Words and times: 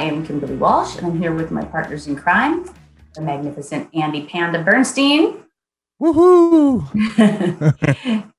I 0.00 0.04
am 0.04 0.24
Kimberly 0.24 0.56
Walsh, 0.56 0.96
and 0.96 1.06
I'm 1.06 1.18
here 1.18 1.34
with 1.34 1.50
my 1.50 1.62
partners 1.62 2.06
in 2.06 2.16
crime, 2.16 2.64
the 3.14 3.20
magnificent 3.20 3.94
Andy 3.94 4.22
Panda 4.22 4.62
Bernstein. 4.62 5.44
Woohoo! 6.00 6.88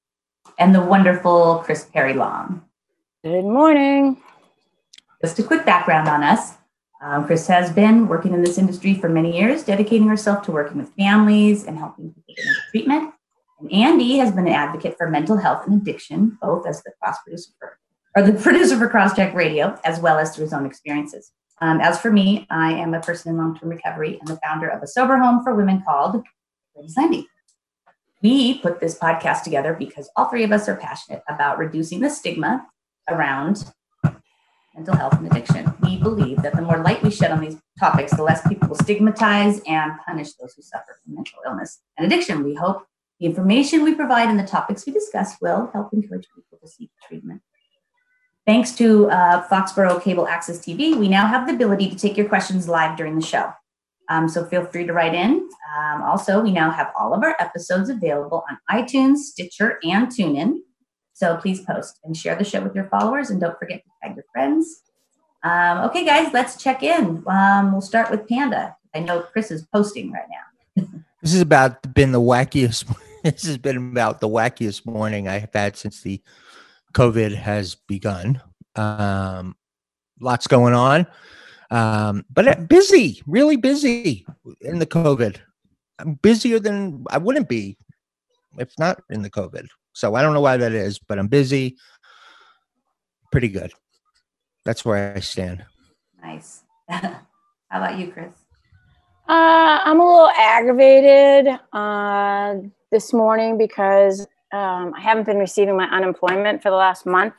and 0.57 0.73
the 0.73 0.82
wonderful 0.82 1.61
Kris 1.63 1.86
Perry 1.86 2.15
Long. 2.15 2.63
Good 3.23 3.43
morning. 3.43 4.18
Just 5.21 5.37
a 5.37 5.43
quick 5.43 5.63
background 5.63 6.07
on 6.07 6.23
us. 6.23 6.54
Um, 7.00 7.27
Kris 7.27 7.45
has 7.45 7.71
been 7.71 8.07
working 8.07 8.33
in 8.33 8.41
this 8.41 8.57
industry 8.57 8.96
for 8.96 9.07
many 9.07 9.37
years, 9.37 9.64
dedicating 9.64 10.07
herself 10.07 10.43
to 10.46 10.51
working 10.51 10.79
with 10.79 10.89
families 10.96 11.65
and 11.65 11.78
helping 11.78 12.07
people 12.07 12.23
get 12.28 12.39
into 12.39 12.59
treatment. 12.71 13.14
And 13.59 13.71
Andy 13.71 14.18
has 14.18 14.32
been 14.32 14.47
an 14.47 14.54
advocate 14.54 14.97
for 14.97 15.11
mental 15.11 15.37
health 15.37 15.68
and 15.68 15.79
addiction, 15.79 16.39
both 16.41 16.65
as 16.65 16.82
the 16.82 16.91
cross 17.00 17.18
producer 17.23 17.51
for, 17.59 17.78
or 18.15 18.23
the 18.23 18.33
producer 18.41 18.79
for 18.79 18.89
Crosscheck 18.89 19.36
Radio, 19.36 19.79
as 19.83 20.00
well 20.00 20.18
as 20.18 20.36
through 20.36 20.46
his 20.46 20.54
own 20.54 20.65
experiences. 20.65 21.32
Um, 21.61 21.79
as 21.79 22.01
for 22.01 22.11
me, 22.11 22.47
I 22.50 22.74
am 22.74 22.96
a 22.96 23.00
person 23.00 23.32
in 23.32 23.38
long-term 23.38 23.69
recovery 23.69 24.18
and 24.19 24.28
the 24.28 24.39
founder 24.43 24.68
of 24.68 24.82
a 24.82 24.88
sober 24.88 25.18
home 25.18 25.43
for 25.43 25.54
women 25.54 25.83
called 25.86 26.24
Ladies 26.75 26.97
Landing. 26.97 27.28
We 28.24 28.57
put 28.60 28.79
this 28.79 28.97
podcast 28.97 29.43
together 29.43 29.75
because 29.78 30.10
all 30.16 30.28
three 30.28 30.43
of 30.43 30.52
us 30.52 30.68
are 30.68 30.75
passionate 30.75 31.21
about 31.29 31.60
reducing 31.60 32.00
the 32.00 32.09
stigma 32.09 32.66
around 33.08 33.72
mental 34.75 34.95
health 34.95 35.14
and 35.14 35.28
addiction. 35.28 35.72
We 35.83 35.97
believe 35.97 36.42
that 36.42 36.55
the 36.55 36.61
more 36.64 36.80
light 36.80 37.03
we 37.03 37.11
shed 37.11 37.31
on 37.31 37.42
these 37.42 37.58
topics, 37.80 38.16
the 38.16 38.23
less 38.23 38.47
people 38.47 38.69
will 38.69 38.75
stigmatize 38.75 39.61
and 39.67 39.94
punish 40.05 40.33
those 40.33 40.53
who 40.55 40.63
suffer 40.63 40.97
from 41.03 41.16
mental 41.16 41.39
illness 41.45 41.80
and 41.97 42.05
addiction. 42.05 42.44
We 42.44 42.55
hope 42.55 42.88
the 43.19 43.28
information 43.28 43.83
we 43.83 43.94
provide 43.94 44.30
and 44.30 44.39
the 44.39 44.47
topics 44.47 44.85
we 44.88 44.94
discuss 44.94 45.35
will 45.41 45.69
help 45.73 45.94
encourage 45.94 46.28
people 46.33 46.57
to 46.59 46.67
seek 46.67 46.89
treatment. 47.07 47.41
Thanks 48.47 48.72
to 48.78 49.09
uh, 49.11 49.47
Foxborough 49.47 50.02
Cable 50.02 50.28
Access 50.28 50.59
TV, 50.59 50.97
we 50.97 51.08
now 51.08 51.28
have 51.28 51.47
the 51.47 51.53
ability 51.53 51.89
to 51.89 51.95
take 51.95 52.17
your 52.17 52.28
questions 52.28 52.67
live 52.67 52.97
during 52.97 53.16
the 53.16 53.25
show. 53.25 53.52
Um, 54.09 54.28
so 54.28 54.45
feel 54.45 54.66
free 54.66 54.86
to 54.86 54.94
write 54.94 55.14
in. 55.14 55.47
Um, 55.78 56.02
also, 56.02 56.42
we 56.42 56.52
now 56.52 56.72
have 56.72 56.92
all 57.00 57.14
of 57.14 57.23
our 57.23 57.36
episodes 57.39 57.89
available 57.89 58.44
on 58.50 58.58
iTunes, 58.69 59.17
Stitcher, 59.17 59.80
and 59.84 60.08
TuneIn. 60.08 60.56
So 61.14 61.38
please 61.38 61.62
post 61.62 62.00
and 62.03 62.17
share 62.17 62.36
the 62.36 62.44
show 62.44 62.62
with 62.62 62.73
your 62.73 62.89
followers 62.89 63.30
and 63.30 63.39
don't 63.39 63.58
forget 63.59 63.84
to 63.84 63.89
tag 64.02 64.16
your 64.16 64.25
friends. 64.34 64.81
Um, 65.44 65.80
okay, 65.89 66.03
guys, 66.03 66.34
let's 66.34 66.62
check 66.62 66.81
in. 66.81 67.23
Um, 67.28 67.72
we'll 67.72 67.81
start 67.81 68.09
with 68.09 68.28
Panda. 68.28 68.75
I 68.94 69.00
know 69.00 69.22
Kris 69.22 69.52
is 69.52 69.66
posting 69.73 70.12
right 70.12 70.25
now. 70.30 70.84
this 71.22 71.34
is 71.34 71.42
about 71.42 71.94
been 71.94 72.12
the 72.12 72.22
wackiest. 72.22 72.94
This 73.23 73.44
has 73.44 73.59
been 73.59 73.78
about 73.78 74.19
the 74.19 74.28
wackiest 74.28 74.84
morning 74.84 75.28
I 75.28 75.38
have 75.38 75.53
had 75.53 75.78
since 75.78 76.02
the 76.02 76.19
COVID 76.92 77.36
has 77.36 77.75
begun. 77.75 78.42
Um, 78.75 79.56
lots 80.20 80.47
going 80.47 80.73
on, 80.73 81.08
um, 81.72 82.25
but 82.31 82.67
busy, 82.70 83.22
really 83.28 83.58
busy 83.58 84.25
in 84.61 84.80
the 84.80 84.86
COVID. 84.86 85.38
I'm 86.00 86.16
busier 86.16 86.59
than 86.59 87.03
I 87.09 87.17
wouldn't 87.17 87.50
be 87.50 87.78
if 88.58 88.73
not 88.78 89.02
in 89.09 89.22
the 89.22 89.30
COVID. 89.30 89.67
So 89.94 90.16
I 90.16 90.22
don't 90.22 90.34
know 90.34 90.42
why 90.42 90.58
that 90.58 90.73
is, 90.73 91.00
but 91.00 91.19
I'm 91.19 91.28
busy. 91.28 91.78
Pretty 93.31 93.50
good. 93.50 93.72
That's 94.66 94.86
where 94.86 95.14
I 95.16 95.19
stand. 95.19 95.66
Nice. 96.22 96.64
How 96.89 97.17
about 97.72 97.97
you, 97.97 98.12
Kris? 98.12 98.34
Uh, 99.28 99.80
I'm 99.86 100.00
a 100.00 100.06
little 100.06 100.30
aggravated 100.38 101.59
uh, 101.73 102.56
this 102.92 103.14
morning 103.14 103.58
because 103.58 104.28
um, 104.51 104.94
I 104.95 105.01
haven't 105.01 105.25
been 105.25 105.38
receiving 105.38 105.78
my 105.78 105.85
unemployment 105.85 106.62
for 106.62 106.69
the 106.69 106.75
last 106.75 107.06
month. 107.06 107.35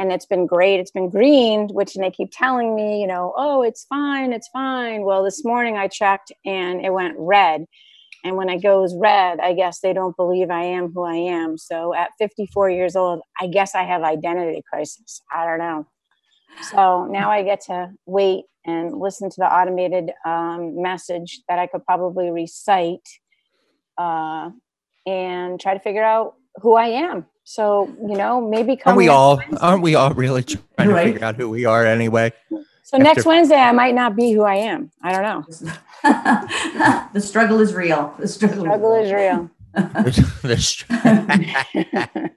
And 0.00 0.12
it's 0.12 0.26
been 0.26 0.46
great. 0.46 0.78
It's 0.78 0.92
been 0.92 1.10
greened, 1.10 1.70
which 1.72 1.94
they 1.94 2.10
keep 2.10 2.30
telling 2.32 2.76
me, 2.76 3.00
you 3.00 3.06
know, 3.06 3.34
oh, 3.36 3.62
it's 3.62 3.84
fine, 3.84 4.32
it's 4.32 4.48
fine. 4.48 5.02
Well, 5.02 5.24
this 5.24 5.44
morning 5.44 5.76
I 5.76 5.88
checked 5.88 6.30
and 6.44 6.84
it 6.84 6.92
went 6.92 7.16
red. 7.18 7.64
And 8.24 8.36
when 8.36 8.48
it 8.48 8.62
goes 8.62 8.94
red, 8.96 9.40
I 9.40 9.54
guess 9.54 9.80
they 9.80 9.92
don't 9.92 10.16
believe 10.16 10.50
I 10.50 10.62
am 10.62 10.92
who 10.92 11.02
I 11.02 11.14
am. 11.14 11.58
So 11.58 11.94
at 11.94 12.10
54 12.18 12.70
years 12.70 12.94
old, 12.94 13.22
I 13.40 13.48
guess 13.48 13.74
I 13.74 13.82
have 13.82 14.02
identity 14.02 14.62
crisis. 14.68 15.20
I 15.32 15.44
don't 15.44 15.58
know. 15.58 15.86
So 16.70 17.06
now 17.06 17.30
I 17.30 17.42
get 17.42 17.60
to 17.62 17.90
wait 18.06 18.44
and 18.64 18.98
listen 18.98 19.30
to 19.30 19.36
the 19.38 19.52
automated 19.52 20.12
um, 20.26 20.80
message 20.80 21.40
that 21.48 21.58
I 21.58 21.66
could 21.66 21.84
probably 21.84 22.30
recite 22.30 23.06
uh, 23.96 24.50
and 25.06 25.60
try 25.60 25.74
to 25.74 25.80
figure 25.80 26.04
out 26.04 26.34
who 26.60 26.74
I 26.74 26.86
am. 26.86 27.26
So 27.44 27.86
you 28.00 28.16
know, 28.16 28.46
maybe 28.46 28.76
come. 28.76 28.90
aren't 28.90 28.98
we 28.98 29.08
all 29.08 29.36
Wednesday. 29.38 29.56
aren't 29.60 29.82
we 29.82 29.94
all 29.94 30.12
really 30.12 30.42
trying 30.42 30.88
right. 30.88 31.04
to 31.04 31.12
figure 31.12 31.24
out 31.24 31.36
who 31.36 31.48
we 31.48 31.64
are 31.64 31.86
anyway? 31.86 32.32
So 32.88 32.96
After- 32.96 33.04
next 33.04 33.26
Wednesday, 33.26 33.56
I 33.56 33.72
might 33.72 33.94
not 33.94 34.16
be 34.16 34.32
who 34.32 34.42
I 34.42 34.54
am. 34.54 34.90
I 35.02 35.12
don't 35.12 35.22
know. 35.22 35.44
the 37.12 37.20
struggle 37.20 37.60
is 37.60 37.74
real. 37.74 38.14
The 38.18 38.26
struggle, 38.26 38.64
struggle 38.64 38.94
is 38.94 39.12
real. 39.12 39.50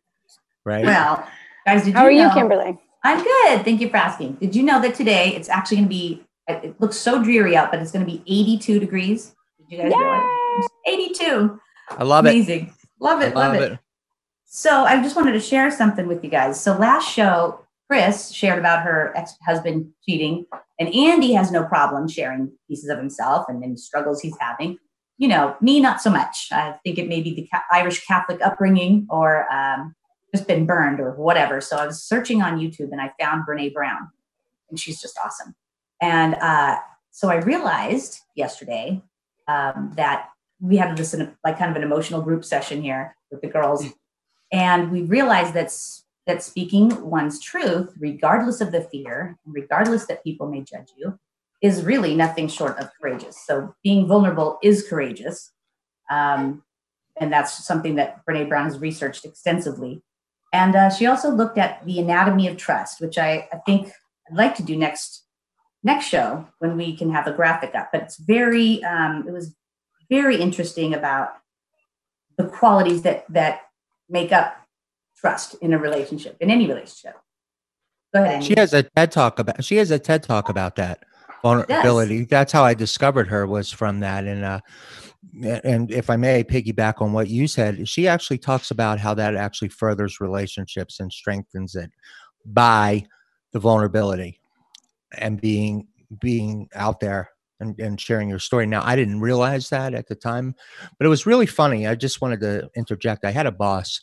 right. 0.66 0.86
Well, 0.86 1.28
guys, 1.66 1.86
did 1.86 1.94
how 1.94 2.08
you 2.08 2.20
are 2.20 2.24
know, 2.24 2.28
you, 2.28 2.34
Kimberly? 2.34 2.78
I'm 3.04 3.24
good. 3.24 3.64
Thank 3.64 3.82
you 3.82 3.90
for 3.90 3.98
asking. 3.98 4.34
Did 4.36 4.56
you 4.56 4.64
know 4.64 4.82
that 4.82 4.96
today 4.96 5.36
it's 5.36 5.50
actually 5.50 5.78
going 5.78 5.88
to 5.88 5.90
be? 5.90 6.24
It 6.48 6.80
looks 6.82 6.98
so 6.98 7.24
dreary 7.24 7.56
out, 7.56 7.72
but 7.72 7.80
it's 7.80 7.92
going 7.92 8.06
to 8.06 8.12
be 8.12 8.22
82 8.28 8.80
degrees. 8.80 9.34
Did 9.58 9.68
you 9.70 9.78
guys 9.84 9.92
Yay! 9.92 9.98
realize? 9.98 10.68
82. 10.86 11.60
I 11.92 12.04
love 12.04 12.26
Amazing. 12.26 12.40
it. 12.40 12.62
Amazing. 12.64 12.74
Love 13.00 13.22
it. 13.22 13.36
Love, 13.36 13.54
love 13.54 13.56
it. 13.56 13.72
it. 13.72 13.80
So 14.54 14.84
I 14.84 15.02
just 15.02 15.16
wanted 15.16 15.32
to 15.32 15.40
share 15.40 15.72
something 15.72 16.08
with 16.08 16.26
you 16.26 16.30
guys. 16.30 16.60
So 16.60 16.78
last 16.78 17.10
show, 17.10 17.66
Kris 17.90 18.34
shared 18.34 18.60
about 18.60 18.84
her 18.84 19.14
ex-husband 19.16 19.90
cheating, 20.06 20.46
and 20.78 20.94
Andy 20.94 21.32
has 21.32 21.54
no 21.54 21.64
problem 21.64 22.10
sharing 22.10 22.52
pieces 22.68 22.90
of 22.90 22.98
himself 22.98 23.46
and 23.48 23.64
then 23.64 23.78
struggles 23.78 24.20
he's 24.20 24.36
having. 24.42 24.78
You 25.18 25.30
know, 25.30 25.56
me 25.62 25.80
not 25.80 26.02
so 26.02 26.10
much. 26.10 26.50
I 26.52 26.76
think 26.84 26.98
it 26.98 27.08
may 27.08 27.22
be 27.22 27.34
the 27.34 27.48
Irish 27.72 28.06
Catholic 28.06 28.46
upbringing 28.46 29.08
or 29.10 29.50
um, 29.54 29.96
just 30.36 30.50
been 30.50 30.66
burned 30.66 31.00
or 31.00 31.14
whatever. 31.14 31.62
So 31.62 31.78
I 31.78 31.86
was 31.86 32.04
searching 32.04 32.42
on 32.42 32.60
YouTube 32.60 32.92
and 32.92 33.00
I 33.00 33.14
found 33.18 33.48
Brene 33.48 33.74
Brown, 33.74 34.10
and 34.70 34.78
she's 34.78 35.00
just 35.00 35.18
awesome. 35.24 35.56
And 36.02 36.36
uh, 36.36 36.76
so 37.10 37.30
I 37.30 37.36
realized 37.36 38.20
yesterday 38.36 39.02
um, 39.48 39.94
that 39.96 40.28
we 40.60 40.76
had 40.76 40.98
this 40.98 41.16
like 41.46 41.58
kind 41.58 41.72
of 41.72 41.78
an 41.78 41.84
emotional 41.84 42.22
group 42.22 42.44
session 42.44 42.82
here 42.82 43.16
with 43.32 43.40
the 43.40 43.48
girls, 43.48 43.86
and 44.52 44.92
we 44.92 45.04
realize 45.04 45.54
that 45.54 45.72
that 46.28 46.44
speaking 46.44 47.10
one's 47.10 47.40
truth, 47.40 47.94
regardless 48.00 48.62
of 48.62 48.72
the 48.72 48.82
fear, 48.82 49.38
regardless 49.46 50.06
that 50.06 50.24
people 50.24 50.48
may 50.48 50.62
judge 50.62 50.90
you, 50.98 51.18
is 51.62 51.84
really 51.84 52.16
nothing 52.16 52.48
short 52.48 52.78
of 52.80 52.90
courageous. 53.00 53.38
So 53.46 53.74
being 53.84 54.08
vulnerable 54.08 54.60
is 54.62 54.88
courageous. 54.88 55.52
Um, 56.10 56.64
and 57.20 57.32
that's 57.32 57.66
something 57.66 57.96
that 57.96 58.26
Brene 58.26 58.50
Brown 58.50 58.66
has 58.66 58.80
researched 58.80 59.26
extensively. 59.26 60.02
And 60.54 60.76
uh, 60.76 60.90
she 60.90 61.06
also 61.06 61.32
looked 61.32 61.58
at 61.58 61.86
the 61.86 62.00
anatomy 62.00 62.48
of 62.48 62.58
trust, 62.58 63.00
which 63.00 63.18
I, 63.18 63.48
I 63.54 63.58
think 63.66 63.92
I'd 64.30 64.36
like 64.36 64.56
to 64.56 64.64
do 64.64 64.76
next 64.76 65.24
next 65.84 66.06
show 66.06 66.48
when 66.60 66.78
we 66.78 66.96
can 66.96 67.12
have 67.12 67.26
a 67.26 67.34
graphic 67.34 67.74
up. 67.74 67.90
But 67.92 68.04
it's 68.04 68.18
very 68.18 68.84
um, 68.84 69.26
it 69.28 69.32
was 69.32 69.56
very 70.10 70.38
interesting 70.38 70.94
about 70.94 71.30
the 72.38 72.46
qualities 72.46 73.04
that 73.04 73.26
that 73.30 73.62
make 74.12 74.32
up 74.32 74.56
trust 75.16 75.56
in 75.62 75.74
a 75.74 75.78
relationship, 75.78 76.38
in 76.40 76.52
any 76.52 76.68
relationship. 76.68 77.16
Go 78.14 78.22
ahead. 78.22 78.36
Andy. 78.36 78.48
She 78.48 78.56
has 78.58 78.74
a 78.74 78.84
TED 78.84 79.12
talk 79.12 79.40
about. 79.40 79.64
She 79.64 79.78
has 79.78 79.90
a 79.92 80.00
TED 80.00 80.24
talk 80.24 80.50
about 80.50 80.76
that 80.76 81.04
vulnerability. 81.42 82.18
Yes. 82.18 82.28
That's 82.30 82.52
how 82.52 82.64
I 82.64 82.74
discovered 82.74 83.28
her 83.30 83.48
was 83.48 83.72
from 83.72 84.02
that. 84.02 84.26
And 84.26 84.44
uh, 84.44 84.60
and 85.64 85.92
if 85.92 86.10
I 86.10 86.18
may 86.18 86.44
piggyback 86.44 87.02
on 87.02 87.14
what 87.14 87.30
you 87.30 87.48
said, 87.48 87.88
she 87.88 88.08
actually 88.08 88.40
talks 88.40 88.72
about 88.72 89.00
how 89.00 89.14
that 89.14 89.36
actually 89.36 89.70
furthers 89.70 90.20
relationships 90.20 91.00
and 91.00 91.12
strengthens 91.12 91.76
it 91.76 91.92
by 92.46 93.06
the 93.54 93.60
vulnerability 93.60 94.40
and 95.18 95.40
being 95.40 95.88
being 96.20 96.68
out 96.76 97.00
there 97.00 97.30
and, 97.60 97.80
and 97.80 98.02
sharing 98.02 98.28
your 98.28 98.40
story. 98.40 98.66
Now, 98.66 98.82
I 98.84 98.96
didn't 98.96 99.22
realize 99.22 99.70
that 99.70 99.94
at 99.94 100.08
the 100.08 100.16
time, 100.16 100.56
but 100.98 101.06
it 101.06 101.10
was 101.10 101.26
really 101.26 101.46
funny. 101.46 101.88
I 101.88 101.96
just 101.96 102.20
wanted 102.20 102.42
to 102.42 102.70
interject. 102.76 103.24
I 103.24 103.32
had 103.32 103.46
a 103.46 103.52
boss 103.52 104.02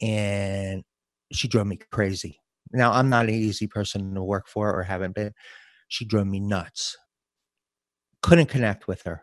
and 0.00 0.84
she 1.32 1.48
drove 1.48 1.66
me 1.66 1.78
crazy. 1.90 2.40
Now, 2.72 2.92
I'm 2.92 3.08
not 3.08 3.24
an 3.26 3.34
easy 3.34 3.66
person 3.66 4.14
to 4.14 4.22
work 4.22 4.48
for 4.48 4.72
or 4.72 4.82
haven't 4.82 5.14
been. 5.14 5.32
She 5.88 6.04
drove 6.04 6.26
me 6.26 6.40
nuts. 6.40 6.96
Couldn't 8.22 8.46
connect 8.46 8.86
with 8.86 9.02
her. 9.02 9.22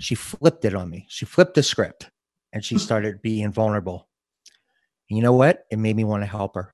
She 0.00 0.14
flipped 0.14 0.64
it 0.64 0.74
on 0.74 0.88
me. 0.88 1.06
She 1.08 1.26
flipped 1.26 1.54
the 1.54 1.62
script 1.62 2.10
and 2.52 2.64
she 2.64 2.78
started 2.78 3.22
being 3.22 3.52
vulnerable. 3.52 4.08
And 5.10 5.18
you 5.18 5.22
know 5.22 5.34
what? 5.34 5.64
It 5.70 5.78
made 5.78 5.96
me 5.96 6.04
want 6.04 6.22
to 6.22 6.26
help 6.26 6.54
her. 6.54 6.72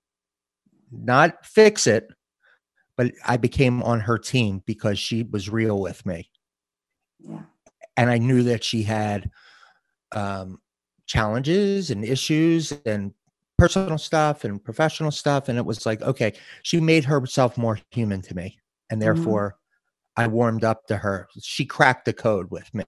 Not 0.91 1.45
fix 1.45 1.87
it, 1.87 2.09
but 2.97 3.13
I 3.27 3.37
became 3.37 3.83
on 3.83 4.01
her 4.01 4.19
team 4.19 4.63
because 4.67 4.99
she 4.99 5.25
was 5.25 5.49
real 5.49 5.81
with 5.81 6.07
me. 6.07 6.31
Yeah. 7.21 7.43
And 7.97 8.09
I 8.09 8.19
knew 8.19 8.45
that 8.45 8.63
she 8.63 8.85
had 8.85 9.31
um, 10.13 10.61
challenges 11.09 11.91
and 11.91 12.05
issues 12.05 12.73
and 12.87 13.13
personal 13.57 13.99
stuff 13.99 14.45
and 14.45 14.63
professional 14.63 15.11
stuff. 15.11 15.49
And 15.49 15.59
it 15.59 15.65
was 15.67 15.85
like, 15.85 16.01
okay, 16.03 16.35
she 16.63 16.81
made 16.81 17.05
herself 17.05 17.59
more 17.59 17.79
human 17.91 18.23
to 18.23 18.35
me. 18.35 18.59
And 18.91 19.01
Mm-hmm. 19.01 19.07
therefore, 19.07 19.57
I 20.17 20.27
warmed 20.29 20.65
up 20.65 20.87
to 20.87 20.97
her. 20.97 21.29
She 21.41 21.65
cracked 21.65 22.05
the 22.05 22.13
code 22.13 22.51
with 22.51 22.73
me. 22.75 22.85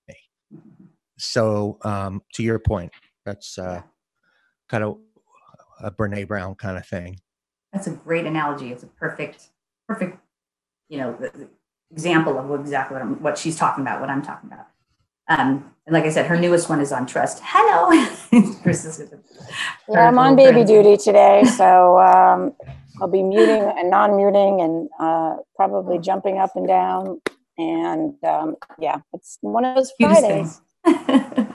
So, 1.18 1.78
um, 1.82 2.22
to 2.34 2.42
your 2.42 2.58
point, 2.58 2.92
that's 3.24 3.58
uh, 3.58 3.82
kind 4.68 4.84
of 4.84 4.98
a 5.80 5.90
Brene 5.90 6.26
Brown 6.26 6.54
kind 6.54 6.76
of 6.78 6.86
thing. 6.86 7.18
That's 7.72 7.86
a 7.86 7.90
great 7.90 8.26
analogy. 8.26 8.72
It's 8.72 8.82
a 8.82 8.86
perfect, 8.86 9.48
perfect, 9.88 10.18
you 10.88 10.98
know, 10.98 11.16
the- 11.20 11.30
the 11.30 11.48
example 11.92 12.38
of 12.38 12.60
exactly 12.60 12.94
what, 12.94 13.02
I'm, 13.02 13.22
what 13.22 13.38
she's 13.38 13.56
talking 13.56 13.82
about, 13.82 14.00
what 14.00 14.10
I'm 14.10 14.22
talking 14.22 14.50
about. 14.50 14.66
Um, 15.30 15.72
and 15.86 15.94
like 15.94 16.04
I 16.04 16.10
said, 16.10 16.26
her 16.26 16.38
newest 16.38 16.68
one 16.68 16.80
is 16.80 16.92
on 16.92 17.06
trust. 17.06 17.40
Hello, 17.42 18.06
Kris 18.62 18.84
is 18.84 18.98
with. 18.98 19.14
Yeah, 19.88 20.08
I'm 20.08 20.18
on 20.18 20.34
baby 20.36 20.64
duty 20.64 20.96
today, 20.96 21.44
so 21.44 21.98
um, 22.00 22.52
I'll 23.00 23.08
be 23.08 23.22
muting 23.22 23.62
and 23.62 23.90
non-muting 23.90 24.60
and 24.60 24.88
uh, 24.98 25.36
probably 25.54 25.98
jumping 25.98 26.38
up 26.38 26.56
and 26.56 26.66
down. 26.66 27.20
And 27.56 28.14
um, 28.24 28.56
yeah, 28.78 28.98
it's 29.12 29.38
one 29.40 29.64
of 29.64 29.76
those 29.76 29.92
Fridays. 29.98 30.60
I 30.84 31.46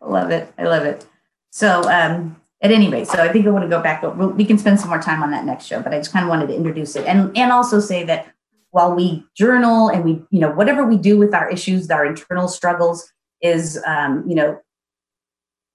love 0.00 0.30
it. 0.30 0.52
I 0.56 0.64
love 0.64 0.84
it. 0.84 1.06
So, 1.50 1.82
um, 1.90 2.40
at 2.62 2.70
any 2.70 2.88
rate, 2.88 3.08
so 3.08 3.20
I 3.20 3.30
think 3.30 3.46
I 3.46 3.50
want 3.50 3.64
to 3.64 3.68
go 3.68 3.82
back. 3.82 4.02
We 4.16 4.44
can 4.44 4.58
spend 4.58 4.80
some 4.80 4.88
more 4.88 5.02
time 5.02 5.22
on 5.22 5.30
that 5.32 5.44
next 5.44 5.66
show. 5.66 5.82
But 5.82 5.92
I 5.92 5.98
just 5.98 6.12
kind 6.12 6.24
of 6.24 6.28
wanted 6.28 6.46
to 6.48 6.54
introduce 6.54 6.94
it 6.94 7.04
and 7.06 7.36
and 7.36 7.52
also 7.52 7.80
say 7.80 8.04
that 8.04 8.32
while 8.70 8.94
we 8.94 9.24
journal 9.36 9.88
and 9.88 10.04
we, 10.04 10.22
you 10.30 10.40
know, 10.40 10.50
whatever 10.50 10.84
we 10.84 10.96
do 10.96 11.16
with 11.16 11.32
our 11.32 11.48
issues, 11.48 11.90
our 11.90 12.04
internal 12.06 12.48
struggles 12.48 13.12
is, 13.44 13.80
um, 13.86 14.24
you 14.26 14.34
know, 14.34 14.58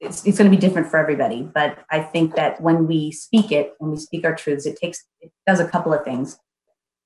it's 0.02 0.26
it's 0.26 0.38
going 0.38 0.50
to 0.50 0.56
be 0.56 0.60
different 0.60 0.90
for 0.90 0.98
everybody. 0.98 1.44
But 1.44 1.78
I 1.92 2.02
think 2.02 2.36
that 2.36 2.60
when 2.60 2.88
we 2.88 3.12
speak 3.12 3.52
it, 3.52 3.76
when 3.78 3.92
we 3.92 3.98
speak 3.98 4.26
our 4.26 4.36
truths, 4.36 4.66
it 4.66 4.78
takes 4.78 5.06
it 5.22 5.32
does 5.48 5.60
a 5.60 5.68
couple 5.68 5.94
of 5.94 6.04
things. 6.04 6.40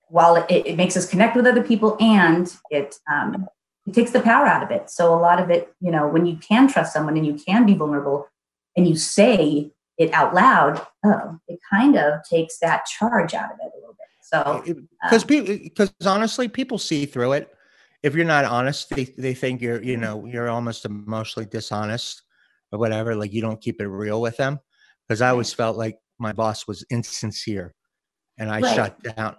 While 0.08 0.36
it, 0.36 0.46
it 0.50 0.78
makes 0.78 0.96
us 0.96 1.10
connect 1.10 1.36
with 1.36 1.46
other 1.46 1.64
people 1.64 1.98
and 2.00 2.52
it 2.72 2.96
um, 3.12 3.48
it 3.86 3.94
takes 3.94 4.12
the 4.12 4.22
power 4.22 4.46
out 4.46 4.64
of 4.64 4.72
it. 4.72 4.90
So 4.90 5.14
a 5.14 5.20
lot 5.20 5.42
of 5.42 5.50
it, 5.50 5.74
you 5.82 5.92
know, 5.92 6.08
when 6.08 6.26
you 6.26 6.38
can 6.38 6.68
trust 6.68 6.94
someone 6.94 7.18
and 7.18 7.26
you 7.26 7.34
can 7.34 7.66
be 7.66 7.74
vulnerable 7.74 8.28
and 8.78 8.88
you 8.88 8.96
say 8.96 9.72
it 9.98 10.12
out 10.14 10.34
loud, 10.34 10.86
oh, 11.04 11.40
it 11.48 11.60
kind 11.70 11.98
of 11.98 12.22
takes 12.30 12.60
that 12.60 12.86
charge 12.86 13.34
out 13.34 13.52
of 13.52 13.58
it 13.60 13.72
a 13.76 13.80
little 13.80 13.96
bit. 13.96 14.08
So 14.22 14.64
because 15.04 15.24
people 15.24 15.58
because 15.58 15.92
honestly 16.06 16.48
people 16.48 16.78
see 16.78 17.06
through 17.06 17.34
it 17.34 17.54
if 18.04 18.14
you're 18.16 18.26
not 18.26 18.46
honest 18.46 18.90
they, 18.90 19.06
they 19.18 19.34
think 19.34 19.62
you're 19.62 19.82
you 19.82 19.98
know 19.98 20.26
you're 20.26 20.50
almost 20.50 20.86
emotionally 20.86 21.48
dishonest 21.50 22.22
or 22.72 22.80
whatever 22.80 23.16
like 23.16 23.34
you 23.34 23.42
don't 23.42 23.62
keep 23.62 23.82
it 23.82 23.88
real 23.88 24.22
with 24.22 24.38
them 24.38 24.60
because 25.08 25.22
i 25.22 25.30
always 25.30 25.52
felt 25.54 25.78
like 25.78 25.98
my 26.20 26.34
boss 26.34 26.68
was 26.68 26.86
insincere 26.92 27.74
and 28.38 28.50
i 28.52 28.60
Right. 28.60 28.76
shut 28.76 29.16
down 29.16 29.36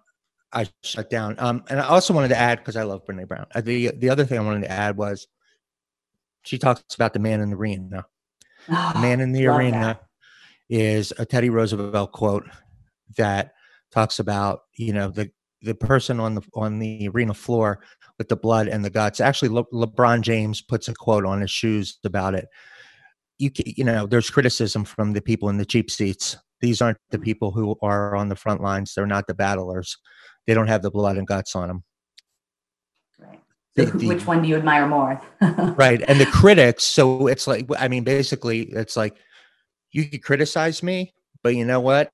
i 0.52 0.66
shut 0.82 1.10
down 1.10 1.36
um 1.38 1.62
and 1.68 1.78
i 1.78 1.84
also 1.86 2.14
wanted 2.14 2.28
to 2.28 2.38
add 2.38 2.58
because 2.58 2.76
i 2.76 2.82
love 2.82 3.04
brene 3.04 3.28
brown 3.28 3.46
uh, 3.54 3.60
the 3.60 3.90
the 3.96 4.10
other 4.10 4.24
thing 4.24 4.38
i 4.38 4.42
wanted 4.42 4.62
to 4.62 4.70
add 4.70 4.96
was 4.96 5.26
she 6.42 6.58
talks 6.58 6.94
about 6.94 7.12
the 7.12 7.18
man 7.18 7.40
in 7.40 7.50
the 7.50 7.56
arena 7.56 8.04
the 8.68 8.98
man 9.00 9.20
in 9.20 9.32
the 9.32 9.46
arena 9.46 9.98
that. 10.00 10.06
is 10.70 11.12
a 11.18 11.26
Teddy 11.26 11.50
Roosevelt 11.50 12.12
quote 12.12 12.44
that 13.16 13.52
talks 13.92 14.18
about 14.18 14.60
you 14.74 14.92
know 14.92 15.08
the 15.08 15.30
the 15.64 15.74
person 15.74 16.20
on 16.20 16.34
the 16.34 16.42
on 16.54 16.78
the 16.78 17.08
arena 17.08 17.34
floor 17.34 17.80
with 18.18 18.28
the 18.28 18.36
blood 18.36 18.68
and 18.68 18.84
the 18.84 18.90
guts. 18.90 19.20
Actually, 19.20 19.48
Le- 19.48 19.64
LeBron 19.66 20.20
James 20.20 20.60
puts 20.62 20.88
a 20.88 20.94
quote 20.94 21.24
on 21.24 21.40
his 21.40 21.50
shoes 21.50 21.98
about 22.04 22.34
it. 22.34 22.46
You 23.38 23.50
you 23.64 23.84
know, 23.84 24.06
there's 24.06 24.30
criticism 24.30 24.84
from 24.84 25.12
the 25.12 25.20
people 25.22 25.48
in 25.48 25.56
the 25.56 25.64
cheap 25.66 25.90
seats. 25.90 26.36
These 26.60 26.80
aren't 26.80 26.98
the 27.10 27.18
people 27.18 27.50
who 27.50 27.76
are 27.82 28.14
on 28.14 28.28
the 28.28 28.36
front 28.36 28.62
lines. 28.62 28.94
They're 28.94 29.06
not 29.06 29.26
the 29.26 29.34
battlers. 29.34 29.96
They 30.46 30.54
don't 30.54 30.68
have 30.68 30.82
the 30.82 30.90
blood 30.90 31.16
and 31.16 31.26
guts 31.26 31.56
on 31.56 31.68
them. 31.68 31.84
Right. 33.18 33.40
So 33.76 33.86
who- 33.86 34.08
which 34.08 34.26
one 34.26 34.42
do 34.42 34.48
you 34.48 34.56
admire 34.56 34.86
more? 34.86 35.20
right 35.76 36.00
and 36.06 36.20
the 36.20 36.26
critics 36.26 36.84
so 36.84 37.26
it's 37.26 37.46
like 37.46 37.66
i 37.78 37.88
mean 37.88 38.04
basically 38.04 38.62
it's 38.62 38.96
like 38.96 39.16
you 39.92 40.08
could 40.08 40.22
criticize 40.22 40.82
me 40.82 41.12
but 41.42 41.54
you 41.56 41.64
know 41.64 41.80
what 41.80 42.10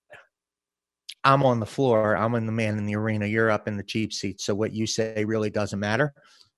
i'm 1.24 1.42
on 1.44 1.60
the 1.60 1.66
floor 1.66 2.16
i'm 2.16 2.34
in 2.34 2.46
the 2.46 2.52
man 2.52 2.78
in 2.78 2.86
the 2.86 2.96
arena 2.96 3.26
you're 3.26 3.50
up 3.50 3.68
in 3.68 3.76
the 3.76 3.82
cheap 3.82 4.12
seat 4.12 4.40
so 4.40 4.54
what 4.54 4.72
you 4.72 4.86
say 4.86 5.24
really 5.24 5.50
doesn't 5.50 5.80
matter 5.80 6.12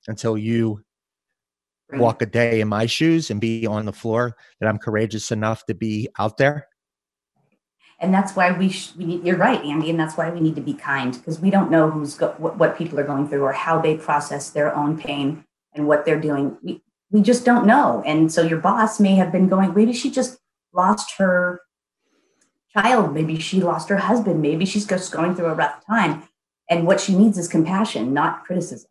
until 0.09 0.37
you 0.37 0.82
Right. 1.91 2.00
walk 2.00 2.23
a 2.23 2.26
day 2.26 2.62
in 2.62 2.69
my 2.69 2.87
shoes 2.87 3.31
and 3.31 3.38
be 3.38 3.67
on 3.67 3.85
the 3.85 3.93
floor 3.93 4.35
that 4.61 4.69
i'm 4.69 4.79
courageous 4.79 5.31
enough 5.31 5.67
to 5.67 5.75
be 5.75 6.09
out 6.19 6.38
there 6.38 6.67
and 8.00 8.12
that's 8.12 8.35
why 8.35 8.50
we, 8.50 8.69
sh- 8.70 8.93
we 8.97 9.05
need, 9.05 9.25
you're 9.26 9.37
right 9.37 9.62
andy 9.62 9.91
and 9.91 10.00
that's 10.00 10.17
why 10.17 10.31
we 10.31 10.41
need 10.41 10.55
to 10.55 10.62
be 10.62 10.73
kind 10.73 11.12
because 11.12 11.38
we 11.38 11.50
don't 11.50 11.70
know 11.70 11.91
who's 11.91 12.15
go- 12.15 12.35
what, 12.38 12.56
what 12.56 12.79
people 12.79 12.99
are 12.99 13.05
going 13.05 13.29
through 13.29 13.43
or 13.43 13.53
how 13.53 13.79
they 13.79 13.97
process 13.97 14.49
their 14.50 14.75
own 14.75 14.97
pain 14.97 15.44
and 15.75 15.87
what 15.87 16.06
they're 16.06 16.20
doing 16.20 16.56
we, 16.62 16.82
we 17.11 17.20
just 17.20 17.44
don't 17.44 17.67
know 17.67 18.03
and 18.06 18.32
so 18.32 18.41
your 18.41 18.58
boss 18.58 18.99
may 18.99 19.15
have 19.15 19.31
been 19.31 19.49
going 19.49 19.75
maybe 19.75 19.93
she 19.93 20.11
just 20.11 20.38
lost 20.73 21.17
her 21.19 21.61
child. 22.73 23.15
Maybe 23.15 23.39
she 23.39 23.61
lost 23.61 23.89
her 23.89 23.97
husband. 23.97 24.41
Maybe 24.41 24.65
she's 24.65 24.87
just 24.87 25.13
going 25.13 25.35
through 25.35 25.47
a 25.47 25.55
rough 25.55 25.85
time. 25.87 26.23
And 26.71 26.87
what 26.87 27.01
she 27.01 27.15
needs 27.15 27.39
is 27.39 27.49
compassion 27.49 28.13
not 28.15 28.45
criticism. 28.45 28.91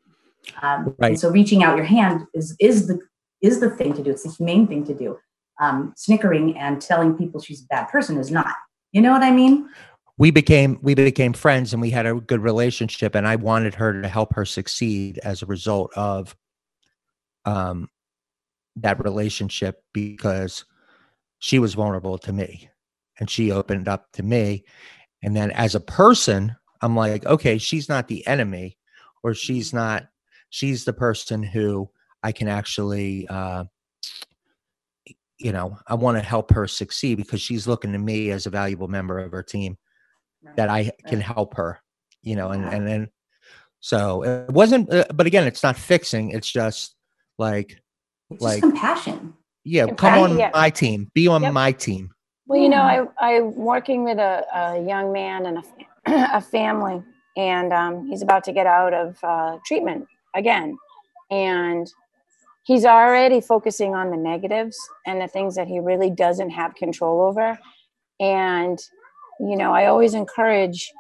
Um, 0.62 0.96
Right. 1.00 1.10
and 1.10 1.20
so 1.20 1.30
reaching 1.30 1.64
out 1.64 1.76
your 1.76 1.86
hand 1.86 2.26
is 2.34 2.56
is 2.60 2.88
the 2.88 3.00
is 3.42 3.60
the 3.60 3.70
thing 3.70 3.94
to 3.94 4.04
do. 4.04 4.12
It's 4.12 4.24
the 4.24 4.30
humane 4.30 4.68
thing 4.68 4.86
to 4.86 4.94
do. 4.94 5.18
Um, 5.60 5.94
snickering 5.96 6.58
and 6.58 6.82
telling 6.82 7.16
people 7.16 7.40
she's 7.40 7.64
a 7.64 7.68
bad 7.68 7.90
person 7.90 8.18
is 8.18 8.32
not. 8.32 8.56
You 8.92 9.02
know 9.02 9.12
what 9.12 9.24
i 9.24 9.32
mean? 9.32 9.70
We 10.18 10.32
became 10.32 10.80
we 10.82 10.94
became 10.96 11.34
friends 11.34 11.74
and 11.74 11.82
we 11.82 11.92
had 11.92 12.06
a 12.06 12.16
good 12.16 12.42
relationship 12.42 13.16
and 13.16 13.28
i 13.28 13.36
wanted 13.36 13.76
her 13.76 14.02
to 14.02 14.08
help 14.08 14.36
her 14.36 14.46
succeed 14.46 15.20
as 15.24 15.42
a 15.42 15.46
result 15.46 15.92
of 15.96 16.36
um 17.46 17.88
that 18.76 19.04
relationship 19.04 19.84
because 19.94 20.66
she 21.40 21.58
was 21.58 21.74
vulnerable 21.74 22.18
to 22.20 22.34
me 22.34 22.70
and 23.22 23.30
she 23.30 23.52
opened 23.52 23.88
up 23.88 24.12
to 24.12 24.24
me 24.24 24.66
and 25.24 25.34
then 25.36 25.52
as 25.52 25.76
a 25.76 25.80
person 25.80 26.54
i'm 26.82 26.96
like 26.96 27.26
okay 27.26 27.58
she's 27.58 27.88
not 27.88 28.08
the 28.10 28.26
enemy 28.28 28.78
or 29.24 29.34
she's 29.34 29.72
not 29.74 30.08
she's 30.50 30.84
the 30.84 30.92
person 30.94 31.42
who 31.44 31.90
i 32.24 32.32
can 32.34 32.50
actually 32.50 33.26
uh 33.30 33.64
you 35.38 35.52
know 35.52 35.78
i 35.88 35.94
want 35.96 36.18
to 36.18 36.24
help 36.24 36.52
her 36.52 36.68
succeed 36.68 37.16
because 37.16 37.40
she's 37.42 37.68
looking 37.68 37.92
to 37.94 37.98
me 37.98 38.32
as 38.32 38.46
a 38.46 38.50
valuable 38.50 38.88
member 38.90 39.20
of 39.20 39.32
her 39.32 39.44
team 39.44 39.78
that 40.58 40.70
I 40.70 40.92
can 41.08 41.20
Right. 41.20 41.28
help 41.36 41.56
her, 41.56 41.80
you 42.24 42.36
know, 42.36 42.50
and 42.50 42.66
and 42.66 42.88
then 42.88 43.10
so 43.80 44.24
it 44.24 44.50
wasn't, 44.52 44.92
uh, 44.92 45.06
but 45.14 45.28
again, 45.28 45.46
it's 45.48 45.62
not 45.64 45.76
fixing. 45.78 46.32
It's 46.32 46.52
just 46.52 46.96
like, 47.38 47.80
It's 48.32 48.42
like, 48.42 48.62
just 48.62 48.72
compassion. 48.74 49.34
yeah, 49.64 49.86
Compassion, 49.86 50.14
come 50.14 50.32
on 50.32 50.40
yeah. 50.40 50.50
my 50.54 50.70
team, 50.72 51.12
be 51.14 51.28
on 51.28 51.44
Yep. 51.44 51.54
my 51.54 51.72
team. 51.72 52.10
Well, 52.52 52.60
you 52.60 52.68
know, 52.68 52.82
I, 52.82 53.36
I'm 53.38 53.56
working 53.56 54.04
with 54.04 54.18
a, 54.18 54.46
a 54.54 54.86
young 54.86 55.14
man 55.14 55.46
and 55.46 55.60
a, 55.60 55.64
a 56.36 56.42
family, 56.42 57.02
and 57.38 57.72
um, 57.72 58.08
he's 58.08 58.22
about 58.22 58.44
to 58.44 58.52
get 58.52 58.68
out 58.68 58.94
of 58.94 59.18
uh, 59.24 59.58
treatment 59.66 60.06
again. 60.36 60.78
And 61.30 61.90
he's 62.64 62.84
already 62.84 63.40
focusing 63.40 63.96
on 63.96 64.12
the 64.12 64.18
negatives 64.18 64.78
and 65.08 65.22
the 65.22 65.30
things 65.30 65.56
that 65.56 65.70
he 65.70 65.80
really 65.80 66.10
doesn't 66.10 66.50
have 66.50 66.76
control 66.76 67.22
over. 67.22 67.58
And, 68.20 68.78
you 69.40 69.56
know, 69.56 69.72
I 69.72 69.86
always 69.86 70.14
encourage 70.14 70.92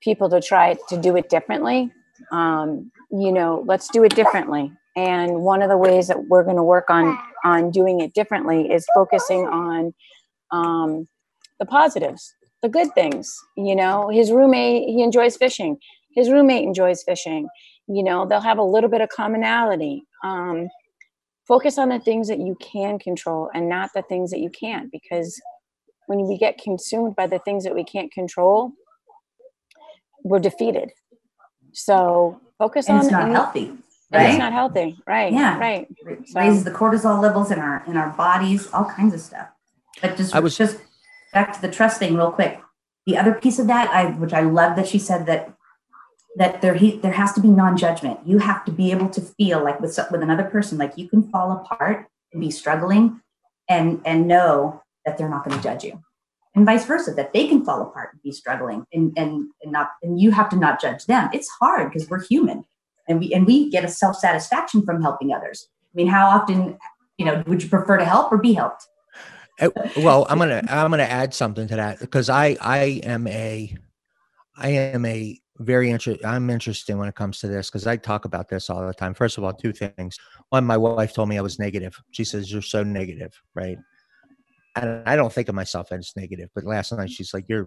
people 0.00 0.30
to 0.30 0.40
try 0.40 0.78
to 0.88 0.98
do 0.98 1.14
it 1.18 1.28
differently. 1.28 1.92
Um, 2.32 2.90
you 3.10 3.32
know, 3.32 3.62
let's 3.66 3.90
do 3.90 4.02
it 4.02 4.16
differently. 4.16 4.72
And 4.96 5.42
one 5.42 5.60
of 5.60 5.68
the 5.68 5.76
ways 5.76 6.08
that 6.08 6.28
we're 6.28 6.42
going 6.42 6.56
to 6.56 6.62
work 6.62 6.88
on 6.88 7.18
on 7.44 7.70
doing 7.70 8.00
it 8.00 8.14
differently 8.14 8.72
is 8.72 8.86
focusing 8.94 9.46
on 9.46 9.92
um, 10.52 11.06
the 11.60 11.66
positives, 11.66 12.34
the 12.62 12.68
good 12.68 12.92
things. 12.94 13.36
You 13.56 13.76
know, 13.76 14.08
his 14.08 14.30
roommate, 14.30 14.88
he 14.88 15.02
enjoys 15.02 15.36
fishing. 15.36 15.78
His 16.14 16.30
roommate 16.30 16.64
enjoys 16.64 17.02
fishing. 17.02 17.48
You 17.88 18.02
know, 18.02 18.26
they'll 18.26 18.40
have 18.40 18.58
a 18.58 18.62
little 18.62 18.90
bit 18.90 19.00
of 19.00 19.08
commonality. 19.10 20.02
Um, 20.24 20.68
focus 21.46 21.78
on 21.78 21.90
the 21.90 22.00
things 22.00 22.28
that 22.28 22.38
you 22.40 22.56
can 22.60 22.98
control 22.98 23.50
and 23.54 23.68
not 23.68 23.90
the 23.94 24.02
things 24.02 24.30
that 24.30 24.40
you 24.40 24.50
can't, 24.50 24.90
because 24.90 25.40
when 26.06 26.26
we 26.26 26.36
get 26.38 26.58
consumed 26.58 27.14
by 27.16 27.26
the 27.26 27.38
things 27.40 27.64
that 27.64 27.74
we 27.74 27.84
can't 27.84 28.10
control, 28.12 28.72
we're 30.24 30.40
defeated. 30.40 30.90
So 31.72 32.40
focus 32.58 32.88
And 32.88 32.98
on 32.98 33.04
it's 33.04 33.12
not 33.12 33.28
healthy, 33.28 33.72
right? 34.12 34.30
it's 34.30 34.38
not 34.38 34.52
healthy. 34.52 34.96
Right. 35.06 35.32
Yeah. 35.32 35.58
Right. 35.58 35.86
So- 36.26 36.40
raises 36.40 36.64
the 36.64 36.70
cortisol 36.70 37.20
levels 37.20 37.50
in 37.50 37.58
our 37.58 37.84
in 37.86 37.96
our 37.96 38.10
bodies, 38.10 38.68
all 38.72 38.84
kinds 38.86 39.14
of 39.14 39.20
stuff. 39.20 39.48
But 40.02 40.16
just 40.16 40.34
I 40.34 40.40
was- 40.40 40.56
just 40.56 40.78
back 41.32 41.52
to 41.54 41.60
the 41.60 41.70
trust 41.70 41.98
thing 41.98 42.14
real 42.16 42.32
quick. 42.32 42.60
The 43.06 43.16
other 43.16 43.34
piece 43.34 43.58
of 43.58 43.66
that, 43.68 43.88
I 43.90 44.06
which 44.12 44.32
I 44.32 44.40
love 44.40 44.76
that 44.76 44.88
she 44.88 44.98
said 44.98 45.26
that 45.26 45.52
that 46.36 46.60
there 46.60 46.74
he, 46.74 46.98
there 46.98 47.12
has 47.12 47.32
to 47.32 47.40
be 47.40 47.48
non-judgment. 47.48 48.20
You 48.26 48.38
have 48.38 48.64
to 48.66 48.72
be 48.72 48.90
able 48.90 49.08
to 49.10 49.20
feel 49.20 49.62
like 49.64 49.80
with 49.80 49.98
with 50.10 50.22
another 50.22 50.44
person, 50.44 50.76
like 50.78 50.92
you 50.96 51.08
can 51.08 51.22
fall 51.30 51.52
apart 51.52 52.06
and 52.32 52.40
be 52.40 52.50
struggling, 52.50 53.20
and 53.68 54.00
and 54.04 54.26
know 54.28 54.82
that 55.04 55.16
they're 55.16 55.28
not 55.30 55.44
going 55.44 55.56
to 55.56 55.62
judge 55.62 55.84
you. 55.84 56.02
and 56.56 56.64
vice 56.66 56.86
versa 56.86 57.12
that 57.14 57.32
they 57.34 57.46
can 57.46 57.62
fall 57.64 57.80
apart 57.82 58.08
and 58.12 58.22
be 58.22 58.32
struggling 58.32 58.84
and 58.92 59.12
and, 59.16 59.32
and 59.62 59.70
not 59.72 59.90
and 60.02 60.18
you 60.20 60.30
have 60.32 60.48
to 60.48 60.56
not 60.56 60.80
judge 60.80 61.04
them 61.04 61.28
it's 61.36 61.50
hard 61.60 61.84
because 61.92 62.08
we're 62.10 62.24
human 62.32 62.64
and 63.08 63.20
we 63.20 63.26
and 63.34 63.46
we 63.46 63.56
get 63.70 63.84
a 63.84 63.88
self-satisfaction 63.88 64.82
from 64.86 65.02
helping 65.02 65.32
others 65.36 65.68
i 65.92 65.94
mean 65.98 66.06
how 66.16 66.24
often 66.36 66.78
you 67.18 67.26
know 67.26 67.42
would 67.46 67.62
you 67.62 67.68
prefer 67.68 67.96
to 67.98 68.06
help 68.06 68.32
or 68.32 68.38
be 68.38 68.54
helped 68.54 68.88
Eh, 69.58 69.68
well 69.98 70.26
i'm 70.28 70.38
gonna 70.38 70.62
i'm 70.68 70.90
gonna 70.90 71.02
add 71.02 71.32
something 71.32 71.66
to 71.66 71.76
that 71.76 71.98
because 71.98 72.28
i 72.28 72.56
i 72.60 73.00
am 73.04 73.26
a 73.26 73.74
i 74.58 74.68
am 74.68 75.04
a 75.06 75.38
very 75.58 75.90
interested 75.90 76.24
i'm 76.26 76.50
interested 76.50 76.94
when 76.94 77.08
it 77.08 77.14
comes 77.14 77.38
to 77.38 77.48
this 77.48 77.70
because 77.70 77.86
i 77.86 77.96
talk 77.96 78.26
about 78.26 78.48
this 78.48 78.68
all 78.68 78.86
the 78.86 78.92
time. 78.92 79.14
First 79.14 79.38
of 79.38 79.44
all 79.44 79.54
two 79.54 79.72
things. 79.72 80.18
One 80.50 80.66
my 80.66 80.76
wife 80.76 81.14
told 81.14 81.30
me 81.30 81.38
i 81.38 81.40
was 81.40 81.58
negative. 81.58 81.98
She 82.10 82.24
says 82.24 82.52
you're 82.52 82.62
so 82.62 82.82
negative 82.82 83.32
right? 83.54 83.78
And 84.74 85.02
i 85.06 85.16
don't 85.16 85.32
think 85.32 85.48
of 85.48 85.54
myself 85.54 85.90
as 85.92 86.12
negative 86.16 86.50
but 86.54 86.64
last 86.64 86.92
night 86.92 87.10
she's 87.10 87.32
like 87.32 87.46
you're 87.48 87.66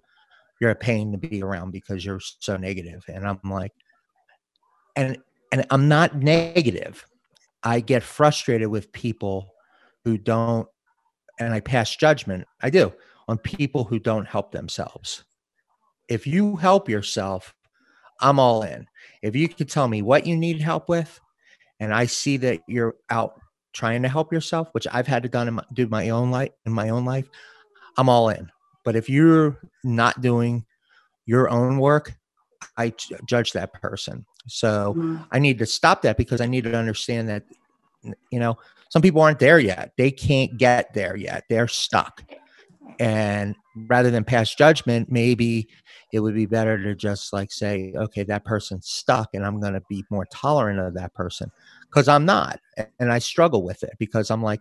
you're 0.60 0.70
a 0.70 0.76
pain 0.76 1.10
to 1.10 1.18
be 1.18 1.42
around 1.42 1.72
because 1.72 2.04
you're 2.04 2.20
so 2.20 2.56
negative. 2.56 3.02
And 3.08 3.26
i'm 3.26 3.40
like 3.44 3.72
and 4.94 5.18
and 5.50 5.66
i'm 5.70 5.88
not 5.88 6.16
negative. 6.16 7.04
I 7.64 7.80
get 7.80 8.04
frustrated 8.04 8.68
with 8.68 8.92
people 8.92 9.52
who 10.04 10.16
don't 10.16 10.68
and 11.40 11.52
I 11.52 11.60
pass 11.60 11.96
judgment. 11.96 12.46
I 12.60 12.70
do 12.70 12.92
on 13.26 13.38
people 13.38 13.84
who 13.84 13.98
don't 13.98 14.28
help 14.28 14.52
themselves. 14.52 15.24
If 16.08 16.26
you 16.26 16.56
help 16.56 16.88
yourself, 16.88 17.54
I'm 18.20 18.38
all 18.38 18.62
in. 18.62 18.86
If 19.22 19.34
you 19.34 19.48
could 19.48 19.68
tell 19.68 19.88
me 19.88 20.02
what 20.02 20.26
you 20.26 20.36
need 20.36 20.60
help 20.60 20.88
with, 20.88 21.20
and 21.80 21.94
I 21.94 22.06
see 22.06 22.36
that 22.38 22.60
you're 22.68 22.96
out 23.08 23.40
trying 23.72 24.02
to 24.02 24.08
help 24.08 24.32
yourself, 24.32 24.68
which 24.72 24.86
I've 24.92 25.06
had 25.06 25.22
to 25.22 25.28
done 25.28 25.54
my, 25.54 25.64
do 25.72 25.86
my 25.88 26.10
own 26.10 26.30
life 26.30 26.50
in 26.66 26.72
my 26.72 26.90
own 26.90 27.04
life, 27.04 27.26
I'm 27.96 28.08
all 28.08 28.28
in. 28.28 28.50
But 28.84 28.96
if 28.96 29.08
you're 29.08 29.58
not 29.84 30.20
doing 30.20 30.64
your 31.26 31.48
own 31.48 31.78
work, 31.78 32.14
I 32.76 32.92
judge 33.24 33.52
that 33.52 33.72
person. 33.72 34.26
So 34.46 34.94
mm-hmm. 34.96 35.22
I 35.30 35.38
need 35.38 35.58
to 35.58 35.66
stop 35.66 36.02
that 36.02 36.16
because 36.16 36.40
I 36.40 36.46
need 36.46 36.64
to 36.64 36.74
understand 36.74 37.28
that, 37.28 37.44
you 38.30 38.38
know, 38.38 38.56
some 38.88 39.02
people 39.02 39.20
aren't 39.20 39.38
there 39.38 39.58
yet. 39.58 39.92
They 39.96 40.10
can't 40.10 40.56
get 40.56 40.92
there 40.94 41.16
yet. 41.16 41.44
They're 41.48 41.68
stuck. 41.68 42.22
And 42.98 43.54
rather 43.88 44.10
than 44.10 44.24
pass 44.24 44.54
judgment, 44.54 45.10
maybe 45.10 45.68
it 46.12 46.20
would 46.20 46.34
be 46.34 46.46
better 46.46 46.82
to 46.82 46.94
just 46.94 47.32
like 47.32 47.52
say, 47.52 47.92
okay, 47.96 48.24
that 48.24 48.44
person's 48.44 48.88
stuck 48.88 49.30
and 49.32 49.46
I'm 49.46 49.60
going 49.60 49.74
to 49.74 49.82
be 49.88 50.04
more 50.10 50.26
tolerant 50.26 50.80
of 50.80 50.94
that 50.94 51.14
person 51.14 51.50
because 51.88 52.08
I'm 52.08 52.24
not. 52.24 52.60
And 52.98 53.12
I 53.12 53.18
struggle 53.18 53.62
with 53.62 53.82
it 53.82 53.92
because 53.98 54.30
I'm 54.30 54.42
like, 54.42 54.60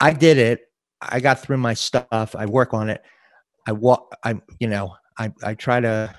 I 0.00 0.12
did 0.12 0.38
it. 0.38 0.62
I 1.00 1.20
got 1.20 1.40
through 1.40 1.58
my 1.58 1.74
stuff. 1.74 2.34
I 2.34 2.46
work 2.46 2.72
on 2.72 2.88
it. 2.88 3.02
I 3.66 3.72
walk, 3.72 4.16
I, 4.24 4.40
you 4.58 4.68
know, 4.68 4.94
I, 5.18 5.32
I 5.44 5.54
try 5.54 5.80
to 5.80 6.14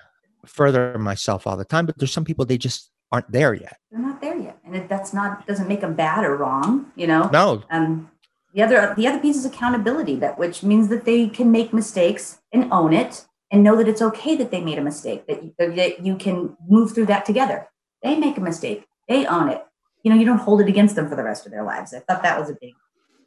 further 0.45 0.97
myself 0.97 1.47
all 1.47 1.57
the 1.57 1.65
time, 1.65 1.85
but 1.85 1.97
there's 1.97 2.13
some 2.13 2.25
people, 2.25 2.45
they 2.45 2.57
just 2.57 2.91
aren't 3.11 3.31
there 3.31 3.53
yet. 3.53 3.77
They're 3.91 4.01
not 4.01 4.21
there 4.21 4.36
and 4.67 4.75
it, 4.75 4.89
that's 4.89 5.13
not 5.13 5.47
doesn't 5.47 5.67
make 5.67 5.81
them 5.81 5.95
bad 5.95 6.23
or 6.23 6.35
wrong. 6.35 6.91
You 6.95 7.07
know. 7.07 7.29
No. 7.31 7.63
Um, 7.69 8.11
the 8.53 8.63
other 8.63 8.93
the 8.95 9.07
other 9.07 9.19
piece 9.19 9.37
is 9.37 9.45
accountability, 9.45 10.15
that 10.17 10.37
which 10.37 10.63
means 10.63 10.89
that 10.89 11.05
they 11.05 11.27
can 11.27 11.51
make 11.51 11.73
mistakes 11.73 12.39
and 12.51 12.71
own 12.71 12.93
it 12.93 13.25
and 13.51 13.63
know 13.63 13.75
that 13.75 13.87
it's 13.87 14.01
okay 14.01 14.35
that 14.35 14.51
they 14.51 14.61
made 14.61 14.77
a 14.77 14.81
mistake. 14.81 15.27
That 15.27 15.43
you, 15.43 15.53
that 15.57 16.05
you 16.05 16.15
can 16.15 16.57
move 16.67 16.93
through 16.93 17.05
that 17.07 17.25
together. 17.25 17.67
They 18.03 18.15
make 18.15 18.37
a 18.37 18.41
mistake, 18.41 18.85
they 19.07 19.25
own 19.25 19.49
it. 19.49 19.63
You 20.03 20.11
know, 20.11 20.17
you 20.17 20.25
don't 20.25 20.37
hold 20.37 20.61
it 20.61 20.69
against 20.69 20.95
them 20.95 21.09
for 21.09 21.15
the 21.15 21.23
rest 21.23 21.45
of 21.45 21.51
their 21.51 21.63
lives. 21.63 21.93
I 21.93 21.99
thought 21.99 22.23
that 22.23 22.39
was 22.39 22.49
a 22.49 22.57
big 22.59 22.73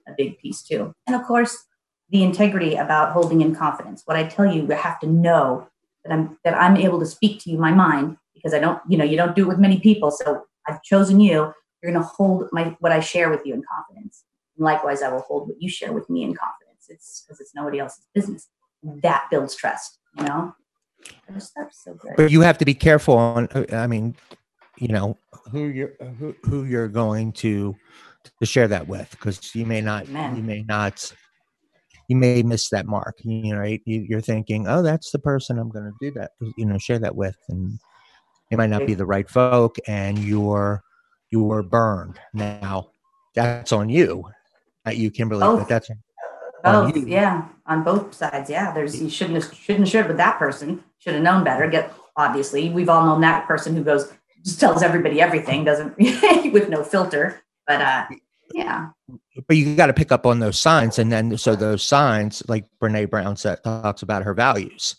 a 0.07 0.13
big 0.17 0.39
piece 0.39 0.63
too. 0.63 0.95
And 1.07 1.17
of 1.17 1.27
course, 1.27 1.65
the 2.11 2.23
integrity 2.23 2.75
about 2.75 3.13
holding 3.13 3.41
in 3.41 3.55
confidence. 3.55 4.03
What 4.05 4.17
I 4.17 4.25
tell 4.25 4.47
you, 4.47 4.63
you 4.63 4.69
have 4.69 4.99
to 5.01 5.07
know 5.07 5.69
that 6.05 6.13
I'm 6.13 6.39
that 6.45 6.55
I'm 6.55 6.77
able 6.77 6.99
to 7.01 7.07
speak 7.07 7.41
to 7.43 7.51
you 7.51 7.59
my 7.59 7.73
mind 7.73 8.17
because 8.35 8.55
I 8.55 8.59
don't, 8.59 8.81
you 8.89 8.97
know, 8.97 9.05
you 9.05 9.17
don't 9.17 9.37
do 9.37 9.45
it 9.45 9.49
with 9.49 9.59
many 9.59 9.79
people. 9.79 10.11
So 10.11 10.47
I've 10.69 10.83
chosen 10.83 11.21
you. 11.21 11.53
You're 11.83 11.93
going 11.93 12.03
to 12.03 12.09
hold 12.09 12.49
my 12.53 12.77
what 12.81 12.93
I 12.93 13.01
share 13.01 13.31
with 13.31 13.45
you 13.45 13.55
in 13.55 13.63
confidence. 13.63 14.25
And 14.57 14.65
likewise, 14.65 15.03
I 15.03 15.09
will 15.09 15.21
hold 15.21 15.49
what 15.49 15.61
you 15.61 15.69
share 15.69 15.93
with 15.93 16.09
me 16.11 16.23
in 16.23 16.35
confidence. 16.35 16.87
It's 16.89 17.25
because 17.27 17.41
it's 17.41 17.55
nobody 17.55 17.79
else's 17.79 18.07
business. 18.15 18.49
That 18.83 19.27
builds 19.31 19.55
trust, 19.55 19.99
you 20.17 20.25
know. 20.25 20.55
Just, 21.33 21.55
so 21.73 21.95
good. 21.95 22.13
But 22.17 22.31
you 22.31 22.43
have 22.43 22.59
to 22.59 22.65
be 22.65 22.75
careful 22.75 23.17
on. 23.17 23.49
I 23.73 23.87
mean, 23.87 24.15
you 24.79 24.89
know, 24.89 25.17
who 25.51 25.67
you're 25.67 25.95
who, 26.19 26.35
who 26.45 26.65
you're 26.65 26.89
going 26.89 27.33
to 27.33 27.75
to 28.39 28.47
share 28.47 28.69
that 28.69 28.87
with, 28.89 29.11
because 29.13 29.55
you 29.55 29.67
may 29.67 29.81
not 29.81 30.09
Amen. 30.09 30.37
you 30.37 30.43
may 30.43 30.63
not 30.63 31.13
you 32.09 32.17
may 32.17 32.43
miss 32.43 32.69
that 32.71 32.87
mark. 32.87 33.19
You 33.23 33.55
know, 33.55 33.61
right? 33.61 33.81
You, 33.85 34.19
are 34.19 34.21
thinking, 34.21 34.67
oh, 34.67 34.83
that's 34.83 35.11
the 35.13 35.19
person 35.19 35.59
I'm 35.59 35.71
going 35.71 35.85
to 35.85 35.95
do 36.01 36.11
that. 36.19 36.33
You 36.57 36.67
know, 36.67 36.77
share 36.77 36.99
that 36.99 37.15
with, 37.15 37.37
and 37.49 37.79
it 38.51 38.59
might 38.59 38.71
not 38.71 38.87
be 38.87 38.95
the 38.95 39.07
right 39.07 39.29
folk 39.29 39.77
and 39.87 40.19
you're 40.19 40.83
you're 41.31 41.63
burned. 41.63 42.19
Now 42.35 42.91
that's 43.35 43.73
on 43.73 43.89
you. 43.89 44.25
Not 44.85 44.97
you 44.97 45.11
kimberly 45.11 45.41
both. 45.41 45.61
but 45.61 45.69
that's 45.69 45.91
both 46.65 46.97
yeah. 47.07 47.49
On 47.67 47.85
both 47.85 48.15
sides 48.15 48.51
yeah. 48.51 48.73
There's 48.73 49.01
you 49.01 49.09
shouldn't 49.09 49.43
have 49.43 49.55
shouldn't 49.55 49.87
have 49.87 49.89
shared 49.89 50.09
with 50.09 50.17
that 50.17 50.39
person. 50.39 50.83
Should 50.99 51.15
have 51.15 51.23
known 51.23 51.45
better. 51.45 51.69
Get 51.69 51.93
obviously 52.17 52.71
we've 52.71 52.89
all 52.89 53.07
known 53.07 53.21
that 53.21 53.47
person 53.47 53.77
who 53.77 53.85
goes 53.85 54.13
just 54.45 54.59
tells 54.59 54.83
everybody 54.83 55.21
everything 55.21 55.65
doesn't 55.65 55.97
with 56.53 56.69
no 56.69 56.83
filter. 56.83 57.43
But 57.67 57.81
uh 57.81 58.07
yeah. 58.53 58.89
But 59.47 59.57
you 59.57 59.77
got 59.77 59.87
to 59.87 59.95
pick 59.95 60.11
up 60.11 60.27
on 60.27 60.41
those 60.41 60.59
signs 60.59 60.99
and 60.99 61.13
then 61.13 61.39
so 61.39 61.55
those 61.55 61.85
signs 61.85 62.43
like 62.49 62.67
brene 62.83 63.09
brown 63.09 63.37
said 63.37 63.63
talks 63.63 64.03
about 64.03 64.25
her 64.25 64.35
values 64.35 64.97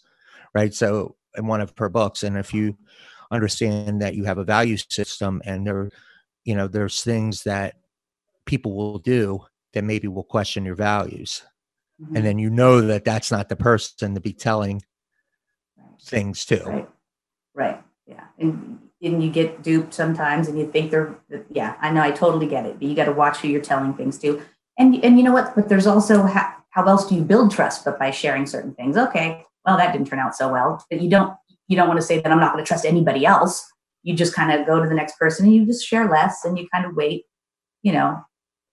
right? 0.53 0.74
So 0.74 1.15
in 1.36 1.48
one 1.48 1.62
of 1.62 1.74
her 1.77 1.89
books 1.89 2.24
and 2.24 2.38
if 2.38 2.53
you 2.53 2.77
understand 3.31 4.01
that 4.01 4.15
you 4.15 4.25
have 4.25 4.38
a 4.38 4.43
value 4.43 4.77
system 4.77 5.41
and 5.45 5.65
there 5.65 5.89
you 6.43 6.55
know 6.55 6.67
there's 6.67 7.01
things 7.01 7.43
that 7.43 7.75
people 8.45 8.75
will 8.75 9.00
do 9.00 9.39
that 9.73 9.83
maybe 9.83 10.07
will 10.07 10.23
question 10.23 10.65
your 10.65 10.75
values. 10.75 11.43
Mm-hmm. 12.01 12.15
and 12.15 12.25
then 12.25 12.39
you 12.39 12.50
know 12.50 12.81
that 12.81 13.05
that's 13.05 13.31
not 13.31 13.47
the 13.47 13.55
person 13.55 14.15
to 14.15 14.19
be 14.19 14.33
telling 14.33 14.81
things 16.03 16.45
to. 16.45 16.63
Right. 16.63 16.89
Right. 17.53 17.83
Yeah. 18.07 18.23
And 18.39 18.79
and 19.03 19.23
you 19.23 19.29
get 19.29 19.61
duped 19.61 19.93
sometimes 19.93 20.47
and 20.47 20.57
you 20.57 20.65
think 20.71 20.89
they're 20.91 21.15
yeah 21.50 21.75
i 21.81 21.91
know 21.91 22.01
i 22.01 22.11
totally 22.11 22.47
get 22.47 22.65
it 22.67 22.79
but 22.79 22.88
you 22.88 22.95
got 22.95 23.05
to 23.05 23.11
watch 23.11 23.38
who 23.38 23.47
you're 23.47 23.61
telling 23.61 23.93
things 23.93 24.17
to. 24.19 24.41
And 24.79 25.03
and 25.03 25.17
you 25.17 25.23
know 25.23 25.33
what? 25.33 25.53
But 25.53 25.69
there's 25.69 25.85
also 25.85 26.23
how, 26.23 26.55
how 26.71 26.85
else 26.85 27.07
do 27.07 27.13
you 27.13 27.21
build 27.21 27.51
trust 27.51 27.85
but 27.85 28.00
by 28.00 28.09
sharing 28.09 28.47
certain 28.47 28.73
things? 28.73 28.97
Okay 28.97 29.45
well 29.65 29.77
that 29.77 29.91
didn't 29.91 30.07
turn 30.07 30.19
out 30.19 30.35
so 30.35 30.51
well 30.51 30.83
but 30.89 31.01
you 31.01 31.09
don't 31.09 31.35
you 31.71 31.77
don't 31.77 31.87
want 31.87 32.01
to 32.01 32.05
say 32.05 32.19
that 32.19 32.29
I'm 32.29 32.39
not 32.39 32.51
going 32.51 32.63
to 32.63 32.67
trust 32.67 32.85
anybody 32.85 33.25
else. 33.25 33.65
You 34.03 34.13
just 34.13 34.35
kind 34.35 34.51
of 34.51 34.67
go 34.67 34.83
to 34.83 34.89
the 34.89 34.93
next 34.93 35.17
person 35.17 35.45
and 35.45 35.55
you 35.55 35.65
just 35.65 35.87
share 35.87 36.09
less 36.09 36.43
and 36.43 36.59
you 36.59 36.67
kind 36.73 36.85
of 36.85 36.97
wait, 36.97 37.23
you 37.81 37.93
know. 37.93 38.21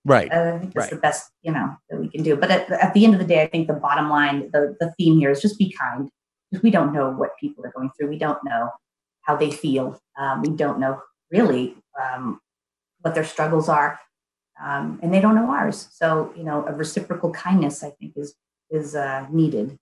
Right. 0.04 0.32
Uh, 0.32 0.54
I 0.56 0.58
think 0.58 0.74
that's 0.74 0.86
right. 0.86 0.90
the 0.90 1.00
best, 1.00 1.30
you 1.42 1.52
know, 1.52 1.76
that 1.88 2.00
we 2.00 2.08
can 2.08 2.24
do. 2.24 2.34
But 2.34 2.50
at, 2.50 2.68
at 2.72 2.94
the 2.94 3.04
end 3.04 3.14
of 3.14 3.20
the 3.20 3.26
day, 3.26 3.42
I 3.42 3.46
think 3.46 3.68
the 3.68 3.74
bottom 3.74 4.10
line, 4.10 4.50
the, 4.52 4.76
the 4.80 4.92
theme 4.98 5.16
here 5.16 5.30
is 5.30 5.40
just 5.40 5.58
be 5.58 5.72
kind 5.78 6.10
because 6.50 6.60
we 6.64 6.72
don't 6.72 6.92
know 6.92 7.10
what 7.10 7.38
people 7.38 7.64
are 7.64 7.70
going 7.70 7.90
through. 7.96 8.08
We 8.08 8.18
don't 8.18 8.42
know 8.42 8.70
how 9.22 9.36
they 9.36 9.52
feel. 9.52 10.00
Um, 10.18 10.42
we 10.42 10.50
don't 10.50 10.80
know 10.80 11.00
really 11.30 11.76
um, 12.02 12.40
what 13.02 13.14
their 13.14 13.24
struggles 13.24 13.68
are. 13.68 14.00
Um, 14.60 14.98
and 15.04 15.14
they 15.14 15.20
don't 15.20 15.36
know 15.36 15.52
ours. 15.52 15.88
So, 15.92 16.32
you 16.36 16.42
know, 16.42 16.66
a 16.66 16.72
reciprocal 16.72 17.30
kindness, 17.30 17.84
I 17.84 17.90
think, 17.90 18.14
is 18.16 18.34
is 18.70 18.96
uh, 18.96 19.24
needed 19.30 19.78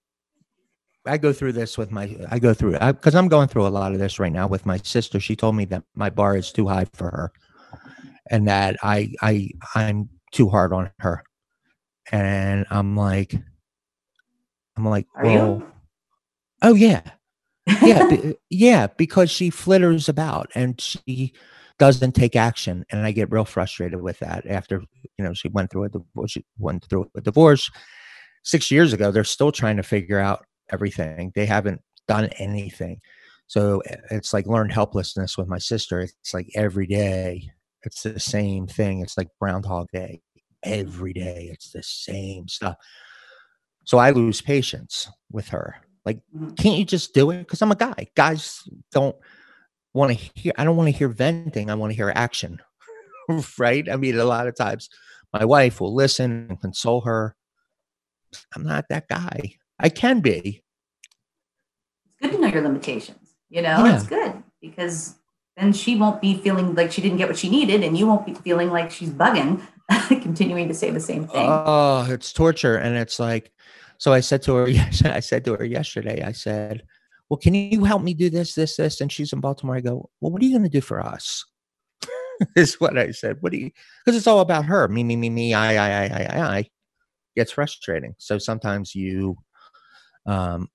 I 1.07 1.19
go 1.19 1.33
through 1.33 1.53
this 1.53 1.79
with 1.79 1.91
my 1.91 2.17
I 2.31 2.39
go 2.39 2.53
through 2.55 2.75
it 2.75 2.81
because 2.81 3.15
I'm 3.15 3.29
going 3.29 3.49
through 3.49 3.67
a 3.67 3.69
lot 3.69 3.93
of 3.93 3.99
this 3.99 4.19
right 4.19 4.33
now 4.33 4.47
with 4.47 4.67
my 4.67 4.79
sister. 4.79 5.21
She 5.21 5.37
told 5.37 5.57
me 5.57 5.65
that 5.67 5.85
my 5.95 6.11
bar 6.11 6.37
is 6.37 6.53
too 6.53 6.67
high 6.67 6.87
for 6.95 7.11
her, 7.11 7.33
and 8.31 8.47
that 8.49 8.77
I 8.83 9.13
I 9.23 9.51
I'm 9.75 10.09
too 10.33 10.49
hard 10.49 10.73
on 10.73 10.91
her, 10.99 11.23
and 12.13 12.67
I'm 12.71 12.97
like, 12.97 13.35
I'm 14.77 14.89
like, 14.89 15.07
Are 15.17 15.25
well, 15.25 15.59
you? 15.59 15.73
oh 16.63 16.75
yeah, 16.75 17.03
yeah, 17.83 18.09
b- 18.09 18.35
yeah, 18.51 18.87
because 18.97 19.31
she 19.31 19.51
flitters 19.51 20.09
about 20.09 20.51
and 20.55 20.81
she 20.81 21.33
doesn't 21.79 22.13
take 22.13 22.37
action, 22.37 22.85
and 22.91 23.07
I 23.07 23.13
get 23.13 23.31
real 23.31 23.45
frustrated 23.45 24.01
with 24.01 24.19
that. 24.21 24.47
After 24.47 24.83
you 25.19 25.25
know 25.25 25.35
she 25.35 25.49
went 25.49 25.71
through 25.71 25.85
a 25.85 25.89
divorce, 25.89 26.31
she 26.33 26.45
went 26.59 26.85
through 26.85 27.11
a 27.17 27.21
divorce 27.21 27.71
six 28.45 28.71
years 28.71 28.93
ago. 28.93 29.11
They're 29.11 29.25
still 29.25 29.53
trying 29.53 29.77
to 29.77 29.83
figure 29.83 30.19
out 30.19 30.45
everything. 30.71 31.33
They 31.35 31.47
haven't 31.47 31.81
done 32.09 32.27
anything. 32.39 33.01
So 33.47 33.81
eh, 33.81 33.97
it's 34.11 34.33
like 34.33 34.47
learned 34.47 34.73
helplessness 34.73 35.39
with 35.39 35.49
my 35.49 35.59
sister. 35.59 36.01
It's 36.01 36.35
like 36.35 36.49
every 36.55 36.87
day, 36.87 37.51
it's 37.83 38.03
the 38.03 38.19
same 38.19 38.67
thing. 38.67 39.01
It's 39.01 39.17
like 39.17 39.29
Groundhog 39.41 39.89
Day. 39.93 40.23
Every 40.63 41.13
day, 41.13 41.49
it's 41.53 41.71
the 41.71 41.83
same 41.83 42.49
stuff. 42.49 42.77
So 43.85 43.99
I 43.99 44.11
lose 44.11 44.41
patience 44.41 45.09
with 45.31 45.49
her. 45.49 45.77
Like, 46.05 46.19
mm-hmm. 46.35 46.55
can't 46.55 46.79
you 46.79 46.85
just 46.85 47.15
do 47.15 47.31
it? 47.31 47.39
Because 47.39 47.63
I'm 47.63 47.71
a 47.71 47.77
guy. 47.77 48.09
Guys 48.17 48.63
don't 48.93 49.17
want 49.95 50.19
to 50.19 50.31
hear, 50.35 50.53
I 50.59 50.65
don't 50.65 50.77
want 50.77 50.89
to 50.89 50.97
hear 50.97 51.09
venting. 51.09 51.71
I 51.71 51.75
want 51.75 51.93
to 51.93 51.97
hear 51.97 52.13
action. 52.15 52.61
right? 53.59 53.89
I 53.91 53.97
mean, 53.97 54.19
a 54.19 54.25
lot 54.25 54.49
of 54.49 54.57
times 54.57 54.89
my 55.33 55.45
wife 55.45 55.81
will 55.81 55.95
listen 55.95 56.47
and 56.49 56.61
console 56.61 57.03
her. 57.03 57.37
I'm 58.55 58.65
not 58.65 58.87
that 58.91 59.09
guy. 59.09 59.55
I 59.79 59.89
can 59.89 60.21
be. 60.21 60.63
It's 62.05 62.15
good 62.21 62.33
to 62.33 62.39
know 62.39 62.49
your 62.49 62.63
limitations. 62.63 63.35
You 63.49 63.63
know, 63.63 63.85
yeah. 63.85 63.95
it's 63.95 64.07
good 64.07 64.43
because 64.61 65.17
then 65.57 65.73
she 65.73 65.97
won't 65.97 66.21
be 66.21 66.37
feeling 66.39 66.75
like 66.75 66.91
she 66.91 67.01
didn't 67.01 67.19
get 67.19 67.29
what 67.29 67.39
she 67.39 67.49
needed, 67.49 67.83
and 67.83 67.97
you 67.97 68.07
won't 68.07 68.27
be 68.27 68.35
feeling 68.35 68.71
like 68.71 68.91
she's 68.91 69.11
bugging, 69.11 69.63
continuing 70.09 70.69
to 70.69 70.75
say 70.75 70.91
the 70.91 71.01
same 71.01 71.27
thing. 71.29 71.49
Oh, 71.49 72.07
it's 72.11 72.33
torture, 72.33 72.77
and 72.77 72.97
it's 72.97 73.19
like. 73.19 73.53
So 73.99 74.13
I 74.13 74.21
said 74.21 74.43
to 74.43 74.55
her, 74.57 74.69
yes, 74.69 75.03
I 75.05 75.21
said 75.21 75.45
to 75.47 75.55
her 75.55 75.65
yesterday, 75.65 76.23
I 76.23 76.33
said, 76.33 76.83
"Well, 77.31 77.39
can 77.39 77.55
you 77.55 77.85
help 77.85 78.03
me 78.03 78.15
do 78.15 78.29
this, 78.29 78.55
this, 78.55 78.77
this?" 78.77 79.01
And 79.01 79.11
she's 79.11 79.33
in 79.33 79.41
Baltimore. 79.41 79.77
I 79.77 79.81
go, 79.81 80.11
"Well, 80.21 80.33
what 80.33 80.43
are 80.43 80.45
you 80.45 80.53
going 80.53 80.65
to 80.65 80.69
do 80.69 80.83
for 80.83 81.01
us?" 81.01 81.45
is 82.57 82.81
what 82.81 82.99
I 82.99 83.11
said. 83.11 83.39
What 83.41 83.53
do 83.53 83.59
you? 83.59 83.71
Because 84.05 84.17
it's 84.17 84.27
all 84.27 84.41
about 84.41 84.65
her. 84.67 84.89
Me, 84.89 85.05
me, 85.05 85.17
me, 85.17 85.31
me. 85.31 85.55
I, 85.55 85.75
I, 85.75 86.05
I, 86.05 86.23
I, 86.23 86.57
I. 86.59 86.71
Gets 87.35 87.53
frustrating. 87.53 88.15
So 88.17 88.39
sometimes 88.39 88.95
you, 88.95 89.37
um, 90.27 90.69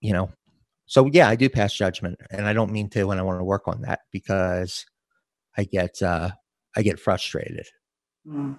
you 0.00 0.12
know, 0.12 0.30
so 0.86 1.06
yeah, 1.06 1.28
I 1.28 1.36
do 1.36 1.48
pass 1.48 1.74
judgment, 1.74 2.20
and 2.30 2.46
I 2.46 2.52
don't 2.52 2.72
mean 2.72 2.88
to 2.90 3.04
when 3.04 3.18
I 3.18 3.22
want 3.22 3.40
to 3.40 3.44
work 3.44 3.66
on 3.66 3.82
that 3.82 4.00
because 4.12 4.86
I 5.56 5.64
get, 5.64 6.00
uh, 6.00 6.30
I 6.76 6.82
get 6.82 7.00
frustrated. 7.00 7.66
Mm. 8.26 8.56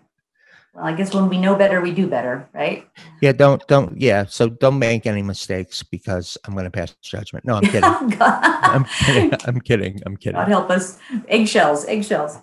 Well, 0.77 0.85
I 0.85 0.93
guess 0.93 1.13
when 1.13 1.27
we 1.29 1.39
know 1.39 1.55
better, 1.55 1.81
we 1.81 1.91
do 1.91 2.05
better, 2.05 2.47
right? 2.53 2.87
Yeah, 3.21 3.31
don't 3.31 3.65
don't 3.67 3.99
yeah. 3.99 4.25
So 4.25 4.49
don't 4.49 4.77
make 4.77 5.07
any 5.07 5.23
mistakes 5.23 5.81
because 5.81 6.37
I'm 6.45 6.53
going 6.53 6.65
to 6.65 6.71
pass 6.71 6.93
judgment. 7.01 7.45
No, 7.45 7.55
I'm 7.55 7.63
kidding. 7.63 7.83
oh, 7.83 8.39
I'm 8.63 8.83
kidding. 8.83 9.33
I'm 9.45 9.59
kidding. 9.59 10.01
I'm 10.05 10.17
kidding. 10.17 10.35
God 10.35 10.47
help 10.47 10.69
us. 10.69 10.99
Eggshells, 11.29 11.85
eggshells. 11.85 12.37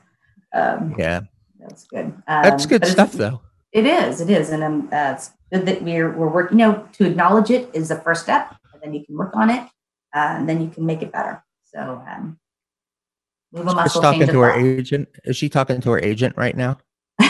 Um, 0.52 0.96
yeah, 0.98 1.20
that's 1.60 1.84
good. 1.84 2.06
Um, 2.06 2.22
that's 2.26 2.66
good 2.66 2.84
stuff, 2.86 3.12
though. 3.12 3.40
It 3.70 3.86
is. 3.86 4.20
It 4.20 4.30
is, 4.30 4.50
and 4.50 4.64
um, 4.64 4.88
uh, 4.92 5.14
it's 5.16 5.30
good 5.54 5.66
that 5.66 5.82
we're 5.82 6.10
we're 6.10 6.28
working. 6.28 6.58
You 6.58 6.66
know, 6.66 6.88
to 6.94 7.06
acknowledge 7.06 7.50
it 7.50 7.70
is 7.72 7.88
the 7.88 7.96
first 7.96 8.22
step, 8.22 8.56
and 8.72 8.82
then 8.82 8.94
you 8.94 9.04
can 9.04 9.16
work 9.16 9.34
on 9.34 9.50
it, 9.50 9.62
uh, 10.14 10.36
and 10.38 10.48
then 10.48 10.60
you 10.60 10.68
can 10.68 10.86
make 10.86 11.02
it 11.02 11.12
better. 11.12 11.42
So, 11.64 12.02
um, 12.08 12.38
move 13.52 13.66
a 13.66 13.74
muscle. 13.74 14.00
She's 14.00 14.02
talking 14.02 14.26
to 14.26 14.40
her 14.40 14.52
agent. 14.52 15.08
Is 15.24 15.36
she 15.36 15.48
talking 15.48 15.80
to 15.80 15.90
her 15.90 16.00
agent 16.00 16.36
right 16.36 16.56
now? 16.56 16.78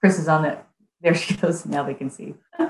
Kris 0.00 0.18
is 0.18 0.28
on 0.28 0.44
it. 0.44 0.58
There 1.00 1.14
she 1.14 1.34
goes. 1.34 1.64
Now 1.64 1.84
they 1.84 1.94
can 1.94 2.10
see. 2.10 2.34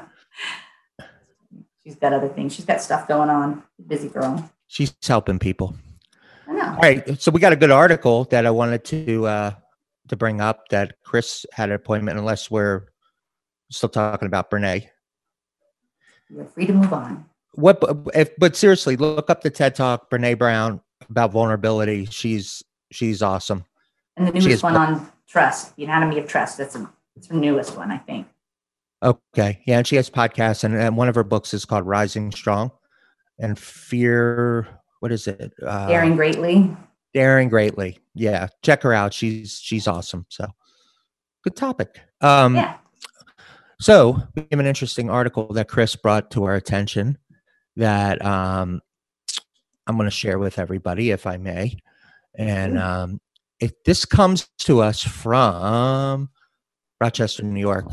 She's 1.85 1.97
got 1.97 2.13
other 2.13 2.29
things. 2.29 2.55
She's 2.55 2.67
got 2.67 2.83
stuff 2.83 3.09
going 3.09 3.31
on. 3.31 3.63
Busy 3.87 4.09
girl. 4.09 4.51
She's 4.67 4.95
helping 5.07 5.39
people. 5.39 5.75
I 6.47 6.53
know. 6.53 6.67
All 6.67 6.77
right. 6.77 7.19
So 7.21 7.31
we 7.31 7.41
got 7.41 7.55
a 7.55 7.57
good 7.57 7.71
article 7.71 8.25
that 8.25 8.45
I 8.45 8.51
wanted 8.51 8.85
to 8.87 9.27
uh 9.27 9.53
to 10.09 10.17
bring 10.17 10.41
up 10.41 10.69
that 10.69 10.97
Kris 11.03 11.47
had 11.53 11.71
an 11.71 11.75
appointment, 11.75 12.19
unless 12.19 12.51
we're 12.51 12.89
still 13.71 13.89
talking 13.89 14.27
about 14.27 14.51
Brene. 14.51 14.89
You're 16.31 16.45
free 16.45 16.67
to 16.67 16.73
move 16.73 16.93
on. 16.93 17.25
What 17.55 17.83
if 18.15 18.37
but 18.37 18.57
seriously, 18.57 18.97
look 18.97 19.31
up 19.31 19.43
the 19.43 19.51
TED 19.51 19.75
Talk, 19.75 20.11
Brene 20.11 20.39
Brown 20.39 20.81
about 21.09 21.33
vulnerability. 21.33 22.07
She's 22.07 22.63
she's 22.91 23.23
awesome. 23.23 23.65
And 24.17 24.27
the 24.27 24.33
newest 24.33 24.63
one 24.63 24.77
on 24.77 25.11
trust, 25.27 25.77
the 25.77 25.85
anatomy 25.85 26.19
of 26.19 26.27
trust. 26.27 26.59
That's 26.59 26.75
a 26.77 26.91
it's 27.17 27.29
her 27.29 27.35
newest 27.35 27.77
one, 27.77 27.91
I 27.91 27.99
think. 27.99 28.27
Okay. 29.03 29.63
Yeah. 29.67 29.79
And 29.79 29.87
she 29.87 29.97
has 29.97 30.11
podcasts, 30.11 30.65
and, 30.65 30.75
and 30.75 30.97
one 30.97 31.09
of 31.09 31.15
her 31.15 31.25
books 31.25 31.55
is 31.55 31.65
called 31.65 31.87
Rising 31.87 32.33
Strong 32.33 32.73
and 33.39 33.59
Fear. 33.59 34.69
What 35.01 35.13
is 35.13 35.27
it? 35.27 35.53
Uh, 35.65 35.89
Daring 35.89 36.17
Greatly. 36.17 36.77
Daring 37.15 37.49
Greatly. 37.49 37.99
Yeah. 38.15 38.49
Check 38.63 38.83
her 38.83 38.93
out. 38.93 39.15
She's 39.15 39.59
she's 39.61 39.87
awesome. 39.87 40.27
So 40.29 40.47
good 41.43 41.57
topic. 41.57 42.01
Um, 42.21 42.57
yeah. 42.57 42.77
So 43.81 44.21
we 44.35 44.47
have 44.51 44.61
an 44.61 44.67
interesting 44.67 45.09
article 45.09 45.53
that 45.53 45.69
Kris 45.69 45.95
brought 45.95 46.31
to 46.33 46.45
our 46.45 46.55
attention 46.55 47.19
that 47.77 48.25
um, 48.25 48.81
I'm 49.87 49.97
going 49.97 50.07
to 50.07 50.11
share 50.11 50.39
with 50.39 50.59
everybody, 50.59 51.11
if 51.11 51.27
I 51.27 51.37
may. 51.37 51.79
And 52.37 52.79
um, 52.79 53.21
if 53.61 53.73
this 53.85 54.05
comes 54.05 54.49
to 54.61 54.81
us 54.81 55.03
from 55.03 56.29
Rochester, 57.01 57.45
New 57.45 57.61
York, 57.61 57.87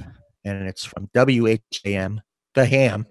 and 0.44 0.68
it's 0.68 0.86
from 0.86 1.10
WHAM, 1.14 2.22
the 2.54 2.66
Ham 2.66 3.06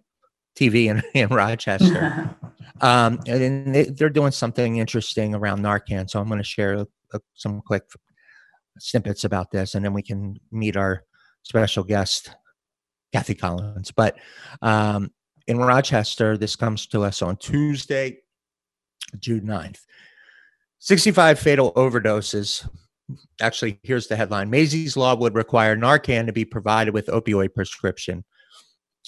TV 0.59 0.87
in, 0.87 1.03
in 1.15 1.29
Rochester. 1.29 2.37
um, 2.81 3.21
and 3.27 3.75
they, 3.75 4.05
are 4.05 4.11
doing 4.11 4.33
something 4.33 4.77
interesting 4.77 5.35
around 5.35 5.61
Narcan. 5.61 6.11
So 6.11 6.21
I'm 6.21 6.29
going 6.29 6.39
to 6.39 6.45
share 6.45 6.75
a, 6.75 6.87
a, 7.13 7.21
some 7.35 7.61
quick 7.61 7.85
snippets 8.79 9.25
about 9.25 9.51
this, 9.51 9.75
and 9.75 9.85
then 9.85 9.93
we 9.93 10.03
can 10.03 10.37
meet 10.51 10.77
our 10.77 11.03
special 11.43 11.85
guest, 11.85 12.35
Cathy 13.15 13.37
Collins. 13.37 13.93
But 13.93 14.17
um, 14.61 15.13
in 15.47 15.59
Rochester, 15.59 16.37
this 16.37 16.57
comes 16.57 16.87
to 16.89 17.05
us 17.05 17.23
on 17.23 17.37
Tuesday, 17.37 18.19
June 19.21 19.43
9th. 19.43 19.81
65 20.81 21.39
fatal 21.39 21.73
overdoses 21.75 22.69
actually, 23.41 23.79
here's 23.83 24.07
the 24.07 24.17
headline 24.17 24.51
Maisie's 24.51 24.97
Law 24.97 25.15
would 25.15 25.35
require 25.35 25.77
Narcan 25.77 26.27
to 26.27 26.33
be 26.33 26.45
provided 26.45 26.95
with 26.95 27.07
opioid 27.07 27.55
prescription. 27.55 28.25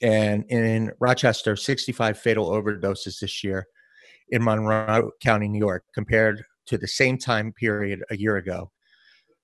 And 0.03 0.45
in 0.51 0.93
Rochester, 1.01 1.57
65 1.57 2.19
fatal 2.19 2.51
overdoses 2.51 3.19
this 3.21 3.43
year 3.43 3.67
in 4.29 4.45
Monroe 4.45 5.11
County, 5.23 5.49
New 5.49 5.59
York, 5.59 5.85
compared 5.95 6.45
to 6.67 6.77
the 6.77 6.89
same 6.89 7.17
time 7.17 7.53
period 7.53 8.05
a 8.11 8.17
year 8.17 8.37
ago. 8.37 8.71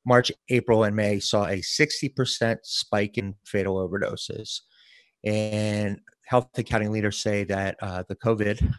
March, 0.05 0.33
April, 0.49 0.85
and 0.85 0.97
May 0.97 1.21
saw 1.21 1.47
a 1.47 1.59
60% 1.59 2.59
spike 2.63 3.19
in 3.19 3.35
fatal 3.45 3.77
overdoses. 3.77 4.61
And 5.25 6.01
health 6.27 6.49
accounting 6.57 6.91
leaders 6.91 7.19
say 7.19 7.45
that 7.45 7.77
uh, 7.81 8.03
the 8.09 8.17
COVID 8.17 8.75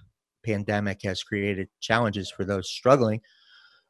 pandemic 0.46 1.02
has 1.04 1.24
created 1.24 1.70
challenges 1.80 2.30
for 2.30 2.44
those 2.44 2.70
struggling 2.70 3.22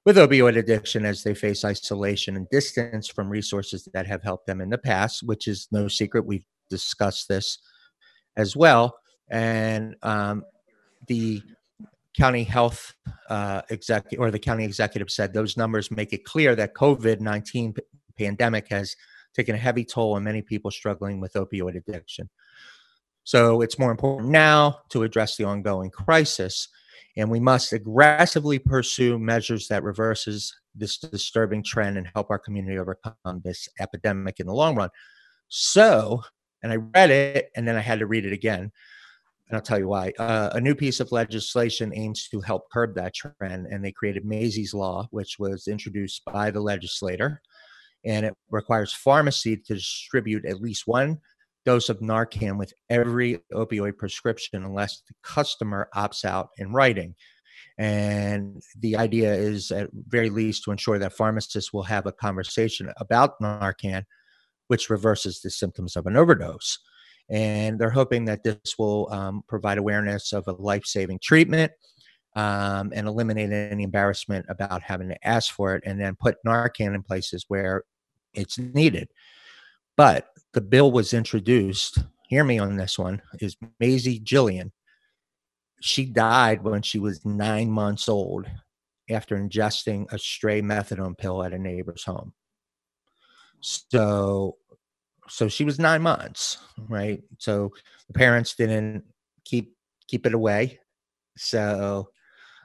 with 0.06 0.17
opioid 0.17 0.58
addiction 0.58 1.06
as 1.06 1.24
they 1.24 1.34
face 1.34 1.63
isolation 1.63 2.36
and 2.36 2.50
distance 2.50 3.08
from 3.08 3.30
resources 3.30 3.88
that 3.93 4.06
have 4.06 4.22
helped 4.22 4.48
them 4.48 4.62
in 4.62 4.69
the 4.69 4.78
past, 4.78 5.24
which 5.24 5.48
is 5.48 5.67
no 5.72 5.88
secret. 5.88 6.26
We've 6.26 6.46
discussed 6.69 7.28
this 7.30 7.58
as 8.36 8.56
well. 8.56 8.98
And 9.30 9.96
um, 10.04 10.43
the 11.08 11.41
county 12.17 12.43
health 12.43 12.93
uh, 13.30 13.62
executive 13.69 14.19
or 14.19 14.32
the 14.32 14.39
county 14.39 14.63
executive 14.63 15.10
said 15.10 15.34
those 15.34 15.58
numbers 15.58 15.91
make 15.91 16.13
it 16.13 16.23
clear 16.23 16.56
that 16.56 16.76
COVID 16.76 17.19
19 17.19 17.73
p- 17.73 17.82
pandemic 18.17 18.67
has 18.69 18.95
taken 19.34 19.56
a 19.56 19.58
heavy 19.58 19.84
toll 19.84 20.13
on 20.13 20.23
many 20.23 20.41
people 20.41 20.69
struggling 20.69 21.19
with 21.19 21.34
opioid 21.34 21.76
addiction. 21.76 22.30
So 23.23 23.62
it's 23.62 23.80
more 23.80 23.91
important 23.91 24.30
now 24.30 24.80
to 24.89 25.04
address 25.04 25.38
the 25.38 25.45
ongoing 25.45 25.89
crisis 25.89 26.67
and 27.15 27.30
we 27.30 27.39
must 27.39 27.73
aggressively 27.73 28.60
pursue 28.60 29.19
measures 29.19 29.67
that 29.67 29.84
reverses 29.84 30.56
this 30.76 30.97
disturbing 30.97 31.63
trend 31.63 31.97
and 31.97 32.08
help 32.13 32.30
our 32.30 32.39
community 32.39 32.78
overcome 32.78 33.41
this 33.43 33.69
epidemic 33.80 34.39
in 34.39 34.47
the 34.47 34.54
long 34.54 34.76
run 34.76 34.89
so 35.47 36.21
and 36.63 36.71
i 36.71 36.76
read 36.76 37.12
it 37.12 37.52
and 37.56 37.67
then 37.67 37.76
i 37.76 37.80
had 37.80 37.99
to 37.99 38.08
read 38.08 38.26
it 38.26 38.34
again 38.34 38.71
and 39.54 39.58
i'll 39.58 39.62
tell 39.62 39.78
you 39.78 39.88
why 39.88 40.12
uh, 40.18 40.50
a 40.54 40.60
new 40.60 40.74
piece 40.74 41.00
of 41.00 41.12
legislation 41.12 41.94
aims 41.96 42.28
to 42.28 42.42
help 42.42 42.63
curb 42.72 42.96
that 42.96 43.13
trend 43.13 43.68
and 43.68 43.86
they 43.86 43.92
created 43.92 44.26
Maisie's 44.26 44.74
law 44.74 45.08
which 45.12 45.38
was 45.38 45.68
introduced 45.68 46.24
by 46.26 46.50
the 46.50 46.60
legislator 46.60 47.39
and 48.04 48.26
it 48.26 48.34
requires 48.50 48.92
pharmacy 48.92 49.56
to 49.56 49.76
distribute 49.76 50.44
at 50.46 50.60
least 50.60 50.88
one 50.88 51.20
dose 51.66 51.88
of 51.88 52.00
Narcan 52.00 52.58
with 52.58 52.74
every 52.89 53.39
opioid 53.54 53.98
prescription 53.98 54.66
unless 54.66 55.02
the 55.08 55.13
customer 55.24 55.88
opts 55.96 56.26
out 56.26 56.50
in 56.58 56.74
writing. 56.74 57.16
And 57.78 58.62
the 58.80 58.98
idea 58.98 59.34
is, 59.34 59.72
at 59.72 59.89
very 59.94 60.30
least, 60.30 60.63
to 60.63 60.72
ensure 60.72 61.00
that 61.00 61.13
pharmacists 61.13 61.72
will 61.72 61.84
have 61.84 62.06
a 62.06 62.12
conversation 62.12 62.92
about 62.98 63.39
Narcan, 63.39 64.04
which 64.68 64.89
reverses 64.89 65.42
the 65.42 65.50
symptoms 65.50 65.96
of 65.96 66.06
an 66.06 66.18
overdose. 66.18 66.80
And 67.30 67.80
they're 67.80 67.90
hoping 67.90 68.26
that 68.26 68.44
this 68.44 68.78
will 68.78 69.12
um, 69.12 69.44
provide 69.48 69.78
awareness 69.78 70.34
of 70.34 70.48
a 70.48 70.52
life 70.52 70.86
saving 70.86 71.20
treatment 71.24 71.72
um, 72.36 72.92
and 72.94 73.08
eliminate 73.08 73.52
any 73.52 73.84
embarrassment 73.84 74.46
about 74.50 74.82
having 74.82 75.10
to 75.10 75.28
ask 75.28 75.54
for 75.54 75.76
it, 75.76 75.84
and 75.86 76.00
then 76.00 76.16
put 76.16 76.44
Narcan 76.46 76.96
in 76.96 77.04
places 77.04 77.46
where 77.48 77.84
it's 78.34 78.58
needed. 78.58 79.10
But 79.96 80.28
the 80.54 80.62
bill 80.62 80.92
was 80.92 81.14
introduced, 81.14 82.04
hear 82.28 82.44
me 82.44 82.60
on 82.60 82.76
this 82.76 82.98
one, 82.98 83.22
is 83.40 83.56
Maisie 83.80 84.20
Jillian. 84.20 84.72
She 85.82 86.06
died 86.06 86.64
when 86.64 86.82
she 86.82 87.00
was 87.00 87.26
nine 87.26 87.70
months 87.70 88.10
old 88.10 88.48
after 89.10 89.38
ingesting 89.38 90.12
a 90.12 90.18
stray 90.18 90.62
methadone 90.62 91.18
pill 91.18 91.44
at 91.44 91.54
a 91.54 91.60
neighbor's 91.60 92.04
home. 92.04 92.34
So 93.60 94.58
so 95.30 95.48
she 95.48 95.64
was 95.64 95.80
nine 95.80 96.02
months, 96.02 96.58
right? 96.90 97.22
So 97.38 97.72
the 98.08 98.14
parents 98.14 98.56
didn't 98.56 99.04
keep 99.46 99.76
keep 100.08 100.26
it 100.26 100.34
away. 100.34 100.80
So 101.38 102.10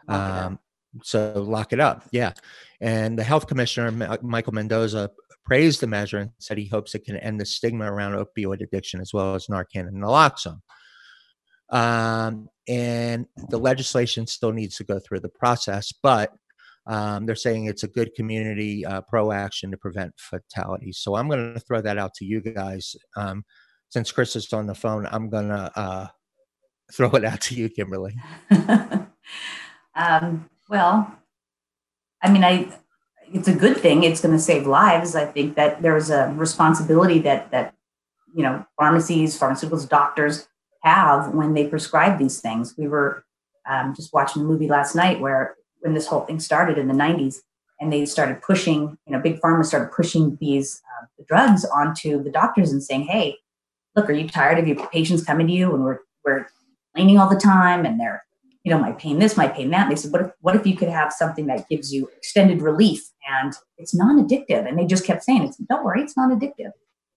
um 0.08 0.58
so 1.02 1.34
lock 1.46 1.72
it 1.72 1.80
up. 1.80 2.04
Yeah. 2.12 2.32
And 2.80 3.18
the 3.18 3.24
health 3.24 3.46
commissioner 3.46 4.18
Michael 4.22 4.54
Mendoza 4.54 5.10
praised 5.44 5.80
the 5.80 5.86
measure 5.86 6.18
and 6.18 6.30
said 6.38 6.58
he 6.58 6.66
hopes 6.66 6.94
it 6.94 7.04
can 7.04 7.16
end 7.16 7.40
the 7.40 7.46
stigma 7.46 7.90
around 7.90 8.12
opioid 8.12 8.62
addiction 8.62 9.00
as 9.00 9.12
well 9.12 9.34
as 9.34 9.46
Narcan 9.46 9.88
and 9.88 10.02
naloxone. 10.02 10.60
Um, 11.70 12.48
and 12.66 13.26
the 13.48 13.58
legislation 13.58 14.26
still 14.26 14.52
needs 14.52 14.76
to 14.76 14.84
go 14.84 14.98
through 14.98 15.20
the 15.20 15.28
process, 15.28 15.92
but 16.02 16.32
um, 16.88 17.26
they're 17.26 17.36
saying 17.36 17.66
it's 17.66 17.82
a 17.82 17.88
good 17.88 18.14
community 18.14 18.84
uh, 18.84 19.02
pro 19.02 19.30
action 19.30 19.70
to 19.70 19.76
prevent 19.76 20.14
fatalities. 20.18 20.98
So 20.98 21.16
I'm 21.16 21.28
going 21.28 21.52
to 21.52 21.60
throw 21.60 21.82
that 21.82 21.98
out 21.98 22.14
to 22.14 22.24
you 22.24 22.40
guys. 22.40 22.96
Um, 23.14 23.44
since 23.90 24.10
Kris 24.10 24.34
is 24.36 24.52
on 24.52 24.66
the 24.66 24.74
phone, 24.74 25.06
I'm 25.10 25.28
going 25.28 25.48
to 25.48 25.70
uh, 25.78 26.06
throw 26.92 27.10
it 27.10 27.24
out 27.24 27.42
to 27.42 27.54
you, 27.54 27.68
Kimberly. 27.68 28.16
um, 29.94 30.48
well, 30.70 31.14
I 32.22 32.32
mean, 32.32 32.42
I 32.42 32.72
it's 33.32 33.48
a 33.48 33.54
good 33.54 33.76
thing. 33.76 34.04
It's 34.04 34.22
going 34.22 34.34
to 34.34 34.42
save 34.42 34.66
lives. 34.66 35.14
I 35.14 35.26
think 35.26 35.56
that 35.56 35.82
there's 35.82 36.08
a 36.08 36.32
responsibility 36.36 37.18
that 37.20 37.50
that 37.50 37.74
you 38.34 38.42
know 38.42 38.64
pharmacies, 38.78 39.38
pharmaceuticals, 39.38 39.88
doctors 39.88 40.48
have 40.82 41.34
when 41.34 41.52
they 41.52 41.66
prescribe 41.66 42.18
these 42.18 42.40
things. 42.40 42.74
We 42.78 42.88
were 42.88 43.24
um, 43.68 43.94
just 43.94 44.14
watching 44.14 44.42
a 44.42 44.44
movie 44.46 44.68
last 44.68 44.94
night 44.94 45.20
where 45.20 45.56
when 45.80 45.94
this 45.94 46.06
whole 46.06 46.22
thing 46.22 46.40
started 46.40 46.78
in 46.78 46.88
the 46.88 46.94
90s 46.94 47.36
and 47.80 47.92
they 47.92 48.04
started 48.06 48.42
pushing, 48.42 48.98
you 49.06 49.12
know, 49.12 49.20
big 49.20 49.40
pharma 49.40 49.64
started 49.64 49.92
pushing 49.92 50.36
these 50.40 50.82
uh, 51.00 51.06
drugs 51.28 51.64
onto 51.64 52.22
the 52.22 52.30
doctors 52.30 52.72
and 52.72 52.82
saying, 52.82 53.02
hey, 53.02 53.36
look, 53.94 54.08
are 54.08 54.14
you 54.14 54.28
tired 54.28 54.58
of 54.58 54.66
your 54.66 54.88
patients 54.88 55.24
coming 55.24 55.46
to 55.46 55.52
you 55.52 55.72
and 55.74 55.84
we're, 55.84 55.98
we're 56.24 56.46
complaining 56.92 57.18
all 57.18 57.28
the 57.28 57.40
time 57.40 57.84
and 57.84 58.00
they're, 58.00 58.24
you 58.64 58.72
know, 58.72 58.78
my 58.78 58.92
pain 58.92 59.18
this, 59.18 59.36
my 59.36 59.48
pain 59.48 59.70
that. 59.70 59.82
And 59.82 59.92
they 59.92 60.00
said, 60.00 60.12
what 60.12 60.22
if, 60.22 60.30
what 60.40 60.56
if 60.56 60.66
you 60.66 60.76
could 60.76 60.88
have 60.88 61.12
something 61.12 61.46
that 61.46 61.68
gives 61.68 61.92
you 61.92 62.08
extended 62.16 62.60
relief 62.60 63.08
and 63.28 63.54
it's 63.76 63.94
non-addictive? 63.94 64.66
And 64.68 64.78
they 64.78 64.86
just 64.86 65.04
kept 65.04 65.24
saying, 65.24 65.44
it's, 65.44 65.56
don't 65.56 65.84
worry, 65.84 66.02
it's 66.02 66.16
non-addictive. 66.16 66.72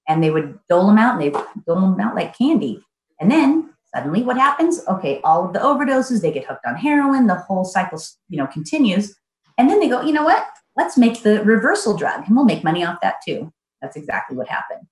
And 0.08 0.24
they 0.24 0.30
would 0.30 0.60
dole 0.70 0.88
them 0.88 0.98
out 0.98 1.22
and 1.22 1.22
they 1.22 1.40
dole 1.66 1.82
them 1.82 2.00
out 2.00 2.16
like 2.16 2.38
candy. 2.38 2.84
And 3.20 3.32
then 3.32 3.71
suddenly 3.96 4.24
what 4.24 4.38
happens? 4.38 4.82
Okay, 4.88 5.20
all 5.24 5.46
of 5.46 5.54
the 5.54 5.60
overdoses, 5.60 6.22
they 6.22 6.32
get 6.32 6.46
hooked 6.46 6.66
on 6.66 6.76
heroin, 6.76 7.28
the 7.28 7.36
whole 7.36 7.66
cycle, 7.66 8.00
you 8.30 8.38
know, 8.38 8.48
continues. 8.48 9.16
And 9.58 9.70
then 9.70 9.80
they 9.80 9.88
go, 9.88 10.02
you 10.02 10.14
know 10.14 10.24
what? 10.24 10.46
Let's 10.78 10.98
make 10.98 11.24
the 11.24 11.44
reversal 11.44 11.98
drug 11.98 12.26
and 12.26 12.36
we'll 12.36 12.46
make 12.46 12.64
money 12.64 12.84
off 12.84 13.00
that 13.02 13.16
too. 13.26 13.52
That's 13.82 13.96
exactly 13.96 14.38
what 14.38 14.48
happened. 14.48 14.88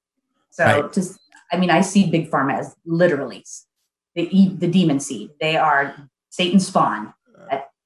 So 0.49 0.63
right. 0.63 0.93
just 0.93 1.19
I 1.51 1.57
mean, 1.57 1.69
I 1.69 1.81
see 1.81 2.09
big 2.09 2.29
pharma 2.29 2.59
as 2.59 2.75
literally 2.85 3.45
the 4.15 4.51
the 4.57 4.67
demon 4.67 4.99
seed. 4.99 5.31
They 5.39 5.57
are 5.57 5.95
Satan's 6.29 6.67
spawn. 6.67 7.13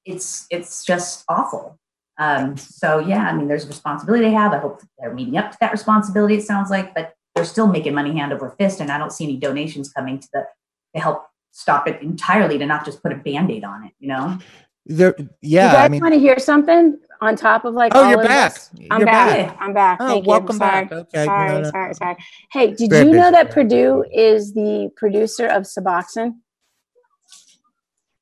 It's 0.04 0.46
it's 0.50 0.84
just 0.84 1.24
awful. 1.28 1.78
Um, 2.18 2.56
so 2.58 2.98
yeah, 2.98 3.26
I 3.26 3.34
mean, 3.34 3.48
there's 3.48 3.64
a 3.64 3.68
responsibility 3.68 4.24
they 4.24 4.32
have. 4.32 4.52
I 4.52 4.58
hope 4.58 4.82
they're 4.98 5.14
meeting 5.14 5.38
up 5.38 5.50
to 5.52 5.56
that 5.60 5.72
responsibility. 5.72 6.36
It 6.36 6.42
sounds 6.42 6.70
like, 6.70 6.94
but 6.94 7.14
they're 7.34 7.46
still 7.46 7.66
making 7.66 7.94
money 7.94 8.12
hand 8.12 8.32
over 8.32 8.50
fist, 8.50 8.80
and 8.80 8.90
I 8.92 8.98
don't 8.98 9.12
see 9.12 9.24
any 9.24 9.38
donations 9.38 9.90
coming 9.90 10.20
to 10.20 10.28
the 10.32 10.46
to 10.94 11.00
help 11.00 11.26
stop 11.52 11.88
it 11.88 12.02
entirely. 12.02 12.58
To 12.58 12.66
not 12.66 12.84
just 12.84 13.02
put 13.02 13.12
a 13.12 13.16
band 13.16 13.50
aid 13.50 13.64
on 13.64 13.84
it, 13.84 13.92
you 13.98 14.08
know. 14.08 14.38
There, 14.86 15.14
yeah. 15.40 15.68
You 15.68 15.72
guys 15.72 15.84
I 15.84 15.88
mean, 15.88 16.00
want 16.00 16.14
to 16.14 16.20
hear 16.20 16.38
something 16.38 16.98
on 17.20 17.36
top 17.36 17.64
of 17.64 17.74
like? 17.74 17.92
Oh, 17.94 18.08
you're 18.08 18.22
back. 18.22 18.56
I'm 18.90 19.00
you're 19.00 19.06
back. 19.06 19.48
back. 19.48 19.56
I'm 19.60 19.72
back. 19.72 19.98
Oh, 20.00 20.08
Thank 20.08 20.26
welcome 20.26 20.56
you. 20.56 20.60
back. 20.60 20.92
Okay. 20.92 21.24
Sorry, 21.24 21.48
no, 21.48 21.60
no. 21.62 21.70
sorry, 21.70 21.94
sorry. 21.94 22.16
Hey, 22.52 22.74
did 22.74 22.90
Very 22.90 23.06
you 23.06 23.12
know 23.12 23.30
that 23.30 23.50
Purdue 23.50 24.04
is 24.12 24.52
the 24.52 24.90
producer 24.96 25.46
of 25.46 25.62
Suboxone? 25.62 26.34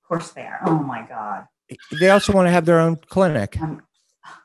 Of 0.04 0.08
course 0.08 0.30
they 0.30 0.42
are. 0.42 0.60
Oh 0.66 0.78
my 0.78 1.06
God. 1.08 1.46
They 1.98 2.10
also 2.10 2.32
want 2.32 2.46
to 2.46 2.50
have 2.50 2.66
their 2.66 2.78
own 2.78 2.96
clinic. 2.96 3.60
Um, 3.60 3.82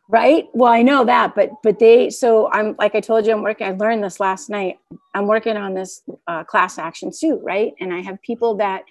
right? 0.10 0.46
Well 0.54 0.72
i 0.72 0.82
know 0.82 1.06
that 1.06 1.36
but 1.36 1.52
but 1.63 1.80
they 1.80 2.10
so 2.10 2.50
i'm 2.52 2.76
like 2.80 2.96
i 2.96 3.02
told 3.02 3.26
you 3.26 3.34
i'm 3.34 3.43
working 3.43 3.67
i 3.67 3.72
learned 3.72 4.04
this 4.04 4.20
last 4.20 4.50
night. 4.50 4.80
I'm 5.13 5.28
working 5.28 5.58
on 5.58 5.74
this 5.74 6.02
uh, 6.28 6.43
class 6.43 6.78
action 6.78 7.12
suit 7.13 7.39
right? 7.43 7.74
And 7.80 7.93
i 7.93 8.02
have 8.02 8.22
people 8.22 8.56
that 8.58 8.84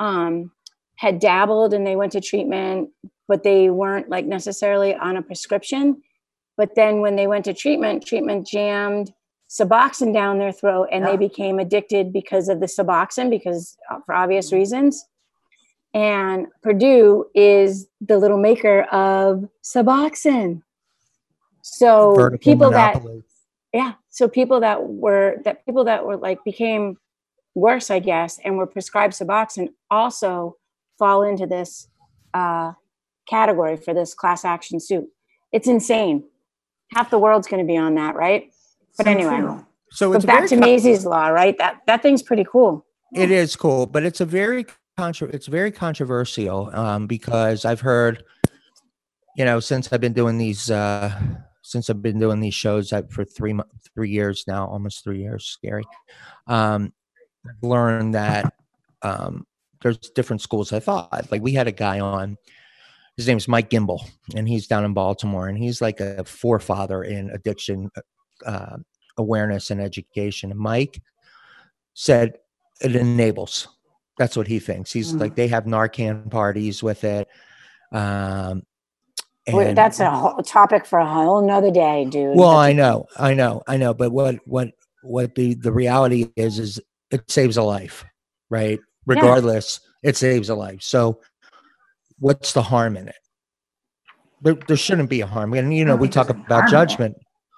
um 0.00 0.52
had 0.96 1.18
dabbled 1.18 1.74
and 1.74 1.86
they 1.86 1.96
went 1.96 2.12
to 2.12 2.20
treatment 2.20 2.90
but 3.28 3.42
they 3.42 3.70
weren't 3.70 4.10
like 4.10 4.26
necessarily 4.26 4.94
on 4.94 5.16
a 5.16 5.22
prescription. 5.22 6.02
But 6.58 6.74
then 6.74 7.00
when 7.00 7.16
they 7.16 7.26
went 7.26 7.46
to 7.46 7.54
treatment 7.54 8.06
treatment 8.06 8.46
jammed 8.46 9.12
suboxone 9.48 10.12
down 10.12 10.38
their 10.38 10.52
throat 10.52 10.88
and 10.92 11.04
yeah. 11.04 11.10
they 11.10 11.16
became 11.16 11.58
addicted 11.58 12.12
because 12.12 12.48
of 12.48 12.60
the 12.60 12.66
suboxone 12.66 13.30
because 13.30 13.76
uh, 13.90 13.98
for 14.04 14.14
obvious 14.14 14.48
mm-hmm. 14.48 14.56
reasons 14.56 15.06
and 15.94 16.46
Purdue 16.62 17.26
is 17.34 17.88
the 18.00 18.18
little 18.18 18.38
maker 18.38 18.82
of 18.84 19.48
Suboxone. 19.62 20.62
So 21.62 22.14
Vertical 22.14 22.52
people 22.52 22.70
monopoly. 22.70 23.18
that 23.18 23.24
yeah, 23.72 23.92
so 24.10 24.28
people 24.28 24.60
that 24.60 24.86
were 24.86 25.36
that 25.44 25.64
people 25.64 25.84
that 25.84 26.04
were 26.04 26.16
like 26.16 26.44
became 26.44 26.98
worse, 27.54 27.90
I 27.90 27.98
guess, 28.00 28.38
and 28.44 28.58
were 28.58 28.66
prescribed 28.66 29.14
Suboxone 29.14 29.68
also 29.90 30.56
fall 30.98 31.22
into 31.22 31.46
this 31.46 31.88
uh, 32.34 32.72
category 33.28 33.76
for 33.76 33.94
this 33.94 34.14
class 34.14 34.44
action 34.44 34.80
suit. 34.80 35.08
It's 35.52 35.68
insane. 35.68 36.24
Half 36.94 37.10
the 37.10 37.18
world's 37.18 37.46
going 37.46 37.64
to 37.64 37.66
be 37.66 37.76
on 37.76 37.94
that, 37.94 38.14
right? 38.14 38.52
But 38.98 39.06
anyway, 39.06 39.38
true. 39.38 39.66
so 39.90 40.12
it's 40.12 40.24
back 40.26 40.48
to 40.48 40.56
Maisie's 40.56 41.06
law, 41.06 41.28
right? 41.28 41.56
That 41.56 41.80
that 41.86 42.02
thing's 42.02 42.22
pretty 42.22 42.44
cool. 42.44 42.84
It 43.14 43.30
is 43.30 43.56
cool, 43.56 43.86
but 43.86 44.04
it's 44.04 44.20
a 44.20 44.26
very 44.26 44.66
Contra- 44.98 45.28
it's 45.28 45.46
very 45.46 45.72
controversial 45.72 46.70
um, 46.74 47.06
because 47.06 47.64
I've 47.64 47.80
heard, 47.80 48.24
you 49.36 49.44
know, 49.44 49.58
since 49.58 49.92
I've 49.92 50.00
been 50.00 50.12
doing 50.12 50.38
these, 50.38 50.70
uh, 50.70 51.18
since 51.62 51.88
I've 51.88 52.02
been 52.02 52.18
doing 52.18 52.40
these 52.40 52.54
shows 52.54 52.92
I've, 52.92 53.10
for 53.10 53.24
three 53.24 53.58
three 53.94 54.10
years 54.10 54.44
now, 54.46 54.66
almost 54.66 55.02
three 55.02 55.20
years, 55.20 55.46
scary. 55.46 55.84
Um, 56.46 56.92
I've 57.48 57.62
learned 57.62 58.14
that 58.14 58.52
um, 59.02 59.46
there's 59.82 59.98
different 59.98 60.42
schools. 60.42 60.72
I 60.72 60.80
thought 60.80 61.30
like 61.30 61.42
we 61.42 61.52
had 61.52 61.68
a 61.68 61.72
guy 61.72 62.00
on. 62.00 62.36
His 63.18 63.28
name's 63.28 63.46
Mike 63.46 63.68
Gimbel, 63.68 64.00
and 64.34 64.48
he's 64.48 64.66
down 64.66 64.86
in 64.86 64.94
Baltimore, 64.94 65.46
and 65.46 65.58
he's 65.58 65.82
like 65.82 66.00
a 66.00 66.24
forefather 66.24 67.02
in 67.02 67.28
addiction 67.30 67.90
uh, 68.46 68.78
awareness 69.18 69.70
and 69.70 69.80
education. 69.80 70.50
And 70.50 70.58
Mike 70.58 71.02
said 71.94 72.38
it 72.80 72.96
enables 72.96 73.68
that's 74.22 74.36
what 74.36 74.46
he 74.46 74.60
thinks. 74.60 74.92
He's 74.92 75.12
mm. 75.12 75.18
like 75.18 75.34
they 75.34 75.48
have 75.48 75.64
Narcan 75.64 76.30
parties 76.30 76.80
with 76.80 77.02
it. 77.02 77.26
Um, 77.90 78.62
and, 79.48 79.76
that's 79.76 79.98
a 79.98 80.08
whole 80.08 80.40
topic 80.44 80.86
for 80.86 81.00
a 81.00 81.06
whole 81.06 81.44
nother 81.44 81.72
day, 81.72 82.04
dude. 82.04 82.36
Well, 82.36 82.56
I 82.56 82.72
know, 82.72 83.06
I 83.16 83.34
know, 83.34 83.64
I 83.66 83.76
know. 83.76 83.94
But 83.94 84.12
what 84.12 84.36
what 84.44 84.68
what 85.02 85.34
the 85.34 85.54
the 85.54 85.72
reality 85.72 86.28
is 86.36 86.60
is 86.60 86.80
it 87.10 87.28
saves 87.28 87.56
a 87.56 87.64
life, 87.64 88.04
right? 88.48 88.78
Regardless, 89.06 89.80
yeah. 90.04 90.10
it 90.10 90.16
saves 90.16 90.48
a 90.48 90.54
life. 90.54 90.82
So, 90.82 91.20
what's 92.20 92.52
the 92.52 92.62
harm 92.62 92.96
in 92.96 93.08
it? 93.08 93.16
There, 94.42 94.54
there 94.54 94.76
shouldn't 94.76 95.10
be 95.10 95.20
a 95.20 95.26
harm. 95.26 95.52
And 95.54 95.74
you 95.76 95.84
know, 95.84 95.96
we 95.96 96.08
talk 96.08 96.30
about 96.30 96.70
judgment. 96.70 97.16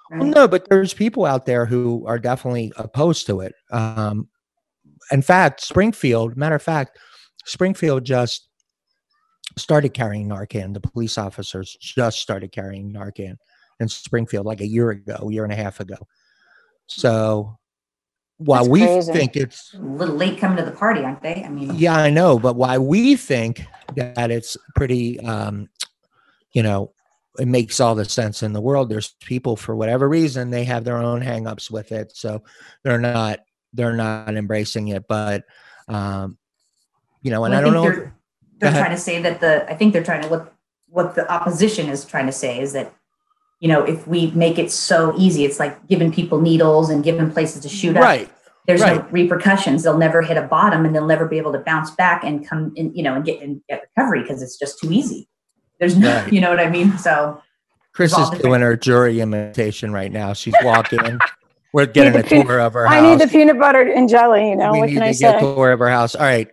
Well, 0.09 0.25
no, 0.25 0.47
but 0.47 0.67
there's 0.69 0.95
people 0.95 1.25
out 1.25 1.45
there 1.45 1.67
who 1.67 2.03
are 2.07 2.17
definitely 2.17 2.73
opposed 2.75 3.27
to 3.27 3.41
it. 3.41 3.53
Um, 3.69 4.27
in 5.11 5.21
fact, 5.21 5.61
Springfield, 5.61 6.37
matter 6.37 6.55
of 6.55 6.61
fact, 6.61 6.97
Springfield 7.45 8.03
just 8.03 8.47
started 9.57 9.93
carrying 9.93 10.27
Narcan. 10.27 10.73
The 10.73 10.81
police 10.81 11.17
officers 11.17 11.77
just 11.79 12.19
started 12.19 12.51
carrying 12.51 12.91
Narcan 12.91 13.35
in 13.79 13.87
Springfield 13.87 14.45
like 14.45 14.61
a 14.61 14.67
year 14.67 14.89
ago, 14.91 15.15
a 15.21 15.31
year 15.31 15.43
and 15.43 15.53
a 15.53 15.55
half 15.55 15.79
ago. 15.79 15.97
So 16.87 17.57
while 18.37 18.63
That's 18.63 18.69
we 18.69 18.81
crazy. 18.81 19.13
think 19.13 19.35
it's 19.35 19.73
a 19.73 19.77
little 19.77 20.15
late 20.15 20.37
coming 20.37 20.57
to 20.57 20.63
the 20.63 20.75
party, 20.75 21.01
aren't 21.01 21.21
they? 21.21 21.43
I 21.45 21.49
mean, 21.49 21.73
yeah, 21.75 21.95
I 21.95 22.09
know, 22.09 22.37
but 22.37 22.55
why 22.55 22.77
we 22.77 23.15
think 23.15 23.65
that 23.95 24.31
it's 24.31 24.57
pretty, 24.75 25.19
um, 25.21 25.69
you 26.51 26.63
know, 26.63 26.91
it 27.37 27.47
makes 27.47 27.79
all 27.79 27.95
the 27.95 28.05
sense 28.05 28.43
in 28.43 28.53
the 28.53 28.61
world. 28.61 28.89
There's 28.89 29.15
people 29.21 29.55
for 29.55 29.75
whatever 29.75 30.07
reason 30.07 30.49
they 30.49 30.63
have 30.65 30.83
their 30.83 30.97
own 30.97 31.21
hangups 31.21 31.69
with 31.69 31.91
it, 31.91 32.15
so 32.15 32.43
they're 32.83 32.99
not 32.99 33.39
they're 33.75 33.93
not 33.93 34.35
embracing 34.35 34.87
it. 34.89 35.07
But 35.07 35.45
um, 35.87 36.37
you 37.21 37.31
know, 37.31 37.43
and 37.45 37.53
well, 37.53 37.59
I, 37.59 37.61
I, 37.61 37.65
don't 37.65 37.73
know. 37.73 37.83
They're, 37.83 38.15
they're 38.59 38.71
trying 38.71 38.91
to 38.91 38.97
say 38.97 39.21
that 39.21 39.41
the 39.41 39.69
I 39.69 39.75
think 39.75 39.93
they're 39.93 40.03
trying 40.03 40.23
to 40.23 40.29
look 40.29 40.53
what 40.87 41.15
the 41.15 41.29
opposition 41.31 41.89
is 41.89 42.05
trying 42.05 42.25
to 42.25 42.31
say 42.31 42.59
is 42.59 42.73
that 42.73 42.93
you 43.59 43.67
know 43.67 43.83
if 43.83 44.07
we 44.07 44.31
make 44.31 44.57
it 44.57 44.71
so 44.71 45.13
easy, 45.17 45.45
it's 45.45 45.59
like 45.59 45.87
giving 45.87 46.11
people 46.11 46.41
needles 46.41 46.89
and 46.89 47.03
giving 47.03 47.31
places 47.31 47.61
to 47.63 47.69
shoot 47.69 47.95
right. 47.95 48.25
up. 48.25 48.31
There's 48.67 48.81
right. 48.81 48.97
no 48.97 49.07
repercussions. 49.11 49.83
They'll 49.83 49.97
never 49.97 50.23
hit 50.23 50.37
a 50.37 50.41
bottom, 50.41 50.85
and 50.85 50.95
they'll 50.95 51.05
never 51.05 51.27
be 51.27 51.37
able 51.37 51.51
to 51.51 51.59
bounce 51.59 51.91
back 51.91 52.23
and 52.23 52.47
come 52.47 52.73
in, 52.75 52.95
you 52.95 53.03
know, 53.03 53.13
and 53.13 53.23
get 53.23 53.41
and 53.41 53.61
get 53.69 53.87
recovery 53.95 54.21
because 54.21 54.41
it's 54.41 54.57
just 54.57 54.79
too 54.79 54.91
easy. 54.91 55.29
There's 55.79 55.97
no, 55.97 56.13
right. 56.15 56.33
you 56.33 56.41
know 56.41 56.49
what 56.49 56.59
I 56.59 56.69
mean. 56.69 56.97
So 56.97 57.41
Kris 57.93 58.17
is 58.17 58.29
doing 58.41 58.61
her 58.61 58.75
jury 58.75 59.21
imitation 59.21 59.91
right 59.93 60.11
now. 60.11 60.33
She's 60.33 60.55
walking. 60.63 61.19
We're 61.75 61.87
getting 61.87 62.15
a 62.15 62.23
tour 62.23 62.61
of 62.61 62.73
our 62.77 62.85
house. 62.85 62.95
I 62.95 63.01
need 63.01 63.19
the 63.19 63.27
peanut 63.27 63.59
butter 63.59 63.81
and 63.81 64.07
jelly. 64.07 64.51
You 64.51 64.55
know, 64.55 64.71
we 64.71 64.79
what 64.79 64.85
need 64.85 64.93
can 64.93 65.01
to 65.01 65.09
I 65.09 65.11
get 65.11 65.35
a 65.35 65.39
tour 65.41 65.73
of 65.73 65.81
our 65.81 65.89
house. 65.89 66.15
All 66.15 66.21
right. 66.21 66.47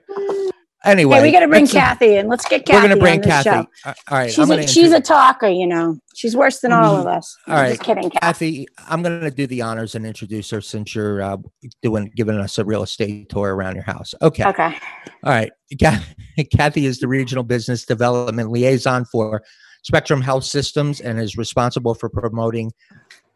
Anyway, 0.85 1.15
hey, 1.15 1.23
we 1.23 1.31
got 1.31 1.41
to 1.41 1.49
bring 1.49 1.69
Cathy 1.69 2.17
in. 2.17 2.27
Let's 2.27 2.45
get 2.49 2.67
Cathy. 2.67 2.77
We're 2.77 2.89
going 2.89 2.99
to 2.99 3.01
bring 3.01 3.23
Cathy. 3.23 3.51
Show. 3.51 3.67
All 3.87 3.95
right, 4.11 4.33
she's, 4.33 4.51
a, 4.51 4.67
she's 4.67 4.91
a 4.91 5.01
talker. 5.01 5.47
You 5.47 5.69
know, 5.69 5.97
she's 6.17 6.37
worse 6.37 6.59
than 6.59 6.73
all 6.73 6.97
of 6.97 7.07
us. 7.07 7.37
All 7.47 7.55
right, 7.55 7.69
just 7.69 7.85
kidding, 7.85 8.11
Cathy. 8.11 8.67
I'm 8.89 9.01
going 9.01 9.21
to 9.21 9.31
do 9.31 9.47
the 9.47 9.63
honors 9.63 9.95
and 9.95 10.05
introduce 10.05 10.51
her 10.51 10.61
since 10.61 10.93
you're 10.93 11.23
uh, 11.23 11.37
doing 11.83 12.11
giving 12.17 12.37
us 12.39 12.59
a 12.59 12.65
real 12.65 12.83
estate 12.83 13.29
tour 13.29 13.55
around 13.55 13.77
your 13.77 13.85
house. 13.85 14.17
Okay. 14.23 14.45
Okay. 14.45 14.77
All 15.23 15.33
right. 15.33 15.53
Cathy 16.53 16.87
is 16.87 16.99
the 16.99 17.07
regional 17.07 17.45
business 17.45 17.85
development 17.85 18.51
liaison 18.51 19.05
for 19.05 19.45
Spectrum 19.85 20.21
Health 20.21 20.43
Systems 20.43 21.01
and 21.01 21.21
is 21.21 21.37
responsible 21.37 21.95
for 21.95 22.09
promoting 22.09 22.73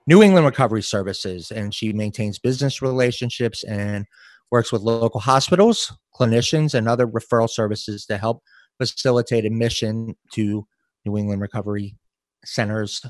New 0.07 0.23
England 0.23 0.47
Recovery 0.47 0.83
Services. 0.83 1.51
And 1.51 1.75
she 1.75 1.93
maintains 1.93 2.39
business 2.39 2.81
relationships 2.83 3.65
and 3.65 4.07
works 4.51 4.73
with 4.73 4.83
local 4.83 5.21
hospitals, 5.21 5.93
clinicians, 6.15 6.75
and 6.75 6.89
other 6.89 7.07
referral 7.07 7.51
services 7.51 8.07
to 8.07 8.17
help 8.17 8.43
facilitate 8.79 9.45
admission 9.45 10.15
to 10.33 10.67
New 11.05 11.17
England 11.17 11.41
Recovery 11.41 11.97
Centers 12.45 13.05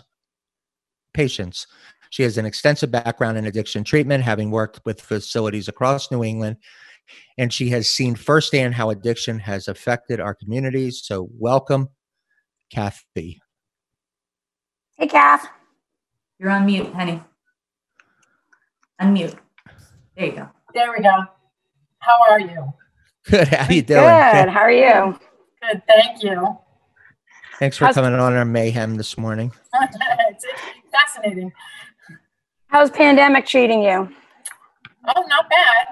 patients. 1.12 1.66
She 2.11 2.22
has 2.22 2.38
an 2.38 2.46
extensive 2.46 2.90
background 2.90 3.37
in 3.37 3.46
addiction 3.46 3.85
treatment, 3.85 4.22
having 4.22 4.50
worked 4.50 4.80
with 4.85 5.00
facilities 5.00 5.68
across 5.68 6.11
New 6.11 6.22
England, 6.22 6.56
and 7.37 7.52
she 7.52 7.68
has 7.70 7.90
seen 7.90 8.14
firsthand 8.14 8.74
how 8.74 8.90
addiction 8.90 9.38
has 9.40 9.68
affected 9.68 10.20
our 10.20 10.35
communities. 10.35 11.02
So, 11.04 11.28
welcome, 11.38 11.88
Cathy. 12.70 13.40
Hey, 14.96 15.09
Cath. 15.09 15.48
You're 16.38 16.51
on 16.51 16.66
mute, 16.66 16.92
honey. 16.92 17.22
Unmute. 19.01 19.38
There 20.16 20.27
you 20.27 20.33
go. 20.33 20.49
There 20.75 20.92
we 20.92 21.03
go. 21.03 21.25
How 21.99 22.22
are 22.31 22.40
you? 22.40 22.72
Good. 23.25 23.49
How 23.49 23.72
you 23.72 23.83
doing? 23.83 24.01
Good. 24.01 24.49
How 24.49 24.61
are 24.61 24.70
you? 24.70 25.18
Good. 25.62 25.83
Thank 25.87 26.22
you. 26.22 26.59
Thanks 27.59 27.79
for 27.79 27.87
How's, 27.87 27.94
coming 27.94 28.12
on 28.12 28.35
our 28.35 28.44
mayhem 28.44 28.96
this 28.96 29.16
morning. 29.16 29.51
it's 29.75 30.44
fascinating. 30.92 31.53
How's 32.66 32.90
pandemic 32.90 33.46
treating 33.46 33.83
you? 33.83 34.09
Oh, 35.09 35.25
not 35.29 35.49
bad. 35.49 35.87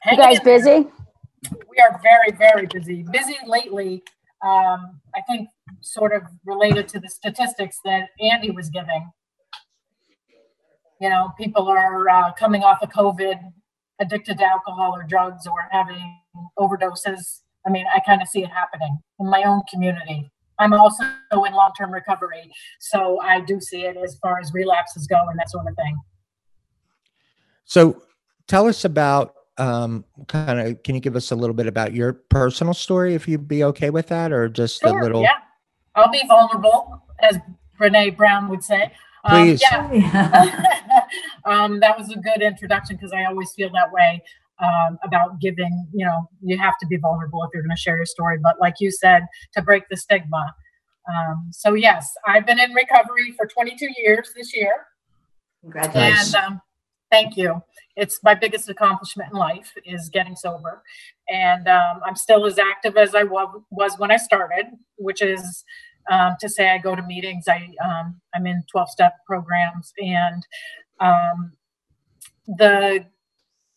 Hang 0.00 0.18
you 0.18 0.22
guys 0.22 0.40
busy? 0.40 0.86
We 1.50 1.78
are 1.78 2.00
very, 2.02 2.32
very 2.32 2.66
busy. 2.66 3.04
Busy 3.10 3.36
lately. 3.46 4.02
Um, 4.46 5.00
I 5.14 5.22
think 5.26 5.48
sort 5.80 6.14
of 6.14 6.22
related 6.44 6.88
to 6.88 7.00
the 7.00 7.08
statistics 7.08 7.80
that 7.84 8.10
Andy 8.20 8.50
was 8.50 8.70
giving. 8.70 9.10
You 11.00 11.10
know, 11.10 11.32
people 11.38 11.68
are 11.68 12.08
uh, 12.08 12.32
coming 12.34 12.62
off 12.62 12.78
of 12.82 12.90
COVID, 12.90 13.38
addicted 14.00 14.38
to 14.38 14.44
alcohol 14.44 14.92
or 14.94 15.02
drugs, 15.02 15.46
or 15.46 15.68
having 15.70 16.18
overdoses. 16.58 17.40
I 17.66 17.70
mean, 17.70 17.86
I 17.94 18.00
kind 18.00 18.22
of 18.22 18.28
see 18.28 18.42
it 18.42 18.50
happening 18.50 18.98
in 19.18 19.28
my 19.28 19.42
own 19.42 19.62
community. 19.70 20.30
I'm 20.58 20.72
also 20.72 21.04
in 21.04 21.52
long 21.52 21.72
term 21.76 21.92
recovery, 21.92 22.50
so 22.80 23.20
I 23.20 23.40
do 23.40 23.60
see 23.60 23.82
it 23.82 23.96
as 23.96 24.16
far 24.22 24.38
as 24.38 24.52
relapses 24.54 25.06
go 25.06 25.26
and 25.28 25.38
that 25.38 25.50
sort 25.50 25.66
of 25.68 25.74
thing. 25.76 25.98
So, 27.64 28.02
tell 28.46 28.68
us 28.68 28.84
about 28.84 29.34
um, 29.58 30.04
kind 30.28 30.60
of. 30.60 30.82
Can 30.82 30.94
you 30.94 31.00
give 31.00 31.16
us 31.16 31.30
a 31.30 31.36
little 31.36 31.54
bit 31.54 31.66
about 31.66 31.94
your 31.94 32.12
personal 32.12 32.74
story, 32.74 33.14
if 33.14 33.26
you'd 33.28 33.48
be 33.48 33.64
okay 33.64 33.90
with 33.90 34.08
that, 34.08 34.32
or 34.32 34.48
just 34.48 34.80
sure, 34.80 34.98
a 34.98 35.02
little? 35.02 35.22
Yeah, 35.22 35.38
I'll 35.94 36.10
be 36.10 36.22
vulnerable, 36.26 37.02
as 37.20 37.38
Brene 37.80 38.16
Brown 38.16 38.48
would 38.48 38.62
say. 38.62 38.92
Um, 39.24 39.46
Please. 39.46 39.62
Um, 39.72 39.94
yeah. 39.94 41.06
um, 41.44 41.80
that 41.80 41.98
was 41.98 42.10
a 42.10 42.18
good 42.18 42.42
introduction 42.42 42.96
because 42.96 43.12
I 43.12 43.24
always 43.24 43.52
feel 43.54 43.70
that 43.72 43.92
way 43.92 44.22
um, 44.62 44.98
about 45.02 45.40
giving. 45.40 45.86
You 45.92 46.06
know, 46.06 46.28
you 46.42 46.58
have 46.58 46.74
to 46.80 46.86
be 46.86 46.96
vulnerable 46.96 47.42
if 47.44 47.50
you're 47.52 47.62
going 47.62 47.76
to 47.76 47.80
share 47.80 47.96
your 47.96 48.06
story. 48.06 48.38
But 48.42 48.60
like 48.60 48.74
you 48.80 48.90
said, 48.90 49.26
to 49.54 49.62
break 49.62 49.88
the 49.88 49.96
stigma. 49.96 50.54
Um, 51.08 51.48
so 51.52 51.74
yes, 51.74 52.12
I've 52.26 52.46
been 52.46 52.58
in 52.58 52.72
recovery 52.72 53.32
for 53.36 53.46
22 53.46 53.88
years 53.98 54.32
this 54.36 54.54
year. 54.54 54.86
Congratulations. 55.62 56.34
And 56.34 56.44
um, 56.44 56.60
thank 57.16 57.36
you. 57.36 57.62
It's 57.96 58.20
my 58.22 58.34
biggest 58.34 58.68
accomplishment 58.68 59.30
in 59.32 59.38
life 59.38 59.72
is 59.84 60.10
getting 60.10 60.36
sober, 60.36 60.82
and 61.28 61.66
um, 61.66 62.00
I'm 62.04 62.16
still 62.16 62.44
as 62.44 62.58
active 62.58 62.96
as 62.96 63.14
I 63.14 63.22
w- 63.22 63.64
was 63.70 63.98
when 63.98 64.10
I 64.10 64.18
started, 64.18 64.66
which 64.98 65.22
is 65.22 65.64
um, 66.10 66.36
to 66.40 66.48
say 66.48 66.70
I 66.70 66.78
go 66.78 66.94
to 66.94 67.02
meetings. 67.02 67.48
I 67.48 67.70
um, 67.84 68.20
I'm 68.34 68.46
in 68.46 68.62
12 68.70 68.90
step 68.90 69.14
programs, 69.26 69.92
and 69.98 70.42
um, 71.00 71.52
the 72.46 73.06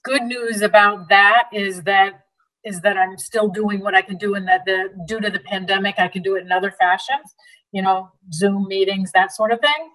good 0.04 0.24
news 0.24 0.62
about 0.62 1.10
that 1.10 1.46
is 1.54 1.84
that 1.84 2.26
is 2.66 2.82
that 2.82 2.98
I'm 2.98 3.18
still 3.18 3.48
doing 3.48 3.80
what 3.80 3.96
I 3.96 4.02
can 4.02 4.18
do, 4.18 4.36
and 4.36 4.48
that 4.50 4.66
the 4.66 4.90
due 5.08 5.22
to 5.22 5.30
the 5.30 5.40
pandemic, 5.40 5.96
I 5.98 6.10
can 6.10 6.22
do 6.22 6.36
it 6.36 6.42
in 6.42 6.52
other 6.52 6.72
fashions. 6.72 7.36
You 7.72 7.84
know, 7.84 8.10
Zoom 8.34 8.68
meetings, 8.68 9.12
that 9.14 9.32
sort 9.32 9.52
of 9.52 9.62
thing, 9.62 9.92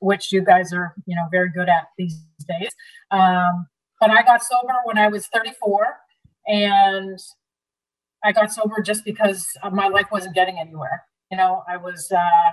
which 0.00 0.32
you 0.32 0.42
guys 0.42 0.72
are 0.72 0.94
you 1.06 1.16
know 1.16 1.26
very 1.30 1.50
good 1.50 1.68
at 1.68 1.88
these 1.96 2.18
days. 2.48 2.70
Um, 3.10 3.66
but 4.00 4.10
I 4.10 4.22
got 4.22 4.42
sober 4.42 4.74
when 4.84 4.98
I 4.98 5.08
was 5.08 5.26
34, 5.28 5.96
and 6.46 7.18
I 8.24 8.32
got 8.32 8.52
sober 8.52 8.80
just 8.80 9.04
because 9.04 9.46
my 9.72 9.88
life 9.88 10.06
wasn't 10.12 10.34
getting 10.34 10.58
anywhere. 10.58 11.04
You 11.30 11.36
know, 11.36 11.62
I 11.68 11.76
was 11.76 12.10
uh, 12.12 12.50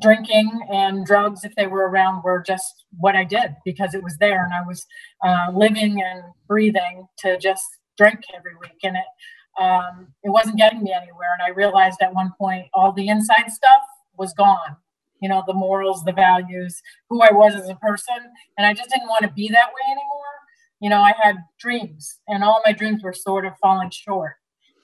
drinking 0.00 0.48
and 0.72 1.04
drugs, 1.04 1.44
if 1.44 1.54
they 1.56 1.66
were 1.66 1.88
around, 1.88 2.22
were 2.22 2.42
just 2.46 2.84
what 2.98 3.16
I 3.16 3.24
did 3.24 3.56
because 3.64 3.94
it 3.94 4.02
was 4.02 4.16
there, 4.18 4.44
and 4.44 4.52
I 4.54 4.62
was 4.62 4.86
uh, 5.24 5.50
living 5.54 6.02
and 6.02 6.22
breathing 6.46 7.06
to 7.18 7.38
just 7.38 7.64
drink 7.96 8.20
every 8.34 8.54
week, 8.60 8.78
and 8.82 8.96
it 8.96 9.62
um, 9.62 10.08
it 10.22 10.30
wasn't 10.30 10.56
getting 10.56 10.82
me 10.82 10.92
anywhere. 10.92 11.30
And 11.32 11.42
I 11.42 11.50
realized 11.50 11.98
at 12.00 12.14
one 12.14 12.32
point 12.38 12.66
all 12.72 12.92
the 12.92 13.08
inside 13.08 13.50
stuff 13.50 13.82
was 14.16 14.32
gone. 14.32 14.76
You 15.20 15.28
know, 15.28 15.42
the 15.46 15.54
morals, 15.54 16.04
the 16.04 16.12
values, 16.12 16.80
who 17.08 17.20
I 17.22 17.32
was 17.32 17.54
as 17.54 17.68
a 17.68 17.74
person, 17.76 18.16
and 18.56 18.66
I 18.66 18.74
just 18.74 18.90
didn't 18.90 19.08
want 19.08 19.22
to 19.22 19.32
be 19.32 19.48
that 19.48 19.68
way 19.68 19.86
anymore. 19.86 20.34
You 20.80 20.90
know, 20.90 21.00
I 21.00 21.12
had 21.20 21.36
dreams, 21.58 22.20
and 22.28 22.42
all 22.42 22.62
my 22.64 22.72
dreams 22.72 23.02
were 23.02 23.12
sort 23.12 23.44
of 23.44 23.52
falling 23.60 23.90
short. 23.90 24.34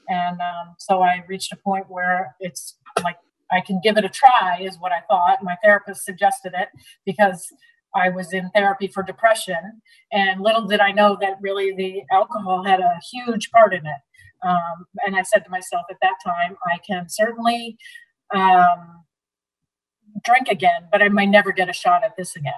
And 0.08 0.40
um, 0.40 0.74
so 0.78 1.02
I 1.02 1.24
reached 1.26 1.52
a 1.52 1.56
point 1.56 1.86
where 1.88 2.36
it's 2.38 2.76
like 3.02 3.16
I 3.50 3.60
can 3.60 3.80
give 3.82 3.96
it 3.96 4.04
a 4.04 4.08
try, 4.08 4.60
is 4.60 4.78
what 4.78 4.92
I 4.92 5.00
thought. 5.08 5.42
My 5.42 5.56
therapist 5.62 6.04
suggested 6.04 6.52
it 6.54 6.68
because 7.04 7.52
I 7.94 8.10
was 8.10 8.32
in 8.32 8.50
therapy 8.50 8.88
for 8.88 9.02
depression. 9.02 9.80
And 10.12 10.42
little 10.42 10.66
did 10.66 10.80
I 10.80 10.92
know 10.92 11.16
that 11.20 11.38
really 11.40 11.74
the 11.74 12.02
alcohol 12.12 12.64
had 12.64 12.80
a 12.80 13.00
huge 13.12 13.50
part 13.50 13.72
in 13.72 13.86
it. 13.86 14.46
Um, 14.46 14.86
and 15.06 15.16
I 15.16 15.22
said 15.22 15.44
to 15.44 15.50
myself 15.50 15.86
at 15.90 15.96
that 16.02 16.16
time, 16.24 16.56
I 16.66 16.78
can 16.86 17.08
certainly 17.08 17.78
um, 18.34 19.04
drink 20.26 20.48
again, 20.48 20.88
but 20.92 21.00
I 21.00 21.08
might 21.08 21.30
never 21.30 21.52
get 21.52 21.70
a 21.70 21.72
shot 21.72 22.04
at 22.04 22.16
this 22.16 22.36
again. 22.36 22.52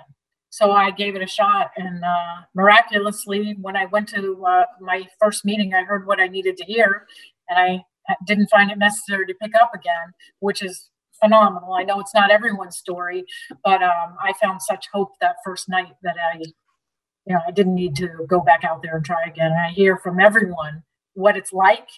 So 0.51 0.73
I 0.73 0.91
gave 0.91 1.15
it 1.15 1.23
a 1.23 1.27
shot, 1.27 1.71
and 1.77 2.03
uh, 2.03 2.37
miraculously, 2.55 3.57
when 3.61 3.77
I 3.77 3.85
went 3.85 4.09
to 4.09 4.45
uh, 4.47 4.65
my 4.81 5.07
first 5.21 5.45
meeting, 5.45 5.75
I 5.75 5.85
heard 5.85 6.07
what 6.07 6.21
I 6.21 6.27
needed 6.27 6.57
to 6.57 6.65
hear, 6.65 7.07
and 7.49 7.59
I 7.59 8.17
didn't 8.27 8.49
find 8.49 8.71
it 8.71 8.79
necessary 8.79 9.27
to 9.27 9.35
pick 9.35 9.53
up 9.55 9.73
again, 9.75 10.15
which 10.41 10.63
is 10.63 10.89
phenomenal. 11.21 11.75
I 11.75 11.85
know 11.85 12.01
it's 12.01 12.15
not 12.15 12.31
everyone's 12.31 12.77
story, 12.77 13.25
but 13.65 13.83
um, 13.83 14.17
I 14.23 14.33
found 14.41 14.63
such 14.63 14.87
hope 14.93 15.13
that 15.21 15.37
first 15.45 15.69
night 15.69 15.95
that 16.03 16.17
I, 16.33 16.39
you 16.39 17.35
know, 17.35 17.41
I 17.47 17.51
didn't 17.51 17.75
need 17.75 17.97
to 17.97 18.09
go 18.29 18.41
back 18.41 18.65
out 18.65 18.83
there 18.83 18.97
and 18.97 19.05
try 19.05 19.23
again. 19.27 19.53
And 19.53 19.61
I 19.61 19.71
hear 19.71 19.97
from 19.97 20.21
everyone 20.21 20.83
what 21.15 21.37
it's 21.37 21.53
like. 21.53 21.89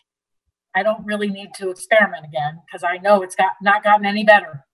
I 0.74 0.82
don't 0.82 1.04
really 1.04 1.28
need 1.28 1.52
to 1.54 1.70
experiment 1.70 2.24
again 2.24 2.60
because 2.66 2.84
I 2.84 2.98
know 2.98 3.22
it's 3.22 3.34
got 3.34 3.52
not 3.60 3.82
gotten 3.82 4.06
any 4.06 4.24
better. 4.24 4.64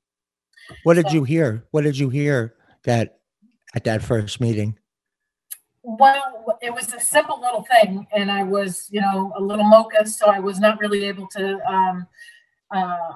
What 0.82 0.94
did 0.94 1.08
so, 1.08 1.14
you 1.14 1.24
hear? 1.24 1.64
What 1.70 1.82
did 1.82 1.98
you 1.98 2.08
hear 2.08 2.54
that 2.84 3.20
at 3.74 3.84
that 3.84 4.02
first 4.02 4.40
meeting? 4.40 4.78
well, 5.86 6.58
it 6.60 6.74
was 6.74 6.92
a 6.92 6.98
simple 6.98 7.40
little 7.40 7.62
thing, 7.62 8.08
and 8.12 8.30
I 8.30 8.42
was, 8.42 8.88
you 8.90 9.00
know, 9.00 9.32
a 9.36 9.40
little 9.40 9.64
mocha, 9.64 10.04
so 10.06 10.26
I 10.26 10.40
was 10.40 10.58
not 10.58 10.80
really 10.80 11.04
able 11.04 11.28
to 11.28 11.72
um, 11.72 12.08
uh, 12.74 13.12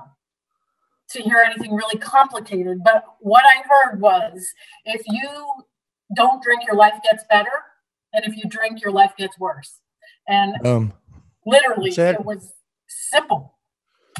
to 1.10 1.22
hear 1.22 1.38
anything 1.44 1.74
really 1.74 1.98
complicated. 1.98 2.78
But 2.84 3.04
what 3.18 3.42
I 3.44 3.62
heard 3.68 4.00
was, 4.00 4.46
if 4.84 5.02
you 5.08 5.28
don't 6.14 6.40
drink, 6.44 6.62
your 6.64 6.76
life 6.76 6.94
gets 7.10 7.24
better, 7.28 7.50
and 8.12 8.24
if 8.24 8.36
you 8.36 8.48
drink, 8.48 8.80
your 8.82 8.92
life 8.92 9.12
gets 9.18 9.36
worse. 9.36 9.80
And 10.28 10.64
um, 10.64 10.92
literally, 11.44 11.90
it. 11.90 11.98
it 11.98 12.24
was 12.24 12.52
simple 12.86 13.58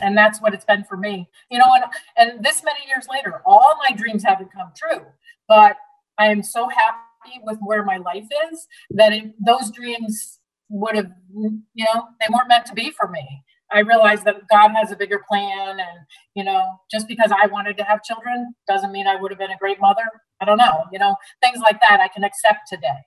and 0.03 0.17
that's 0.17 0.41
what 0.41 0.55
it's 0.55 0.65
been 0.65 0.85
for 0.85 0.97
me 0.97 1.29
you 1.51 1.59
know 1.59 1.67
and 1.75 1.85
and 2.17 2.45
this 2.45 2.63
many 2.65 2.81
years 2.87 3.07
later 3.11 3.43
all 3.45 3.77
my 3.89 3.95
dreams 3.97 4.23
haven't 4.25 4.53
come 4.53 4.71
true 4.77 5.05
but 5.49 5.77
i 6.19 6.27
am 6.27 6.43
so 6.43 6.69
happy 6.69 7.41
with 7.45 7.59
where 7.61 7.85
my 7.85 7.99
life 7.99 8.27
is 8.51 8.67
that 8.91 9.13
it, 9.13 9.35
those 9.45 9.71
dreams 9.71 10.41
would 10.71 10.97
have 10.97 11.11
you 11.35 11.85
know 11.85 12.09
they 12.21 12.27
weren't 12.33 12.49
meant 12.49 12.65
to 12.65 12.73
be 12.75 12.91
for 12.91 13.09
me. 13.09 13.45
I 13.73 13.81
realized 13.81 14.25
that 14.25 14.49
god 14.49 14.71
has 14.71 14.91
a 14.91 14.97
bigger 14.97 15.23
plan 15.29 15.81
and 15.81 15.99
you 16.35 16.45
know 16.45 16.65
just 16.91 17.07
because 17.09 17.33
i 17.37 17.47
wanted 17.47 17.77
to 17.77 17.85
have 17.85 18.03
children 18.03 18.55
doesn't 18.67 18.93
mean 18.93 19.07
i 19.07 19.17
would 19.17 19.31
have 19.31 19.39
been 19.39 19.51
a 19.51 19.59
great 19.59 19.81
mother. 19.81 20.05
I 20.41 20.45
don't 20.45 20.59
know 20.59 20.85
you 20.93 20.99
know 20.99 21.17
things 21.43 21.59
like 21.59 21.81
that 21.81 22.01
i 22.01 22.09
can 22.09 22.25
accept 22.25 22.69
today 22.69 23.01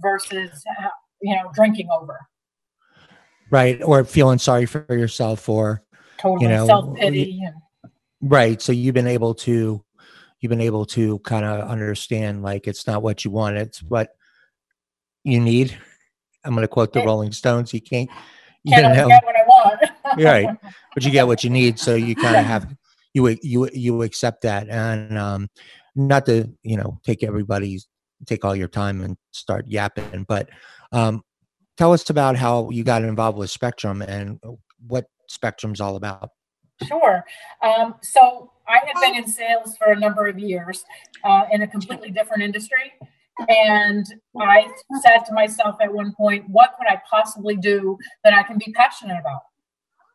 versus 0.00 0.62
uh, 0.78 0.88
you 1.20 1.34
know 1.34 1.50
drinking 1.54 1.88
over. 1.90 2.18
Right 3.50 3.82
or 3.82 4.04
feeling 4.04 4.38
sorry 4.38 4.66
for 4.66 4.84
yourself 4.90 5.48
or 5.48 5.82
Totally 6.18 6.44
You 6.50 6.56
know, 6.56 6.66
self 6.66 6.96
pity. 6.96 7.42
right 8.20 8.60
so 8.60 8.72
you've 8.72 8.94
been 8.94 9.06
able 9.06 9.34
to 9.34 9.82
you've 10.40 10.50
been 10.50 10.60
able 10.60 10.84
to 10.86 11.18
kind 11.20 11.44
of 11.44 11.68
understand 11.68 12.42
like 12.42 12.66
it's 12.66 12.86
not 12.86 13.02
what 13.02 13.24
you 13.24 13.30
want 13.30 13.56
it's 13.56 13.82
what 13.82 14.10
you 15.24 15.38
need 15.40 15.76
i'm 16.44 16.52
going 16.54 16.62
to 16.62 16.68
quote 16.68 16.92
the 16.92 17.04
rolling 17.04 17.30
stones 17.32 17.72
you 17.72 17.80
can't 17.80 18.10
you 18.64 18.72
Can't 18.74 18.94
know 18.96 19.08
get 19.08 19.24
what 19.24 19.36
I 19.36 19.42
want. 19.42 19.80
right 20.24 20.56
but 20.94 21.04
you 21.04 21.10
get 21.10 21.26
what 21.26 21.44
you 21.44 21.50
need 21.50 21.78
so 21.78 21.94
you 21.94 22.14
kind 22.16 22.36
of 22.36 22.44
have 22.44 22.74
you 23.14 23.28
you 23.42 23.68
you 23.72 24.02
accept 24.02 24.42
that 24.42 24.68
and 24.68 25.16
um 25.16 25.48
not 25.94 26.26
to 26.26 26.50
you 26.62 26.76
know 26.76 26.98
take 27.04 27.22
everybody's 27.22 27.86
take 28.26 28.44
all 28.44 28.56
your 28.56 28.68
time 28.68 29.00
and 29.02 29.16
start 29.30 29.66
yapping 29.68 30.24
but 30.26 30.48
um 30.92 31.22
tell 31.76 31.92
us 31.92 32.08
about 32.10 32.34
how 32.36 32.68
you 32.70 32.82
got 32.82 33.02
involved 33.04 33.38
with 33.38 33.50
spectrum 33.50 34.02
and 34.02 34.40
what 34.86 35.06
spectrum's 35.28 35.80
all 35.80 35.96
about 35.96 36.30
Sure. 36.86 37.24
Um, 37.62 37.96
so 38.02 38.52
I 38.68 38.80
had 38.86 38.94
been 39.00 39.16
in 39.16 39.28
sales 39.28 39.76
for 39.76 39.90
a 39.90 39.98
number 39.98 40.26
of 40.26 40.38
years 40.38 40.84
uh, 41.24 41.44
in 41.50 41.62
a 41.62 41.66
completely 41.66 42.10
different 42.10 42.42
industry. 42.42 42.92
And 43.48 44.06
I 44.40 44.68
said 45.02 45.24
to 45.26 45.32
myself 45.32 45.76
at 45.80 45.92
one 45.92 46.12
point, 46.16 46.44
what 46.48 46.74
could 46.78 46.88
I 46.88 47.00
possibly 47.08 47.56
do 47.56 47.96
that 48.24 48.34
I 48.34 48.42
can 48.42 48.58
be 48.58 48.72
passionate 48.72 49.18
about? 49.18 49.42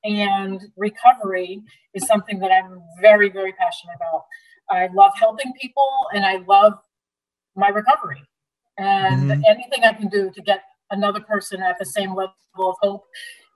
And 0.04 0.62
recovery 0.76 1.62
is 1.94 2.06
something 2.06 2.40
that 2.40 2.52
I'm 2.52 2.82
very, 3.00 3.30
very 3.30 3.54
passionate 3.54 3.96
about. 3.96 4.26
I 4.70 4.90
love 4.94 5.14
helping 5.16 5.54
people 5.62 5.90
and 6.14 6.26
I 6.26 6.38
love 6.48 6.74
my 7.56 7.70
recovery. 7.70 8.22
And 8.78 9.30
Mhm. 9.30 9.44
anything 9.48 9.84
I 9.84 9.94
can 9.94 10.08
do 10.08 10.32
to 10.32 10.42
get 10.42 10.64
another 10.92 11.22
person 11.22 11.62
at 11.62 11.78
the 11.80 11.86
same 11.86 12.14
level 12.14 12.34
of 12.58 12.76
hope 12.82 13.06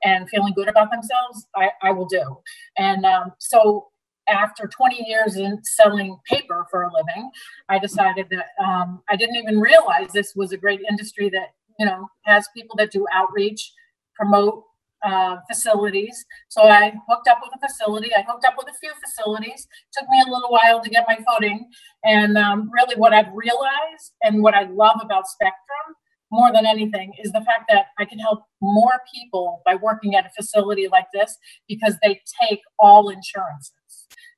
and 0.03 0.29
feeling 0.29 0.53
good 0.53 0.67
about 0.67 0.91
themselves, 0.91 1.47
I, 1.55 1.69
I 1.81 1.91
will 1.91 2.05
do. 2.05 2.37
And 2.77 3.05
um, 3.05 3.31
so 3.39 3.87
after 4.27 4.67
20 4.67 5.05
years 5.07 5.35
in 5.35 5.59
selling 5.63 6.17
paper 6.29 6.65
for 6.69 6.83
a 6.83 6.91
living, 6.93 7.31
I 7.69 7.79
decided 7.79 8.27
that 8.31 8.47
um, 8.63 9.01
I 9.09 9.15
didn't 9.15 9.37
even 9.37 9.59
realize 9.59 10.11
this 10.13 10.33
was 10.35 10.51
a 10.51 10.57
great 10.57 10.81
industry 10.89 11.29
that, 11.29 11.53
you 11.79 11.85
know, 11.85 12.07
has 12.25 12.47
people 12.55 12.75
that 12.77 12.91
do 12.91 13.05
outreach, 13.13 13.71
promote 14.15 14.63
uh, 15.03 15.37
facilities. 15.47 16.25
So 16.49 16.63
I 16.63 16.93
hooked 17.07 17.27
up 17.27 17.39
with 17.41 17.51
a 17.55 17.67
facility. 17.67 18.09
I 18.15 18.23
hooked 18.27 18.45
up 18.45 18.55
with 18.57 18.67
a 18.67 18.77
few 18.79 18.91
facilities. 18.99 19.67
Took 19.93 20.09
me 20.09 20.21
a 20.25 20.29
little 20.29 20.49
while 20.49 20.81
to 20.81 20.89
get 20.89 21.05
my 21.07 21.17
footing. 21.31 21.69
And 22.03 22.37
um, 22.37 22.69
really, 22.73 22.95
what 22.95 23.13
I've 23.13 23.31
realized 23.33 24.13
and 24.23 24.41
what 24.41 24.55
I 24.55 24.63
love 24.63 24.99
about 25.01 25.27
Spectrum 25.27 25.95
more 26.31 26.51
than 26.51 26.65
anything 26.65 27.13
is 27.23 27.31
the 27.31 27.41
fact 27.41 27.65
that 27.69 27.87
I 27.97 28.05
can 28.05 28.19
help 28.19 28.43
more 28.61 29.01
people 29.13 29.61
by 29.65 29.75
working 29.75 30.15
at 30.15 30.25
a 30.25 30.29
facility 30.29 30.87
like 30.87 31.07
this 31.13 31.37
because 31.67 31.95
they 32.03 32.21
take 32.41 32.61
all 32.79 33.09
insurances, 33.09 33.71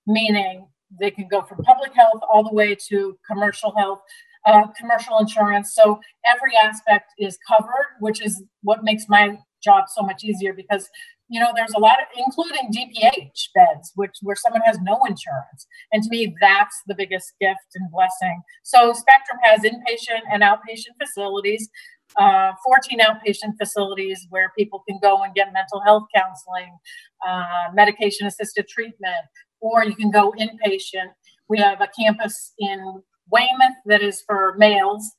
meaning 0.05 0.67
they 0.99 1.11
can 1.11 1.27
go 1.27 1.41
from 1.41 1.63
public 1.63 1.93
health 1.93 2.21
all 2.31 2.43
the 2.43 2.53
way 2.53 2.75
to 2.89 3.17
commercial 3.29 3.75
health, 3.75 3.99
uh, 4.45 4.67
commercial 4.77 5.17
insurance. 5.19 5.73
So 5.73 5.99
every 6.25 6.51
aspect 6.63 7.11
is 7.17 7.37
covered, 7.47 7.97
which 7.99 8.21
is 8.21 8.43
what 8.61 8.83
makes 8.83 9.05
my 9.07 9.37
job 9.63 9.85
so 9.89 10.01
much 10.01 10.23
easier 10.23 10.53
because 10.53 10.89
you 11.29 11.39
know 11.39 11.51
there's 11.55 11.73
a 11.75 11.79
lot 11.79 11.99
of 11.99 12.07
including 12.17 12.71
dph 12.75 13.39
beds 13.55 13.91
which 13.95 14.15
where 14.21 14.35
someone 14.35 14.61
has 14.65 14.79
no 14.81 14.99
insurance. 15.05 15.67
And 15.91 16.03
to 16.03 16.09
me 16.09 16.35
that's 16.41 16.81
the 16.87 16.95
biggest 16.95 17.33
gift 17.39 17.75
and 17.75 17.89
blessing. 17.91 18.41
So 18.63 18.93
spectrum 18.93 19.39
has 19.43 19.61
inpatient 19.61 20.21
and 20.31 20.43
outpatient 20.43 20.95
facilities 21.01 21.69
uh, 22.17 22.53
14 22.65 22.99
outpatient 22.99 23.57
facilities 23.57 24.25
where 24.29 24.51
people 24.57 24.83
can 24.87 24.99
go 25.01 25.23
and 25.23 25.33
get 25.33 25.53
mental 25.53 25.81
health 25.81 26.03
counseling 26.15 26.77
uh, 27.27 27.71
medication 27.73 28.25
assisted 28.25 28.67
treatment 28.67 29.25
or 29.61 29.83
you 29.85 29.95
can 29.95 30.09
go 30.09 30.33
inpatient. 30.39 31.11
We 31.47 31.59
have 31.59 31.81
a 31.81 31.89
campus 31.99 32.53
in 32.59 33.01
weymouth 33.31 33.75
that 33.85 34.01
is 34.01 34.23
for 34.25 34.55
males 34.57 35.11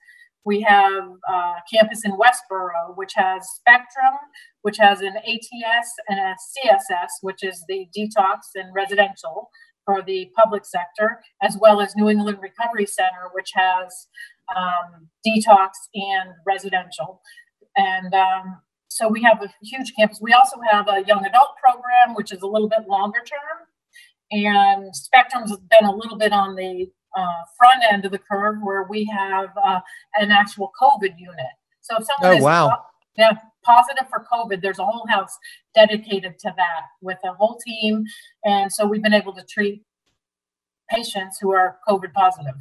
we 0.44 0.60
have 0.62 1.04
a 1.28 1.52
campus 1.72 2.04
in 2.04 2.12
Westboro, 2.12 2.96
which 2.96 3.12
has 3.14 3.46
Spectrum, 3.56 4.18
which 4.62 4.78
has 4.78 5.00
an 5.00 5.16
ATS 5.16 5.92
and 6.08 6.18
a 6.18 6.34
CSS, 6.34 7.08
which 7.22 7.42
is 7.42 7.64
the 7.68 7.86
detox 7.96 8.38
and 8.54 8.72
residential 8.74 9.50
for 9.84 10.02
the 10.02 10.30
public 10.36 10.64
sector, 10.64 11.20
as 11.42 11.56
well 11.60 11.80
as 11.80 11.94
New 11.96 12.08
England 12.08 12.38
Recovery 12.40 12.86
Center, 12.86 13.28
which 13.32 13.50
has 13.54 14.08
um, 14.56 15.08
detox 15.26 15.70
and 15.94 16.30
residential. 16.46 17.20
And 17.76 18.14
um, 18.14 18.60
so 18.88 19.08
we 19.08 19.22
have 19.22 19.42
a 19.42 19.52
huge 19.62 19.92
campus. 19.96 20.20
We 20.20 20.32
also 20.32 20.56
have 20.70 20.88
a 20.88 21.04
young 21.06 21.24
adult 21.24 21.50
program, 21.62 22.14
which 22.14 22.32
is 22.32 22.42
a 22.42 22.46
little 22.46 22.68
bit 22.68 22.88
longer 22.88 23.20
term. 23.20 23.66
And 24.32 24.94
Spectrum's 24.94 25.56
been 25.56 25.88
a 25.88 25.94
little 25.94 26.16
bit 26.16 26.32
on 26.32 26.54
the 26.54 26.90
uh, 27.16 27.42
front 27.58 27.82
end 27.90 28.04
of 28.04 28.12
the 28.12 28.18
curve 28.18 28.56
where 28.62 28.84
we 28.84 29.04
have 29.06 29.50
uh, 29.62 29.80
an 30.16 30.30
actual 30.30 30.70
COVID 30.80 31.18
unit. 31.18 31.46
So 31.80 31.96
if 31.98 32.06
someone 32.06 32.36
Oh, 32.36 32.38
is 32.38 32.44
wow. 32.44 32.68
po- 32.68 32.82
yeah, 33.16 33.32
positive 33.64 34.06
for 34.08 34.24
COVID, 34.32 34.62
there's 34.62 34.78
a 34.78 34.84
whole 34.84 35.06
house 35.08 35.36
dedicated 35.74 36.38
to 36.40 36.52
that 36.56 36.82
with 37.02 37.18
a 37.24 37.32
whole 37.34 37.58
team. 37.64 38.04
And 38.44 38.72
so 38.72 38.86
we've 38.86 39.02
been 39.02 39.14
able 39.14 39.32
to 39.34 39.44
treat 39.44 39.82
patients 40.88 41.38
who 41.40 41.52
are 41.52 41.78
COVID 41.88 42.12
positive. 42.12 42.54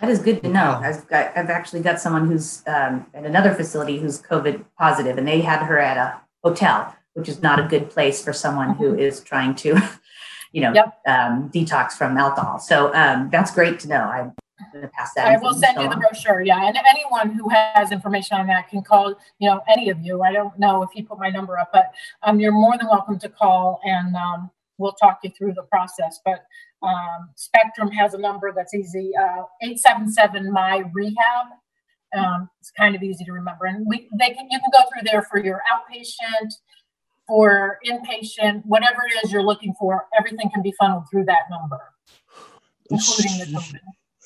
That 0.00 0.08
is 0.10 0.20
good 0.20 0.42
to 0.42 0.48
know. 0.48 0.80
I've 0.82 1.06
got, 1.08 1.36
I've 1.36 1.50
actually 1.50 1.82
got 1.82 2.00
someone 2.00 2.26
who's 2.26 2.62
um, 2.66 3.06
at 3.12 3.24
another 3.26 3.52
facility 3.54 3.98
who's 3.98 4.22
COVID 4.22 4.64
positive, 4.78 5.18
and 5.18 5.26
they 5.26 5.40
had 5.40 5.62
her 5.64 5.78
at 5.78 5.96
a 5.96 6.20
hotel, 6.42 6.94
which 7.14 7.28
is 7.28 7.42
not 7.42 7.58
a 7.58 7.64
good 7.64 7.90
place 7.90 8.24
for 8.24 8.32
someone 8.32 8.76
who 8.76 8.94
is 8.94 9.20
trying 9.20 9.54
to, 9.56 9.74
you 10.52 10.60
know, 10.62 10.72
Yep. 10.74 11.00
um, 11.06 11.50
detox 11.54 11.92
from 11.92 12.16
alcohol. 12.16 12.58
So 12.58 12.92
um, 12.94 13.28
that's 13.30 13.52
great 13.52 13.78
to 13.80 13.88
know. 13.88 14.02
I'm 14.02 14.34
going 14.72 14.82
to 14.82 14.88
pass 14.88 15.14
that. 15.14 15.26
I 15.26 15.36
will 15.38 15.54
send 15.54 15.80
you 15.80 15.88
the 15.88 15.96
brochure. 15.96 16.42
Yeah, 16.42 16.66
and 16.66 16.76
anyone 16.88 17.30
who 17.30 17.48
has 17.48 17.92
information 17.92 18.36
on 18.36 18.46
that 18.48 18.68
can 18.68 18.82
call. 18.82 19.14
You 19.38 19.50
know, 19.50 19.60
any 19.68 19.90
of 19.90 20.00
you. 20.00 20.22
I 20.22 20.32
don't 20.32 20.56
know 20.58 20.82
if 20.82 20.90
you 20.94 21.04
put 21.04 21.18
my 21.18 21.30
number 21.30 21.58
up, 21.58 21.70
but 21.72 21.92
um, 22.22 22.40
you're 22.40 22.52
more 22.52 22.76
than 22.76 22.88
welcome 22.88 23.18
to 23.20 23.28
call, 23.28 23.80
and 23.84 24.14
um, 24.16 24.50
we'll 24.78 24.92
talk 24.92 25.20
you 25.22 25.30
through 25.30 25.54
the 25.54 25.62
process. 25.62 26.20
But 26.24 26.44
um, 26.82 27.30
Spectrum 27.36 27.90
has 27.92 28.14
a 28.14 28.18
number 28.18 28.52
that's 28.54 28.74
easy: 28.74 29.12
uh, 29.20 29.42
eight 29.62 29.78
seven 29.78 30.10
seven 30.10 30.52
my 30.52 30.84
rehab. 30.92 31.46
Um, 32.12 32.50
it's 32.60 32.72
kind 32.72 32.96
of 32.96 33.02
easy 33.02 33.24
to 33.24 33.32
remember, 33.32 33.66
and 33.66 33.86
we 33.86 34.08
they 34.18 34.30
can 34.30 34.48
you 34.50 34.58
can 34.58 34.70
go 34.72 34.80
through 34.92 35.08
there 35.10 35.22
for 35.22 35.38
your 35.42 35.62
outpatient, 35.72 36.50
for 37.30 37.78
inpatient, 37.88 38.60
whatever 38.66 39.02
it 39.06 39.24
is 39.24 39.30
you're 39.32 39.44
looking 39.44 39.72
for. 39.78 40.04
Everything 40.18 40.50
can 40.52 40.62
be 40.64 40.72
funneled 40.80 41.04
through 41.08 41.24
that 41.26 41.42
number, 41.48 41.78
including 42.90 43.38
the 43.38 43.60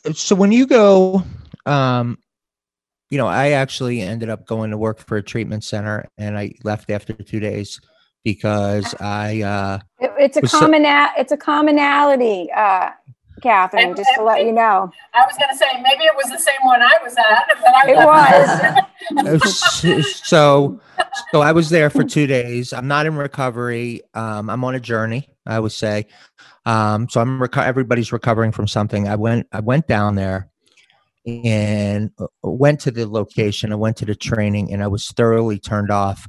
COVID. 0.07 0.17
so 0.17 0.35
when 0.35 0.51
you 0.53 0.67
go 0.67 1.23
um 1.67 2.19
you 3.11 3.19
know 3.19 3.27
i 3.27 3.51
actually 3.51 4.01
ended 4.01 4.29
up 4.31 4.47
going 4.47 4.71
to 4.71 4.77
work 4.79 4.99
for 4.99 5.17
a 5.19 5.23
treatment 5.23 5.63
center 5.65 6.07
and 6.19 6.37
i 6.39 6.53
left 6.63 6.91
after 6.91 7.13
two 7.15 7.41
days 7.41 7.81
because 8.23 8.95
i 9.01 9.41
uh 9.43 9.79
It, 10.01 10.13
it's 10.19 10.37
a 10.37 10.41
Was 10.41 10.51
so- 10.51 10.61
common 10.61 10.85
it's 11.19 11.33
a 11.33 11.37
commonality, 11.37 12.51
uh, 12.53 12.91
Catherine. 13.45 13.89
And- 13.89 13.97
just 13.97 14.11
to 14.15 14.21
and- 14.21 14.27
let 14.27 14.45
you 14.45 14.53
know, 14.53 14.91
I 15.13 15.25
was 15.25 15.37
going 15.39 15.51
to 15.51 15.57
say 15.57 15.67
maybe 15.83 16.05
it 16.05 16.17
was 16.17 16.31
the 16.33 16.39
same 16.39 16.55
one 16.65 16.81
I 16.83 16.93
was 17.03 17.15
at. 17.17 17.47
But 17.61 17.75
I 17.75 17.91
It 17.93 17.97
was. 18.05 18.85
so 20.25 20.81
so 21.31 21.41
i 21.43 21.53
was 21.53 21.69
there 21.69 21.91
for 21.91 22.03
two 22.05 22.27
days 22.27 22.73
i'm 22.73 22.89
not 22.89 23.05
in 23.07 23.15
recovery 23.17 24.01
um 24.15 24.49
i'm 24.49 24.65
on 24.65 24.75
a 24.75 24.81
journey 24.81 25.29
i 25.47 25.61
would 25.61 25.73
say 25.73 26.07
um 26.65 27.07
so 27.09 27.21
i'm 27.21 27.39
reco- 27.39 27.65
everybody's 27.65 28.13
recovering 28.13 28.51
from 28.51 28.67
something 28.67 29.07
i 29.09 29.15
went 29.15 29.47
i 29.53 29.61
went 29.61 29.87
down 29.87 30.15
there 30.15 30.49
and 31.27 32.11
uh, 32.19 32.27
went 32.43 32.81
to 32.81 32.91
the 32.91 33.07
location 33.07 33.73
i 33.73 33.77
went 33.77 33.97
to 33.97 34.07
the 34.07 34.15
training 34.15 34.73
and 34.73 34.83
i 34.83 34.87
was 34.87 35.09
thoroughly 35.09 35.59
turned 35.59 35.91
off 35.91 36.27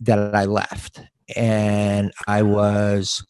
that 0.00 0.34
i 0.34 0.44
left 0.44 1.00
and 1.36 2.12
i 2.26 2.42
was 2.42 3.24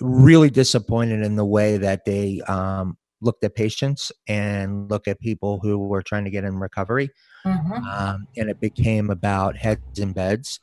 really 0.00 0.50
disappointed 0.50 1.22
in 1.24 1.36
the 1.36 1.44
way 1.44 1.76
that 1.76 2.04
they 2.04 2.40
um 2.48 2.96
looked 3.20 3.44
at 3.44 3.54
patients 3.54 4.12
and 4.28 4.90
look 4.90 5.08
at 5.08 5.18
people 5.20 5.58
who 5.62 5.78
were 5.78 6.02
trying 6.02 6.24
to 6.24 6.30
get 6.30 6.44
in 6.44 6.58
recovery 6.58 7.08
Mhm. 7.46 7.82
um, 7.86 8.26
and 8.36 8.50
it 8.50 8.60
became 8.60 9.08
about 9.10 9.56
heads 9.56 9.98
and 9.98 10.14
beds, 10.14 10.60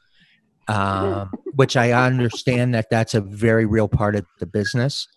um, 0.68 1.32
which 1.56 1.76
I 1.78 1.92
understand 1.92 2.74
that 2.76 2.90
that's 2.90 3.14
a 3.16 3.22
very 3.22 3.66
real 3.66 3.88
part 3.88 4.16
of 4.16 4.26
the 4.40 4.46
business 4.46 5.08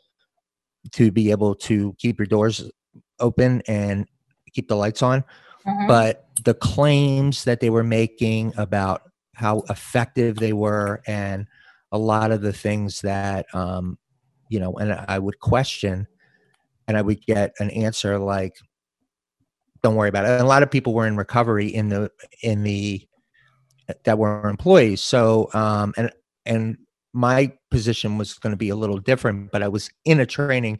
to 0.93 1.11
be 1.11 1.31
able 1.31 1.55
to 1.55 1.95
keep 1.99 2.19
your 2.19 2.27
doors 2.27 2.71
open 3.19 3.63
and 3.67 4.07
keep 4.53 4.69
the 4.69 4.77
lights 4.77 5.03
on. 5.03 5.25
Mhm. 5.67 5.89
But 5.89 6.27
the 6.45 6.55
claims 6.55 7.45
that 7.45 7.61
they 7.61 7.71
were 7.71 7.85
making 7.85 8.53
about 8.57 9.03
how 9.35 9.63
effective 9.71 10.37
they 10.37 10.53
were 10.53 11.03
and 11.07 11.47
a 11.93 11.99
lot 11.99 12.31
of 12.31 12.41
the 12.43 12.53
things 12.53 13.01
that, 13.01 13.47
um, 13.55 13.99
you 14.49 14.61
know, 14.61 14.73
and 14.75 14.93
I 14.93 15.19
would 15.19 15.41
question 15.41 16.07
and 16.87 16.97
I 16.97 17.03
would 17.03 17.25
get 17.25 17.55
an 17.59 17.71
answer 17.71 18.19
like, 18.19 18.55
don't 19.83 19.97
worry 19.97 20.09
about 20.09 20.25
it. 20.25 20.31
And 20.31 20.43
a 20.43 20.47
lot 20.47 20.63
of 20.63 20.71
people 20.71 20.95
were 20.95 21.07
in 21.07 21.17
recovery 21.17 21.69
in 21.69 21.89
the 21.89 22.11
in 22.43 22.63
the 22.63 23.07
that 24.05 24.19
were 24.19 24.49
employees. 24.49 25.03
So, 25.03 25.51
um, 25.53 25.93
and 25.97 26.11
and 26.47 26.79
my 27.13 27.53
position 27.71 28.19
was 28.19 28.35
going 28.35 28.53
to 28.53 28.57
be 28.57 28.71
a 28.71 28.77
little 28.77 28.99
different, 28.99 29.53
but 29.53 29.63
I 29.63 29.69
was 29.69 29.91
in 30.05 30.21
a 30.21 30.27
training 30.27 30.79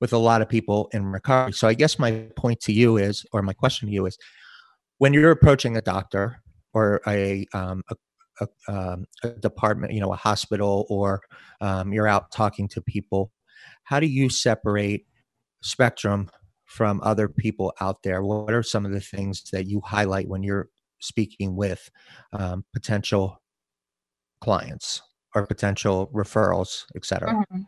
with 0.00 0.12
a 0.12 0.18
lot 0.18 0.40
of 0.40 0.48
people 0.48 0.88
in 0.92 1.06
recovery. 1.06 1.52
So, 1.52 1.68
I 1.68 1.74
guess 1.74 1.98
my 1.98 2.26
point 2.36 2.60
to 2.60 2.72
you 2.72 2.96
is, 2.96 3.26
or 3.32 3.42
my 3.42 3.52
question 3.52 3.88
to 3.88 3.94
you 3.94 4.06
is, 4.06 4.16
when 4.98 5.12
you're 5.12 5.30
approaching 5.30 5.76
a 5.76 5.82
doctor 5.82 6.40
or 6.72 7.00
a 7.06 7.46
um, 7.54 7.82
a, 7.90 7.96
a, 8.40 8.48
um, 8.68 9.04
a, 9.22 9.30
department, 9.30 9.92
you 9.92 10.00
know, 10.00 10.12
a 10.12 10.16
hospital, 10.16 10.86
or 10.88 11.20
um, 11.60 11.92
you're 11.92 12.08
out 12.08 12.30
talking 12.30 12.68
to 12.68 12.82
people, 12.82 13.32
how 13.84 14.00
do 14.00 14.06
you 14.06 14.28
separate 14.28 15.06
spectrum 15.62 16.30
from 16.66 17.00
other 17.02 17.28
people 17.28 17.72
out 17.80 18.02
there? 18.02 18.22
What 18.22 18.52
are 18.52 18.62
some 18.62 18.84
of 18.84 18.92
the 18.92 19.00
things 19.00 19.42
that 19.52 19.66
you 19.66 19.80
highlight 19.84 20.28
when 20.28 20.42
you're 20.42 20.68
speaking 21.00 21.56
with 21.56 21.90
um, 22.32 22.64
potential 22.72 23.40
clients 24.40 25.02
or 25.34 25.46
potential 25.46 26.10
referrals, 26.14 26.84
et 26.96 27.04
cetera? 27.04 27.32
Mm-hmm. 27.32 27.62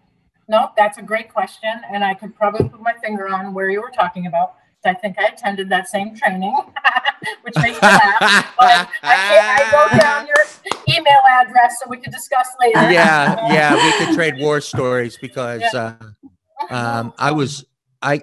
No, 0.49 0.71
that's 0.77 0.99
a 0.99 1.03
great 1.03 1.33
question. 1.33 1.71
And 1.91 2.05
I 2.05 2.14
could 2.14 2.35
probably 2.37 2.69
put 2.69 2.81
my 2.81 2.95
finger 3.03 3.29
on 3.29 3.53
where 3.53 3.69
you 3.69 3.81
were 3.81 3.91
talking 3.91 4.27
about. 4.27 4.55
I 4.87 4.95
think 4.95 5.18
I 5.18 5.26
attended 5.26 5.68
that 5.70 5.89
same 5.89 6.14
training, 6.16 6.55
which 7.43 7.55
makes 7.57 7.80
me 7.80 7.89
laugh. 7.89 8.55
But 8.59 8.89
I, 9.03 9.68
I 9.68 9.70
wrote 9.72 10.01
down 10.01 10.26
your 10.26 10.37
email 10.89 11.20
address 11.28 11.80
so 11.82 11.91
we 11.91 11.99
could 11.99 12.12
discuss 12.12 12.49
later. 12.61 12.91
Yeah, 12.91 13.53
yeah, 13.53 13.74
we 13.74 14.05
could 14.05 14.14
trade 14.14 14.34
war 14.39 14.61
stories 14.61 15.18
because 15.20 15.62
yeah. 15.72 15.95
uh, 16.70 16.74
um, 16.74 17.12
I 17.18 17.32
was 17.32 17.64
I 18.03 18.22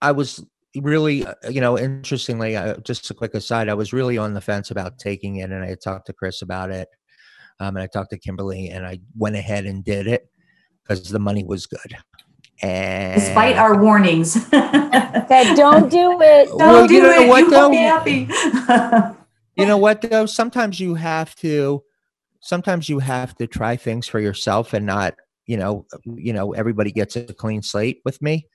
I 0.00 0.12
was 0.12 0.44
really, 0.76 1.26
uh, 1.26 1.34
you 1.50 1.60
know, 1.60 1.78
interestingly, 1.78 2.56
uh, 2.56 2.76
just 2.78 3.10
a 3.10 3.14
quick 3.14 3.34
aside, 3.34 3.68
I 3.68 3.74
was 3.74 3.92
really 3.92 4.18
on 4.18 4.34
the 4.34 4.40
fence 4.40 4.70
about 4.70 4.98
taking 4.98 5.36
it, 5.36 5.50
and 5.50 5.64
I 5.64 5.74
talked 5.74 6.06
to 6.06 6.12
Kris 6.12 6.42
about 6.42 6.70
it, 6.70 6.88
um, 7.60 7.76
and 7.76 7.82
I 7.82 7.86
talked 7.86 8.10
to 8.10 8.18
Kimberley, 8.18 8.70
and 8.70 8.86
I 8.86 9.00
went 9.16 9.36
ahead 9.36 9.66
and 9.66 9.84
did 9.84 10.06
it 10.06 10.28
because 10.82 11.10
the 11.10 11.18
money 11.18 11.44
was 11.44 11.66
good. 11.66 11.96
And 12.62 13.20
despite 13.20 13.56
our 13.56 13.76
warnings, 13.82 14.34
that 14.50 15.54
don't 15.56 15.90
do 15.90 16.20
it. 16.20 16.48
Don't 16.48 16.58
well, 16.58 16.86
do 16.86 16.94
you 16.94 17.02
know 17.02 17.10
it. 17.10 17.28
What, 17.28 17.40
you 17.40 17.50
though? 17.50 17.70
be 17.70 17.76
happy. 17.76 18.28
you 19.56 19.66
know 19.66 19.78
what 19.78 20.02
though? 20.02 20.26
Sometimes 20.26 20.78
you 20.78 20.94
have 20.94 21.34
to. 21.36 21.82
Sometimes 22.40 22.88
you 22.88 22.98
have 23.00 23.36
to 23.36 23.46
try 23.46 23.76
things 23.76 24.08
for 24.08 24.18
yourself 24.18 24.74
and 24.74 24.84
not, 24.84 25.14
you 25.46 25.56
know, 25.56 25.86
you 26.04 26.32
know, 26.32 26.52
everybody 26.52 26.90
gets 26.90 27.14
a 27.14 27.24
clean 27.24 27.62
slate 27.62 28.00
with 28.04 28.20
me 28.20 28.48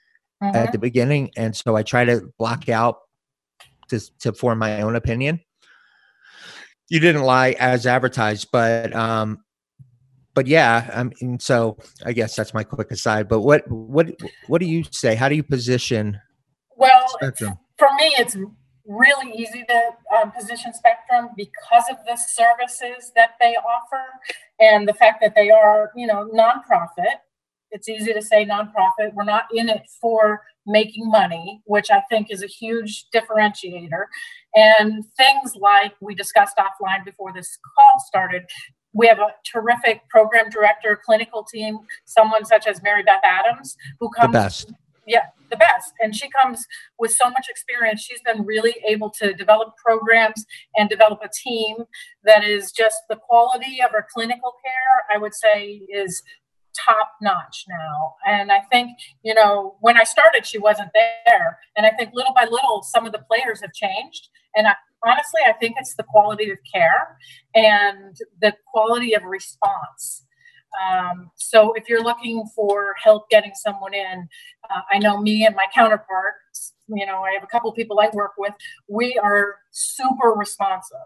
mm-hmm. 0.43 0.55
at 0.55 0.71
the 0.71 0.77
beginning, 0.77 1.31
and 1.37 1.55
so 1.55 1.75
I 1.75 1.83
try 1.83 2.05
to 2.05 2.29
block 2.37 2.69
out 2.69 2.99
to 3.89 3.99
to 4.19 4.33
form 4.33 4.59
my 4.59 4.81
own 4.81 4.95
opinion. 4.95 5.41
You 6.89 7.01
didn't 7.01 7.23
lie 7.23 7.55
as 7.59 7.85
advertised, 7.85 8.47
but 8.51 8.95
um, 8.95 9.39
but 10.37 10.45
yeah, 10.45 10.87
I 10.93 11.03
mean, 11.03 11.39
so 11.39 11.79
I 12.05 12.13
guess 12.13 12.35
that's 12.35 12.53
my 12.53 12.63
quick 12.63 12.91
aside. 12.91 13.27
But 13.27 13.41
what 13.41 13.63
what 13.71 14.05
what 14.45 14.61
do 14.61 14.67
you 14.67 14.83
say? 14.91 15.15
How 15.15 15.29
do 15.29 15.35
you 15.35 15.41
position? 15.41 16.21
Well, 16.75 17.07
Spectrum? 17.07 17.57
for 17.79 17.87
me, 17.97 18.13
it's 18.19 18.37
really 18.85 19.31
easy 19.33 19.63
to 19.67 19.91
um, 20.15 20.31
position 20.31 20.75
Spectrum 20.75 21.29
because 21.35 21.85
of 21.89 21.97
the 22.05 22.15
services 22.15 23.11
that 23.15 23.31
they 23.39 23.55
offer 23.55 24.03
and 24.59 24.87
the 24.87 24.93
fact 24.93 25.21
that 25.21 25.33
they 25.33 25.49
are, 25.49 25.91
you 25.95 26.05
know, 26.05 26.29
nonprofit 26.31 27.15
it's 27.71 27.89
easy 27.89 28.13
to 28.13 28.21
say 28.21 28.45
nonprofit. 28.45 29.13
We're 29.13 29.23
not 29.23 29.45
in 29.53 29.69
it 29.69 29.83
for 30.01 30.41
making 30.65 31.09
money, 31.09 31.61
which 31.65 31.89
I 31.91 32.01
think 32.09 32.27
is 32.31 32.43
a 32.43 32.47
huge 32.47 33.05
differentiator. 33.13 34.05
And 34.55 35.03
things 35.17 35.55
like 35.55 35.93
we 36.01 36.15
discussed 36.15 36.57
offline 36.57 37.05
before 37.05 37.33
this 37.33 37.57
call 37.77 38.03
started, 38.05 38.43
we 38.97 39.07
have 39.07 39.19
a 39.19 39.29
terrific 39.49 40.07
program 40.09 40.49
director, 40.49 40.99
clinical 41.05 41.43
team, 41.43 41.79
someone 42.05 42.43
such 42.45 42.67
as 42.67 42.81
Mary 42.81 43.03
Beth 43.03 43.21
Adams, 43.23 43.77
who 43.99 44.09
comes. 44.09 44.33
The 44.33 44.39
best. 44.39 44.73
Yeah, 45.05 45.27
the 45.49 45.55
best. 45.55 45.93
And 46.01 46.13
she 46.13 46.27
comes 46.29 46.65
with 46.99 47.11
so 47.11 47.29
much 47.29 47.47
experience. 47.49 48.01
She's 48.01 48.21
been 48.21 48.45
really 48.45 48.75
able 48.85 49.09
to 49.21 49.33
develop 49.33 49.75
programs 49.77 50.45
and 50.75 50.89
develop 50.89 51.19
a 51.23 51.29
team 51.29 51.77
that 52.25 52.43
is 52.43 52.71
just 52.71 52.97
the 53.09 53.15
quality 53.15 53.77
of 53.87 53.93
our 53.93 54.05
clinical 54.13 54.53
care, 54.65 55.15
I 55.15 55.17
would 55.17 55.33
say, 55.33 55.81
is 55.89 56.23
top 56.85 57.11
notch 57.21 57.65
now. 57.69 58.15
And 58.27 58.51
I 58.51 58.59
think, 58.71 58.97
you 59.23 59.33
know, 59.33 59.77
when 59.79 59.97
I 59.97 60.03
started, 60.03 60.45
she 60.45 60.57
wasn't 60.57 60.89
there. 60.93 61.57
And 61.75 61.85
I 61.85 61.91
think 61.91 62.11
little 62.13 62.33
by 62.33 62.43
little, 62.43 62.83
some 62.83 63.05
of 63.05 63.13
the 63.13 63.19
players 63.19 63.61
have 63.61 63.73
changed. 63.73 64.29
And 64.55 64.67
I, 64.67 64.73
honestly, 65.05 65.41
I 65.47 65.53
think 65.53 65.75
it's 65.79 65.95
the 65.95 66.03
quality 66.03 66.49
of 66.51 66.57
care 66.73 67.17
and 67.55 68.15
the 68.41 68.53
quality 68.71 69.13
of 69.13 69.23
response. 69.23 70.23
Um, 70.77 71.31
so 71.35 71.73
if 71.73 71.89
you're 71.89 72.03
looking 72.03 72.45
for 72.55 72.93
help 73.01 73.29
getting 73.29 73.53
someone 73.55 73.93
in, 73.93 74.27
uh, 74.69 74.81
I 74.91 74.99
know 74.99 75.19
me 75.19 75.45
and 75.45 75.55
my 75.55 75.65
counterparts, 75.73 76.73
you 76.89 77.05
know, 77.05 77.23
I 77.23 77.33
have 77.33 77.43
a 77.43 77.47
couple 77.47 77.71
people 77.71 77.99
I 77.99 78.09
work 78.13 78.33
with, 78.37 78.53
we 78.87 79.17
are 79.21 79.55
super 79.71 80.29
responsive. 80.29 80.97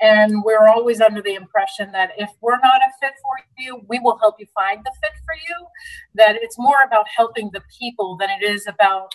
And 0.00 0.42
we're 0.44 0.68
always 0.68 1.00
under 1.00 1.22
the 1.22 1.34
impression 1.34 1.92
that 1.92 2.10
if 2.18 2.30
we're 2.40 2.60
not 2.60 2.80
a 2.82 2.92
fit 3.00 3.14
for 3.22 3.62
you, 3.62 3.82
we 3.88 3.98
will 3.98 4.18
help 4.18 4.36
you 4.38 4.46
find 4.54 4.84
the 4.84 4.92
fit 5.00 5.12
for 5.24 5.34
you. 5.34 5.66
That 6.14 6.36
it's 6.36 6.58
more 6.58 6.82
about 6.84 7.06
helping 7.14 7.50
the 7.52 7.62
people 7.78 8.16
than 8.18 8.28
it 8.30 8.44
is 8.44 8.66
about 8.66 9.12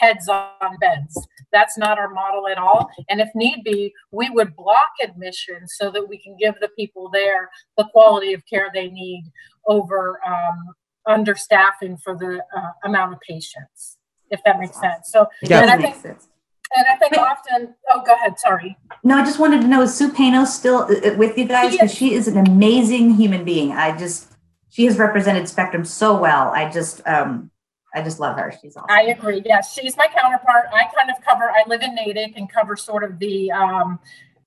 heads 0.00 0.28
on 0.28 0.76
beds. 0.80 1.26
That's 1.52 1.76
not 1.76 1.98
our 1.98 2.08
model 2.08 2.48
at 2.48 2.58
all. 2.58 2.90
And 3.08 3.20
if 3.20 3.28
need 3.34 3.62
be, 3.64 3.92
we 4.10 4.30
would 4.30 4.56
block 4.56 4.90
admission 5.02 5.66
so 5.66 5.90
that 5.90 6.08
we 6.08 6.18
can 6.18 6.36
give 6.38 6.54
the 6.60 6.68
people 6.78 7.10
there 7.12 7.50
the 7.76 7.84
quality 7.92 8.32
of 8.32 8.42
care 8.46 8.70
they 8.72 8.88
need 8.88 9.24
over 9.66 10.20
um, 10.26 10.74
understaffing 11.06 12.00
for 12.02 12.16
the 12.16 12.42
uh, 12.56 12.70
amount 12.84 13.12
of 13.12 13.20
patients, 13.20 13.98
if 14.30 14.40
that 14.44 14.58
makes 14.58 14.80
sense. 14.80 15.10
So, 15.10 15.26
yeah, 15.42 15.62
and 15.62 15.70
I 15.70 15.76
think, 15.76 15.96
sense. 15.96 16.28
And 16.74 16.86
I 16.90 16.96
think 16.96 17.18
often, 17.18 17.74
oh, 17.90 18.02
go 18.04 18.14
ahead. 18.14 18.38
Sorry. 18.38 18.78
No, 19.04 19.16
I 19.16 19.24
just 19.24 19.38
wanted 19.38 19.60
to 19.60 19.68
know 19.68 19.82
is 19.82 19.94
Sue 19.94 20.10
Pano 20.10 20.46
still 20.46 20.78
uh, 20.78 21.12
uh, 21.12 21.16
with 21.16 21.36
you 21.36 21.44
guys? 21.44 21.72
Because 21.72 21.92
she 21.94 22.14
is 22.14 22.28
an 22.28 22.38
amazing 22.38 23.14
human 23.14 23.44
being. 23.44 23.72
I 23.72 23.96
just, 23.96 24.32
she 24.70 24.86
has 24.86 24.96
represented 24.96 25.48
Spectrum 25.48 25.84
so 25.84 26.16
well. 26.16 26.48
I 26.48 26.70
just, 26.70 27.06
um, 27.06 27.50
I 27.94 28.02
just 28.02 28.20
love 28.20 28.38
her. 28.38 28.52
She's 28.60 28.76
awesome. 28.76 28.86
I 28.90 29.02
agree. 29.02 29.42
Yes, 29.44 29.72
she's 29.72 29.96
my 29.96 30.06
counterpart. 30.06 30.66
I 30.72 30.84
kind 30.96 31.10
of 31.10 31.22
cover. 31.24 31.50
I 31.50 31.64
live 31.66 31.82
in 31.82 31.94
Natick 31.94 32.34
and 32.36 32.50
cover 32.50 32.76
sort 32.76 33.04
of 33.04 33.18
the 33.18 33.50
um, 33.52 33.98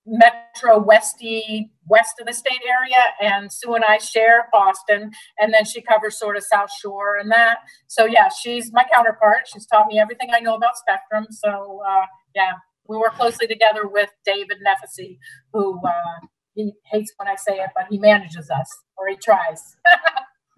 metro 0.05 0.77
westy 0.79 1.71
west 1.87 2.19
of 2.19 2.27
the 2.27 2.33
state 2.33 2.61
area 2.67 3.03
and 3.21 3.51
sue 3.51 3.73
and 3.73 3.83
i 3.85 3.97
share 3.97 4.47
boston 4.51 5.11
and 5.39 5.51
then 5.51 5.65
she 5.65 5.81
covers 5.81 6.17
sort 6.17 6.37
of 6.37 6.43
south 6.43 6.69
shore 6.71 7.17
and 7.17 7.31
that 7.31 7.57
so 7.87 8.05
yeah 8.05 8.29
she's 8.29 8.71
my 8.71 8.85
counterpart 8.93 9.47
she's 9.47 9.65
taught 9.65 9.87
me 9.87 9.99
everything 9.99 10.29
i 10.31 10.39
know 10.39 10.53
about 10.53 10.77
spectrum 10.77 11.25
so 11.31 11.81
uh, 11.89 12.05
yeah 12.35 12.51
we 12.87 12.95
work 12.97 13.15
closely 13.15 13.47
together 13.47 13.87
with 13.87 14.11
david 14.23 14.57
nefesi 14.65 15.17
who 15.53 15.79
uh, 15.83 16.25
he 16.53 16.71
hates 16.83 17.11
when 17.17 17.27
i 17.27 17.35
say 17.35 17.55
it 17.55 17.71
but 17.75 17.85
he 17.89 17.97
manages 17.97 18.51
us 18.51 18.69
or 18.97 19.07
he 19.07 19.15
tries 19.15 19.75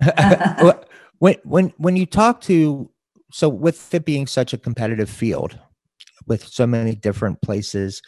when 1.19 1.35
when 1.43 1.73
when 1.77 1.95
you 1.95 2.05
talk 2.05 2.41
to 2.41 2.89
so 3.31 3.49
with 3.49 3.93
it 3.93 4.05
being 4.05 4.27
such 4.27 4.53
a 4.53 4.57
competitive 4.57 5.09
field 5.09 5.59
with 6.27 6.45
so 6.45 6.67
many 6.67 6.95
different 6.95 7.41
places 7.41 8.01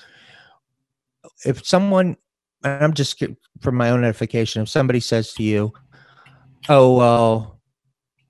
if 1.45 1.66
someone 1.66 2.16
i'm 2.64 2.93
just 2.93 3.22
for 3.62 3.72
my 3.72 3.89
own 3.89 4.03
edification 4.03 4.62
if 4.62 4.70
somebody 4.70 4.99
says 4.99 5.34
to 5.34 5.43
you 5.43 5.72
oh 6.68 6.95
well 6.95 7.60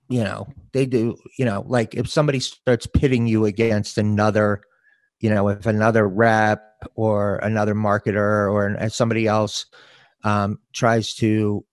you 0.08 0.24
know 0.24 0.48
they 0.74 0.86
do 0.86 1.16
you 1.38 1.46
know 1.46 1.64
like 1.68 1.94
if 1.94 2.10
somebody 2.10 2.40
starts 2.40 2.88
pitting 2.88 3.28
you 3.28 3.46
against 3.46 3.98
another 3.98 4.62
you 5.20 5.30
know 5.30 5.48
if 5.50 5.66
another 5.66 6.08
rep 6.08 6.64
or 6.96 7.38
another 7.38 7.76
marketer 7.76 8.52
or 8.52 8.90
somebody 8.90 9.28
else 9.28 9.66
um, 10.24 10.60
tries 10.74 11.14
to 11.14 11.66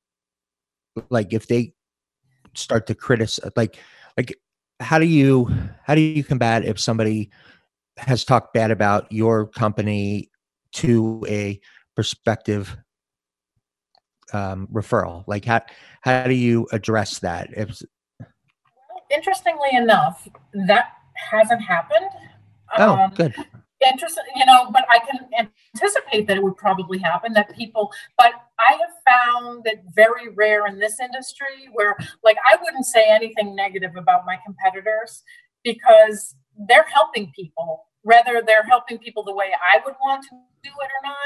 like 1.10 1.32
if 1.32 1.46
they 1.48 1.72
start 2.56 2.86
to 2.86 2.94
criticize 2.94 3.50
like 3.56 3.76
like 4.16 4.34
how 4.80 4.98
do 4.98 5.06
you 5.06 5.50
how 5.84 5.94
do 5.94 6.00
you 6.00 6.24
combat 6.24 6.64
if 6.64 6.78
somebody 6.78 7.30
has 7.96 8.24
talked 8.24 8.52
bad 8.52 8.70
about 8.70 9.10
your 9.10 9.46
company 9.46 10.30
to 10.72 11.24
a 11.28 11.58
prospective 11.94 12.76
um, 14.32 14.68
referral? 14.72 15.24
Like 15.26 15.44
how 15.44 15.62
how 16.02 16.24
do 16.24 16.34
you 16.34 16.66
address 16.72 17.20
that? 17.20 17.48
If 17.56 17.82
interestingly 19.10 19.70
enough, 19.72 20.28
that 20.66 20.92
hasn't 21.30 21.62
happened. 21.62 22.10
Oh, 22.78 22.96
um, 22.96 23.10
good. 23.14 23.34
Interesting, 23.86 24.24
you 24.34 24.46
know, 24.46 24.70
but 24.72 24.84
I 24.90 24.98
can 24.98 25.48
anticipate 25.76 26.26
that 26.28 26.36
it 26.36 26.42
would 26.42 26.56
probably 26.56 26.98
happen 26.98 27.32
that 27.34 27.54
people, 27.54 27.92
but 28.16 28.32
I 28.58 28.72
have 28.72 29.34
found 29.34 29.64
that 29.64 29.82
very 29.94 30.28
rare 30.28 30.66
in 30.66 30.78
this 30.78 31.00
industry 31.00 31.68
where, 31.72 31.96
like, 32.24 32.36
I 32.50 32.56
wouldn't 32.62 32.86
say 32.86 33.06
anything 33.08 33.54
negative 33.54 33.96
about 33.96 34.24
my 34.26 34.38
competitors 34.44 35.22
because 35.62 36.34
they're 36.68 36.86
helping 36.88 37.32
people 37.34 37.86
whether 38.06 38.40
they're 38.46 38.62
helping 38.62 38.98
people 38.98 39.24
the 39.24 39.34
way 39.34 39.50
I 39.60 39.80
would 39.84 39.96
want 40.00 40.22
to 40.22 40.30
do 40.62 40.70
it 40.70 40.70
or 40.70 41.02
not, 41.02 41.16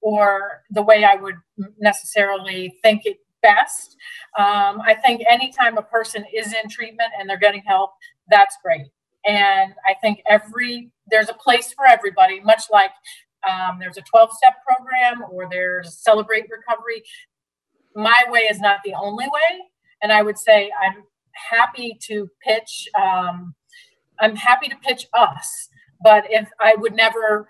or 0.00 0.62
the 0.70 0.80
way 0.80 1.04
I 1.04 1.14
would 1.14 1.34
necessarily 1.78 2.74
think 2.82 3.02
it 3.04 3.18
best. 3.42 3.96
Um, 4.38 4.80
I 4.80 4.96
think 5.04 5.22
anytime 5.28 5.76
a 5.76 5.82
person 5.82 6.24
is 6.34 6.54
in 6.54 6.70
treatment 6.70 7.10
and 7.18 7.28
they're 7.28 7.38
getting 7.38 7.62
help, 7.66 7.90
that's 8.30 8.56
great. 8.64 8.86
And 9.26 9.74
I 9.86 9.92
think 10.00 10.22
every 10.26 10.90
there's 11.10 11.28
a 11.28 11.34
place 11.34 11.74
for 11.74 11.86
everybody, 11.86 12.40
much 12.40 12.62
like 12.72 12.92
um, 13.48 13.78
there's 13.78 13.96
a 13.96 14.02
12 14.02 14.32
step 14.32 14.54
program 14.66 15.24
or 15.30 15.48
there's 15.50 15.98
Celebrate 15.98 16.46
Recovery. 16.50 17.02
My 17.94 18.22
way 18.28 18.40
is 18.40 18.60
not 18.60 18.80
the 18.84 18.94
only 18.94 19.26
way. 19.26 19.60
And 20.02 20.12
I 20.12 20.22
would 20.22 20.38
say 20.38 20.70
I'm 20.82 21.04
happy 21.32 21.96
to 22.02 22.28
pitch, 22.44 22.88
um, 23.00 23.54
I'm 24.20 24.36
happy 24.36 24.68
to 24.68 24.76
pitch 24.76 25.06
us, 25.14 25.68
but 26.02 26.24
if 26.28 26.48
I 26.60 26.74
would 26.76 26.94
never 26.94 27.48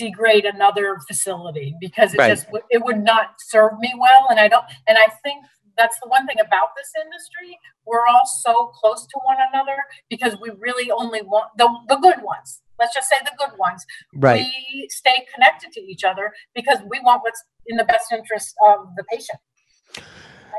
degrade 0.00 0.46
another 0.46 0.98
facility 1.06 1.76
because 1.78 2.14
it 2.14 2.18
right. 2.18 2.30
just 2.30 2.46
it 2.70 2.82
would 2.82 3.02
not 3.04 3.34
serve 3.38 3.78
me 3.78 3.92
well 3.98 4.28
and 4.30 4.40
i 4.40 4.48
don't 4.48 4.64
and 4.88 4.96
i 4.96 5.06
think 5.22 5.44
that's 5.76 5.98
the 6.02 6.08
one 6.08 6.26
thing 6.26 6.36
about 6.40 6.70
this 6.76 6.90
industry. 7.02 7.58
We're 7.86 8.06
all 8.06 8.26
so 8.26 8.66
close 8.74 9.06
to 9.06 9.20
one 9.24 9.36
another 9.52 9.76
because 10.08 10.36
we 10.40 10.50
really 10.58 10.90
only 10.90 11.22
want 11.22 11.50
the, 11.56 11.68
the 11.88 11.96
good 11.96 12.22
ones. 12.22 12.60
Let's 12.78 12.94
just 12.94 13.08
say 13.08 13.16
the 13.22 13.32
good 13.38 13.58
ones. 13.58 13.84
Right. 14.14 14.44
We 14.44 14.88
stay 14.90 15.26
connected 15.34 15.72
to 15.72 15.80
each 15.80 16.04
other 16.04 16.32
because 16.54 16.78
we 16.88 17.00
want 17.00 17.22
what's 17.22 17.42
in 17.66 17.76
the 17.76 17.84
best 17.84 18.12
interest 18.12 18.54
of 18.68 18.88
the 18.96 19.04
patient. 19.04 19.38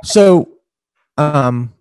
So 0.04 0.50
um 1.18 1.74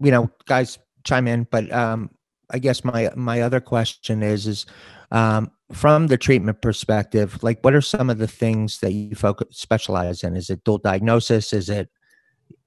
you 0.00 0.10
know 0.10 0.28
guys 0.46 0.78
chime 1.04 1.28
in 1.28 1.46
but 1.48 1.72
um 1.72 2.10
i 2.50 2.58
guess 2.58 2.82
my 2.82 3.08
my 3.14 3.40
other 3.40 3.60
question 3.60 4.20
is 4.20 4.48
is 4.48 4.66
um 5.12 5.48
from 5.72 6.08
the 6.08 6.18
treatment 6.18 6.60
perspective, 6.60 7.42
like 7.42 7.60
what 7.62 7.74
are 7.74 7.80
some 7.80 8.10
of 8.10 8.18
the 8.18 8.28
things 8.28 8.80
that 8.80 8.92
you 8.92 9.14
focus 9.14 9.48
specialize 9.50 10.22
in? 10.22 10.36
Is 10.36 10.50
it 10.50 10.64
dual 10.64 10.78
diagnosis? 10.78 11.52
Is 11.52 11.70
it, 11.70 11.88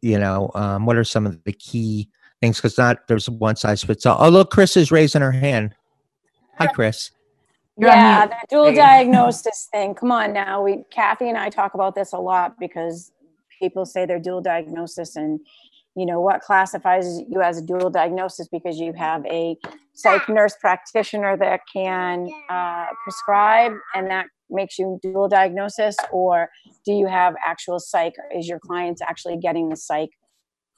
you 0.02 0.20
know, 0.20 0.52
um, 0.56 0.86
what 0.86 0.96
are 0.96 1.04
some 1.04 1.26
of 1.26 1.44
the 1.44 1.54
key 1.54 2.10
things? 2.42 2.58
Because 2.58 2.78
not 2.78 3.08
there's 3.08 3.30
one 3.30 3.56
size 3.56 3.84
fits 3.84 4.06
all. 4.06 4.18
Oh, 4.20 4.30
look, 4.30 4.52
Kris 4.52 4.78
is 4.78 4.92
raising 4.92 5.22
her 5.22 5.32
hand. 5.32 5.74
Hi, 6.58 6.68
Kris. 6.68 7.12
You're 7.80 7.92
yeah, 7.92 8.26
the 8.26 8.36
dual 8.50 8.74
diagnosis 8.74 9.70
thing. 9.72 9.94
Come 9.94 10.12
on 10.12 10.34
now. 10.34 10.64
We 10.64 10.84
Cathy 10.90 11.30
and 11.30 11.38
I 11.38 11.50
talk 11.50 11.76
about 11.76 11.94
this 11.94 12.12
a 12.12 12.18
lot 12.18 12.60
because 12.60 13.12
people 13.60 13.86
say 13.86 14.06
they're 14.06 14.20
dual 14.20 14.42
diagnosis 14.42 15.16
and 15.16 15.40
you 15.96 16.06
know 16.06 16.20
what 16.20 16.42
classifies 16.42 17.22
you 17.30 17.42
as 17.42 17.60
a 17.60 17.62
dual 17.62 17.92
diagnosis 17.92 18.48
because 18.48 18.80
you 18.80 18.94
have 18.94 19.26
a 19.28 19.58
psych 19.94 20.28
nurse 20.28 20.56
practitioner 20.60 21.38
that 21.38 21.62
can 21.72 22.28
uh, 22.50 22.86
prescribe 23.04 23.74
and 23.94 24.10
that 24.10 24.26
makes 24.50 24.78
you 24.80 25.00
dual 25.02 25.28
diagnosis 25.28 25.96
or 26.12 26.50
do 26.86 26.94
you 26.94 27.08
have 27.08 27.36
actual 27.46 27.80
psych 27.80 28.14
is 28.36 28.48
your 28.48 28.60
clients 28.60 29.02
actually 29.02 29.38
getting 29.38 29.70
the 29.70 29.76
psych 29.76 30.10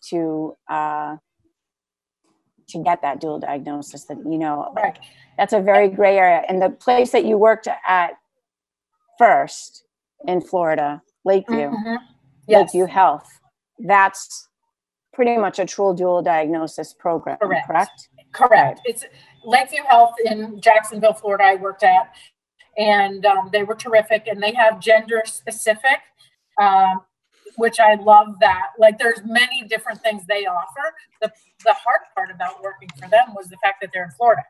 to 0.10 0.54
uh, 0.70 1.16
to 2.68 2.84
get 2.84 3.02
that 3.02 3.20
dual 3.20 3.40
diagnosis 3.40 4.06
that 4.06 4.18
you 4.18 4.38
know 4.38 4.72
right. 4.76 5.00
that's 5.38 5.54
a 5.54 5.60
very 5.60 5.88
gray 5.88 6.18
area 6.18 6.44
and 6.48 6.62
the 6.62 6.70
place 6.70 7.12
that 7.12 7.26
you 7.26 7.38
worked 7.38 7.68
at 7.88 8.12
first 9.18 9.84
in 10.28 10.42
florida 10.42 11.02
lakeview 11.26 11.70
mm-hmm. 11.70 11.96
yes. 12.48 12.62
lakeview 12.62 12.86
health 12.86 13.40
that's 13.80 14.50
pretty 15.20 15.38
much 15.38 15.60
a 15.60 15.66
true 15.66 15.94
dual 15.94 16.22
diagnosis 16.22 16.94
program, 16.94 17.38
correct? 17.42 17.68
Correct. 17.68 18.10
correct. 18.32 18.82
It's 18.86 19.04
Lakeview 19.44 19.84
Health 19.90 20.14
in 20.24 20.62
Jacksonville, 20.62 21.12
Florida. 21.12 21.44
I 21.44 21.56
worked 21.56 21.84
at, 21.84 22.16
and 22.80 23.26
um, 23.26 23.50
they 23.52 23.64
were 23.64 23.76
terrific. 23.76 24.26
And 24.28 24.42
they 24.42 24.54
have 24.54 24.80
gender 24.80 25.22
specific, 25.26 26.00
um, 26.60 27.02
which 27.58 27.80
I 27.80 27.96
love. 27.96 28.40
That 28.40 28.70
like 28.80 28.98
there's 28.98 29.20
many 29.26 29.64
different 29.68 30.02
things 30.02 30.24
they 30.26 30.46
offer. 30.46 30.94
The 31.22 31.32
the 31.64 31.74
hard 31.74 32.02
part 32.16 32.32
about 32.32 32.64
working 32.64 32.90
for 33.00 33.08
them 33.10 33.36
was 33.36 33.50
the 33.50 33.58
fact 33.64 33.82
that 33.82 33.92
they're 33.94 34.06
in 34.06 34.12
Florida, 34.12 34.44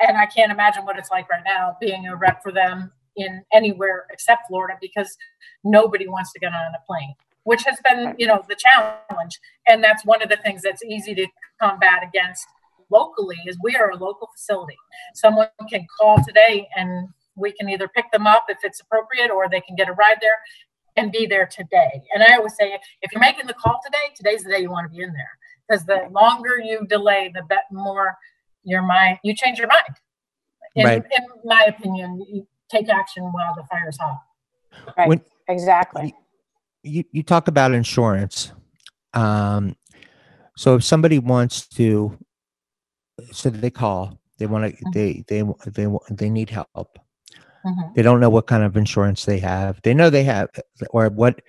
and 0.00 0.16
I 0.16 0.26
can't 0.26 0.52
imagine 0.52 0.84
what 0.84 0.98
it's 0.98 1.10
like 1.10 1.28
right 1.30 1.42
now 1.44 1.76
being 1.80 2.06
a 2.06 2.14
rep 2.14 2.42
for 2.42 2.52
them 2.52 2.92
in 3.16 3.42
anywhere 3.52 4.06
except 4.10 4.48
Florida 4.48 4.74
because 4.80 5.16
nobody 5.64 6.06
wants 6.06 6.32
to 6.34 6.38
get 6.38 6.52
on 6.52 6.72
a 6.74 6.86
plane 6.86 7.14
which 7.46 7.62
has 7.62 7.78
been, 7.88 8.12
you 8.18 8.26
know, 8.26 8.42
the 8.48 8.56
challenge. 8.56 9.38
And 9.68 9.82
that's 9.82 10.04
one 10.04 10.20
of 10.20 10.28
the 10.28 10.36
things 10.36 10.62
that's 10.62 10.82
easy 10.84 11.14
to 11.14 11.28
combat 11.62 12.02
against 12.02 12.44
locally 12.90 13.36
is 13.46 13.56
we 13.62 13.76
are 13.76 13.90
a 13.90 13.96
local 13.96 14.28
facility. 14.34 14.76
Someone 15.14 15.48
can 15.70 15.86
call 15.96 16.18
today 16.26 16.68
and 16.76 17.08
we 17.36 17.52
can 17.52 17.68
either 17.68 17.88
pick 17.88 18.10
them 18.12 18.26
up 18.26 18.46
if 18.48 18.58
it's 18.62 18.80
appropriate 18.80 19.30
or 19.30 19.48
they 19.48 19.60
can 19.60 19.76
get 19.76 19.88
a 19.88 19.92
ride 19.92 20.18
there 20.20 20.38
and 20.96 21.12
be 21.12 21.26
there 21.26 21.46
today. 21.46 22.02
And 22.14 22.22
I 22.22 22.36
always 22.36 22.56
say, 22.56 22.78
if 23.02 23.12
you're 23.12 23.20
making 23.20 23.46
the 23.46 23.54
call 23.54 23.78
today, 23.84 24.14
today's 24.14 24.42
the 24.42 24.50
day 24.50 24.60
you 24.60 24.70
want 24.70 24.90
to 24.90 24.96
be 24.96 25.02
in 25.02 25.12
there. 25.12 25.38
Because 25.68 25.84
the 25.84 26.08
longer 26.10 26.58
you 26.58 26.86
delay, 26.86 27.32
the 27.34 27.42
more 27.70 28.16
your 28.64 28.82
mind, 28.82 29.18
you 29.22 29.34
change 29.34 29.58
your 29.58 29.68
mind. 29.68 29.96
In, 30.74 30.84
right. 30.84 31.02
in 31.02 31.24
my 31.44 31.64
opinion, 31.68 32.24
you 32.28 32.46
take 32.70 32.88
action 32.88 33.24
while 33.24 33.54
the 33.54 33.64
fire's 33.70 33.98
hot. 33.98 34.18
Right. 34.96 35.08
When, 35.08 35.20
exactly 35.48 36.14
you, 36.86 37.04
you 37.12 37.22
talk 37.22 37.48
about 37.48 37.72
insurance. 37.72 38.52
Um, 39.12 39.76
so 40.56 40.76
if 40.76 40.84
somebody 40.84 41.18
wants 41.18 41.66
to, 41.68 42.16
so 43.32 43.50
they 43.50 43.70
call, 43.70 44.18
they 44.38 44.46
want 44.46 44.64
to, 44.64 44.70
mm-hmm. 44.70 44.90
they, 44.92 45.24
they, 45.28 45.42
they, 45.70 45.86
they 46.10 46.30
need 46.30 46.50
help. 46.50 46.98
Mm-hmm. 47.66 47.94
They 47.94 48.02
don't 48.02 48.20
know 48.20 48.30
what 48.30 48.46
kind 48.46 48.62
of 48.62 48.76
insurance 48.76 49.24
they 49.24 49.38
have. 49.40 49.82
They 49.82 49.92
know 49.92 50.08
they 50.08 50.22
have, 50.24 50.48
or 50.90 51.08
what, 51.08 51.42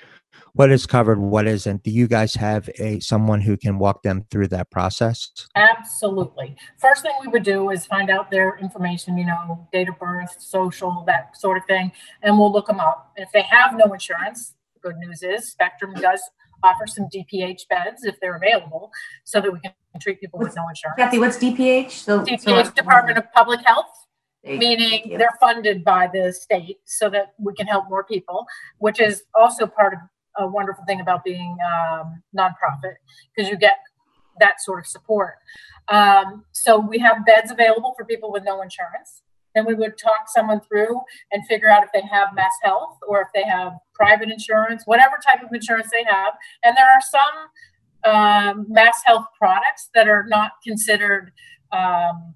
what 0.53 0.71
is 0.71 0.87
covered, 0.87 1.19
what 1.19 1.45
isn't. 1.47 1.83
Do 1.83 1.91
you 1.91 2.07
guys 2.07 2.33
have 2.33 2.69
a 2.79 2.99
someone 2.99 3.41
who 3.41 3.55
can 3.55 3.77
walk 3.77 4.01
them 4.01 4.25
through 4.31 4.47
that 4.47 4.71
process? 4.71 5.29
Absolutely. 5.55 6.55
First 6.79 7.03
thing 7.03 7.11
we 7.21 7.27
would 7.27 7.43
do 7.43 7.69
is 7.69 7.85
find 7.85 8.09
out 8.09 8.31
their 8.31 8.57
information, 8.57 9.17
you 9.17 9.25
know, 9.27 9.67
date 9.71 9.89
of 9.89 9.99
birth, 9.99 10.35
social, 10.39 11.03
that 11.05 11.37
sort 11.37 11.57
of 11.57 11.65
thing, 11.65 11.91
and 12.23 12.39
we'll 12.39 12.51
look 12.51 12.65
them 12.65 12.79
up. 12.79 13.11
If 13.15 13.31
they 13.31 13.43
have 13.43 13.77
no 13.77 13.93
insurance, 13.93 14.55
the 14.73 14.89
good 14.89 14.97
news 14.97 15.21
is 15.21 15.51
Spectrum 15.51 15.93
does 15.93 16.21
offer 16.63 16.87
some 16.87 17.07
DPH 17.13 17.67
beds 17.69 18.03
if 18.03 18.19
they're 18.19 18.35
available 18.35 18.91
so 19.23 19.39
that 19.39 19.51
we 19.51 19.59
can 19.59 19.71
treat 20.01 20.19
people 20.19 20.39
what's, 20.39 20.49
with 20.49 20.55
no 20.55 20.67
insurance. 20.69 20.97
Cathy, 20.97 21.19
what's 21.19 21.37
DPH? 21.37 21.91
So, 21.91 22.21
DPH, 22.21 22.65
so 22.65 22.71
Department 22.71 23.19
of 23.19 23.31
Public 23.31 23.59
Health, 23.65 24.06
meaning 24.47 25.17
they're 25.17 25.37
funded 25.39 25.83
by 25.83 26.09
the 26.11 26.31
state 26.31 26.79
so 26.85 27.09
that 27.09 27.33
we 27.37 27.53
can 27.53 27.67
help 27.67 27.89
more 27.89 28.03
people, 28.03 28.45
which 28.79 28.99
is 28.99 29.23
also 29.33 29.67
part 29.67 29.93
of 29.93 29.99
a 30.37 30.47
wonderful 30.47 30.83
thing 30.85 31.01
about 31.01 31.23
being 31.23 31.57
um, 31.65 32.21
nonprofit 32.37 32.95
because 33.35 33.49
you 33.49 33.57
get 33.57 33.79
that 34.39 34.61
sort 34.61 34.79
of 34.79 34.85
support. 34.85 35.35
Um, 35.89 36.45
so 36.51 36.79
we 36.79 36.99
have 36.99 37.25
beds 37.25 37.51
available 37.51 37.93
for 37.97 38.05
people 38.05 38.31
with 38.31 38.43
no 38.43 38.61
insurance. 38.61 39.23
Then 39.55 39.65
we 39.65 39.73
would 39.73 39.97
talk 39.97 40.25
someone 40.27 40.61
through 40.61 41.01
and 41.31 41.45
figure 41.47 41.69
out 41.69 41.83
if 41.83 41.89
they 41.91 42.07
have 42.07 42.29
MassHealth 42.29 42.97
or 43.07 43.21
if 43.21 43.29
they 43.33 43.43
have 43.43 43.73
private 43.95 44.29
insurance, 44.29 44.83
whatever 44.85 45.17
type 45.25 45.41
of 45.41 45.51
insurance 45.51 45.89
they 45.91 46.03
have. 46.03 46.33
And 46.63 46.77
there 46.77 46.85
are 46.85 47.01
some 47.01 48.13
um, 48.13 48.67
MassHealth 48.69 49.25
products 49.37 49.89
that 49.95 50.07
are 50.07 50.25
not 50.27 50.51
considered 50.63 51.31
um, 51.71 52.35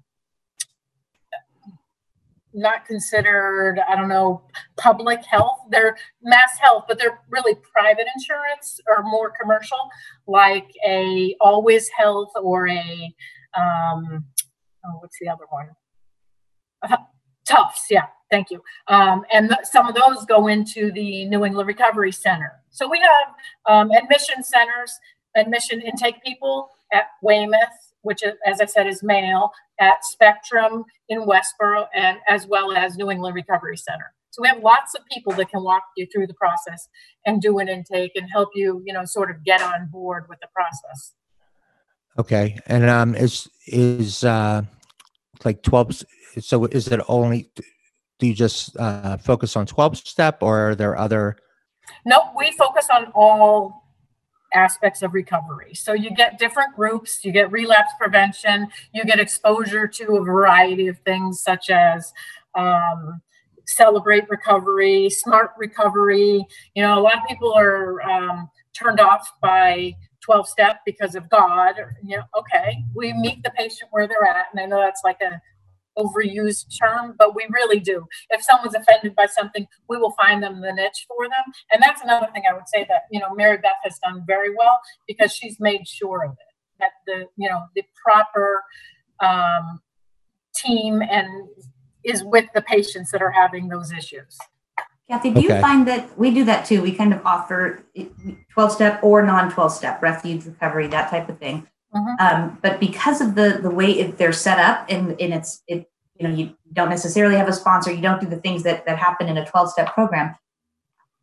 not 2.54 2.84
considered 2.84 3.80
i 3.88 3.96
don't 3.96 4.08
know 4.08 4.42
public 4.76 5.24
health 5.24 5.58
they're 5.70 5.96
MassHealth 6.26 6.84
but 6.88 6.98
they're 6.98 7.20
really 7.30 7.54
private 7.72 8.06
insurance 8.14 8.80
or 8.88 9.02
more 9.02 9.32
commercial 9.40 9.78
like 10.26 10.70
a 10.86 11.34
AllWays 11.40 11.86
Health 11.96 12.30
or 12.42 12.68
a 12.68 13.14
um, 13.54 14.24
oh, 14.84 14.98
what's 15.00 15.18
the 15.20 15.28
other 15.28 15.44
one 15.50 15.70
Tufts, 17.44 17.86
yeah, 17.90 18.06
thank 18.30 18.50
you. 18.50 18.62
Um, 18.88 19.24
and 19.32 19.48
th- 19.48 19.60
some 19.64 19.88
of 19.88 19.94
those 19.94 20.24
go 20.26 20.46
into 20.46 20.92
the 20.92 21.24
New 21.26 21.44
England 21.44 21.66
Recovery 21.66 22.12
Center. 22.12 22.60
So 22.70 22.88
we 22.88 22.98
have 23.00 23.34
um, 23.68 23.90
admission 23.90 24.42
centers, 24.42 24.98
admission 25.36 25.80
intake 25.80 26.22
people 26.24 26.70
at 26.92 27.06
Weymouth, 27.22 27.91
which, 28.02 28.22
is, 28.22 28.34
as 28.46 28.60
I 28.60 28.66
said, 28.66 28.86
is 28.86 29.02
male, 29.02 29.50
at 29.80 30.04
Spectrum 30.04 30.84
in 31.08 31.20
Westboro, 31.20 31.86
and 31.94 32.18
as 32.28 32.46
well 32.46 32.72
as 32.72 32.96
New 32.96 33.10
England 33.10 33.34
Recovery 33.34 33.76
Center. 33.76 34.12
So 34.30 34.40
we 34.40 34.48
have 34.48 34.62
lots 34.62 34.94
of 34.94 35.02
people 35.12 35.32
that 35.34 35.50
can 35.50 35.62
walk 35.62 35.82
you 35.96 36.06
through 36.12 36.26
the 36.26 36.34
process 36.34 36.88
and 37.26 37.42
do 37.42 37.58
an 37.58 37.68
intake 37.68 38.12
and 38.14 38.28
help 38.30 38.50
you, 38.54 38.82
you 38.84 38.92
know, 38.92 39.04
sort 39.04 39.30
of 39.30 39.44
get 39.44 39.60
on 39.60 39.88
board 39.92 40.24
with 40.28 40.38
the 40.40 40.48
process. 40.54 41.14
Okay, 42.18 42.58
and 42.66 42.88
um, 42.88 43.14
is 43.14 43.48
is 43.66 44.24
uh, 44.24 44.62
like 45.44 45.62
twelve 45.62 46.02
so 46.40 46.64
is 46.66 46.88
it 46.88 47.00
only 47.08 47.50
do 48.18 48.26
you 48.26 48.34
just 48.34 48.76
uh, 48.78 49.16
focus 49.16 49.56
on 49.56 49.66
12 49.66 49.98
step 49.98 50.42
or 50.42 50.70
are 50.70 50.74
there 50.74 50.96
other 50.96 51.36
no 52.06 52.30
we 52.36 52.52
focus 52.52 52.88
on 52.92 53.06
all 53.14 53.81
aspects 54.54 55.02
of 55.02 55.14
recovery 55.14 55.74
so 55.74 55.92
you 55.92 56.10
get 56.10 56.38
different 56.38 56.74
groups 56.74 57.24
you 57.24 57.32
get 57.32 57.50
relapse 57.50 57.92
prevention 57.98 58.68
you 58.92 59.04
get 59.04 59.18
exposure 59.18 59.86
to 59.86 60.16
a 60.16 60.24
variety 60.24 60.88
of 60.88 60.98
things 61.00 61.40
such 61.40 61.70
as 61.70 62.12
um, 62.54 63.20
celebrate 63.66 64.28
recovery, 64.28 65.10
smart 65.10 65.50
recovery. 65.58 66.46
You 66.74 66.82
know, 66.82 66.98
a 66.98 67.02
lot 67.02 67.18
of 67.18 67.22
people 67.28 67.52
are 67.52 68.02
um, 68.02 68.50
turned 68.72 69.00
off 69.00 69.32
by 69.40 69.94
12 70.20 70.48
step 70.48 70.80
because 70.86 71.14
of 71.14 71.28
God. 71.30 71.74
You 72.04 72.18
know, 72.18 72.24
okay, 72.36 72.84
we 72.94 73.12
meet 73.12 73.42
the 73.42 73.50
patient 73.50 73.90
where 73.90 74.06
they're 74.06 74.24
at. 74.24 74.46
And 74.52 74.60
I 74.60 74.66
know 74.66 74.80
that's 74.80 75.02
like 75.04 75.20
a 75.20 75.40
overused 75.98 76.66
term, 76.78 77.14
but 77.18 77.34
we 77.34 77.46
really 77.50 77.80
do. 77.80 78.06
If 78.30 78.42
someone's 78.42 78.74
offended 78.74 79.14
by 79.14 79.26
something, 79.26 79.66
we 79.88 79.98
will 79.98 80.14
find 80.20 80.42
them 80.42 80.60
the 80.60 80.72
niche 80.72 81.06
for 81.08 81.26
them. 81.26 81.52
And 81.72 81.82
that's 81.82 82.02
another 82.02 82.28
thing 82.32 82.42
I 82.48 82.54
would 82.54 82.68
say 82.68 82.86
that, 82.88 83.02
you 83.10 83.20
know, 83.20 83.34
Mary 83.34 83.58
Beth 83.58 83.72
has 83.84 83.98
done 84.02 84.24
very 84.26 84.54
well 84.54 84.80
because 85.06 85.32
she's 85.32 85.58
made 85.60 85.86
sure 85.86 86.24
of 86.24 86.32
it, 86.32 86.80
that 86.80 86.90
the, 87.06 87.26
you 87.36 87.48
know, 87.48 87.66
the 87.74 87.82
proper 88.04 88.62
um, 89.20 89.80
team 90.54 91.02
and 91.02 91.48
is 92.04 92.24
with 92.24 92.46
the 92.54 92.62
patients 92.62 93.10
that 93.12 93.22
are 93.22 93.30
having 93.30 93.68
those 93.68 93.92
issues. 93.92 94.38
Cathy, 95.08 95.30
do 95.30 95.40
okay. 95.40 95.54
you 95.54 95.60
find 95.60 95.86
that 95.88 96.18
we 96.18 96.32
do 96.32 96.44
that 96.44 96.64
too? 96.64 96.80
We 96.80 96.92
kind 96.92 97.12
of 97.12 97.24
offer 97.26 97.84
12 98.52 98.72
step 98.72 99.00
or 99.02 99.22
non 99.22 99.50
12 99.50 99.72
step 99.72 100.02
refuge 100.02 100.46
recovery, 100.46 100.86
that 100.88 101.10
type 101.10 101.28
of 101.28 101.38
thing. 101.38 101.66
Mm-hmm. 101.94 102.26
Um, 102.26 102.58
but 102.62 102.80
because 102.80 103.20
of 103.20 103.34
the 103.34 103.58
the 103.62 103.70
way 103.70 103.90
it, 103.90 104.16
they're 104.16 104.32
set 104.32 104.58
up 104.58 104.86
and, 104.88 105.20
and 105.20 105.34
it's 105.34 105.62
it 105.68 105.90
you 106.18 106.28
know 106.28 106.34
you 106.34 106.54
don't 106.72 106.88
necessarily 106.88 107.36
have 107.36 107.48
a 107.48 107.52
sponsor 107.52 107.92
you 107.92 108.00
don't 108.00 108.20
do 108.20 108.26
the 108.26 108.36
things 108.36 108.62
that 108.62 108.86
that 108.86 108.98
happen 108.98 109.28
in 109.28 109.36
a 109.36 109.46
12 109.46 109.70
step 109.70 109.92
program 109.92 110.34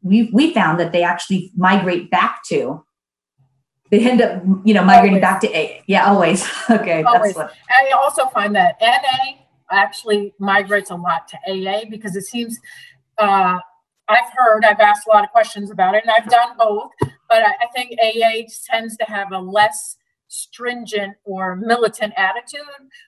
we 0.01 0.29
we 0.31 0.53
found 0.53 0.79
that 0.79 0.91
they 0.91 1.03
actually 1.03 1.51
migrate 1.55 2.11
back 2.11 2.41
to 2.47 2.83
they 3.89 4.07
end 4.07 4.21
up 4.21 4.43
you 4.63 4.73
know 4.73 4.83
migrating 4.83 5.15
always. 5.15 5.21
back 5.21 5.41
to 5.41 5.57
a 5.57 5.81
yeah 5.87 6.05
always 6.05 6.47
okay 6.69 7.03
always. 7.03 7.35
What, 7.35 7.53
i 7.69 7.91
also 7.91 8.27
find 8.27 8.55
that 8.55 8.77
na 8.81 9.33
actually 9.71 10.33
migrates 10.39 10.89
a 10.89 10.95
lot 10.95 11.27
to 11.29 11.37
aa 11.47 11.85
because 11.89 12.15
it 12.15 12.23
seems 12.23 12.59
uh, 13.17 13.59
i've 14.07 14.31
heard 14.35 14.65
i've 14.65 14.79
asked 14.79 15.07
a 15.07 15.09
lot 15.09 15.23
of 15.23 15.31
questions 15.31 15.71
about 15.71 15.95
it 15.95 16.03
and 16.03 16.11
i've 16.11 16.29
done 16.29 16.57
both 16.57 16.91
but 17.27 17.43
I, 17.43 17.53
I 17.61 17.67
think 17.75 17.97
aa 18.01 18.47
tends 18.65 18.97
to 18.97 19.05
have 19.05 19.31
a 19.31 19.39
less 19.39 19.97
stringent 20.29 21.15
or 21.25 21.55
militant 21.55 22.13
attitude 22.15 22.61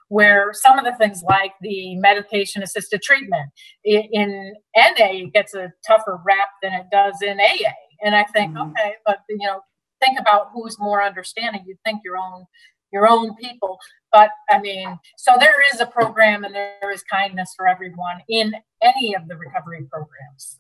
where 0.10 0.52
some 0.54 0.78
of 0.78 0.86
the 0.86 0.94
things 0.96 1.24
like 1.24 1.54
the 1.62 1.96
medication 1.96 2.62
assisted 2.64 3.02
treatment 3.02 3.50
in 3.86 4.54
NA 4.76 5.30
gets 5.34 5.54
a 5.54 5.72
tougher 5.88 6.20
rap 6.26 6.50
than 6.62 6.74
it 6.74 6.88
does 6.92 7.22
in 7.22 7.40
AA. 7.40 7.72
And 8.04 8.16
I 8.16 8.24
think, 8.24 8.54
mm-hmm. 8.54 8.72
okay, 8.72 8.96
but 9.06 9.20
you 9.30 9.48
know, 9.48 9.62
think 10.02 10.20
about 10.20 10.50
who's 10.54 10.78
more 10.80 11.04
understanding. 11.04 11.64
You'd 11.66 11.78
think 11.86 12.02
your 12.04 12.18
own 12.18 12.46
your 12.92 13.08
own 13.08 13.36
people. 13.36 13.80
But 14.12 14.32
I 14.50 14.60
mean, 14.60 15.00
so 15.18 15.34
there 15.40 15.62
is 15.74 15.80
a 15.80 15.86
program 15.86 16.44
and 16.44 16.54
there 16.54 16.92
is 16.92 17.04
kindness 17.04 17.54
for 17.56 17.68
everyone 17.68 18.22
in 18.28 18.54
any 18.82 19.16
of 19.16 19.28
the 19.28 19.38
recovery 19.38 19.88
programs. 19.90 20.58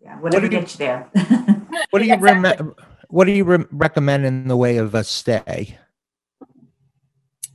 Yeah, 0.00 0.16
whatever 0.20 0.44
what 0.44 0.50
gets 0.50 0.74
you 0.74 0.78
there. 0.78 1.08
what 1.90 2.00
do 2.00 2.04
you 2.04 2.12
exactly. 2.14 2.16
remember? 2.16 2.74
What 3.08 3.26
do 3.26 3.32
you 3.32 3.44
re- 3.44 3.66
recommend 3.70 4.26
in 4.26 4.48
the 4.48 4.56
way 4.56 4.76
of 4.76 4.94
a 4.94 5.02
stay? 5.02 5.78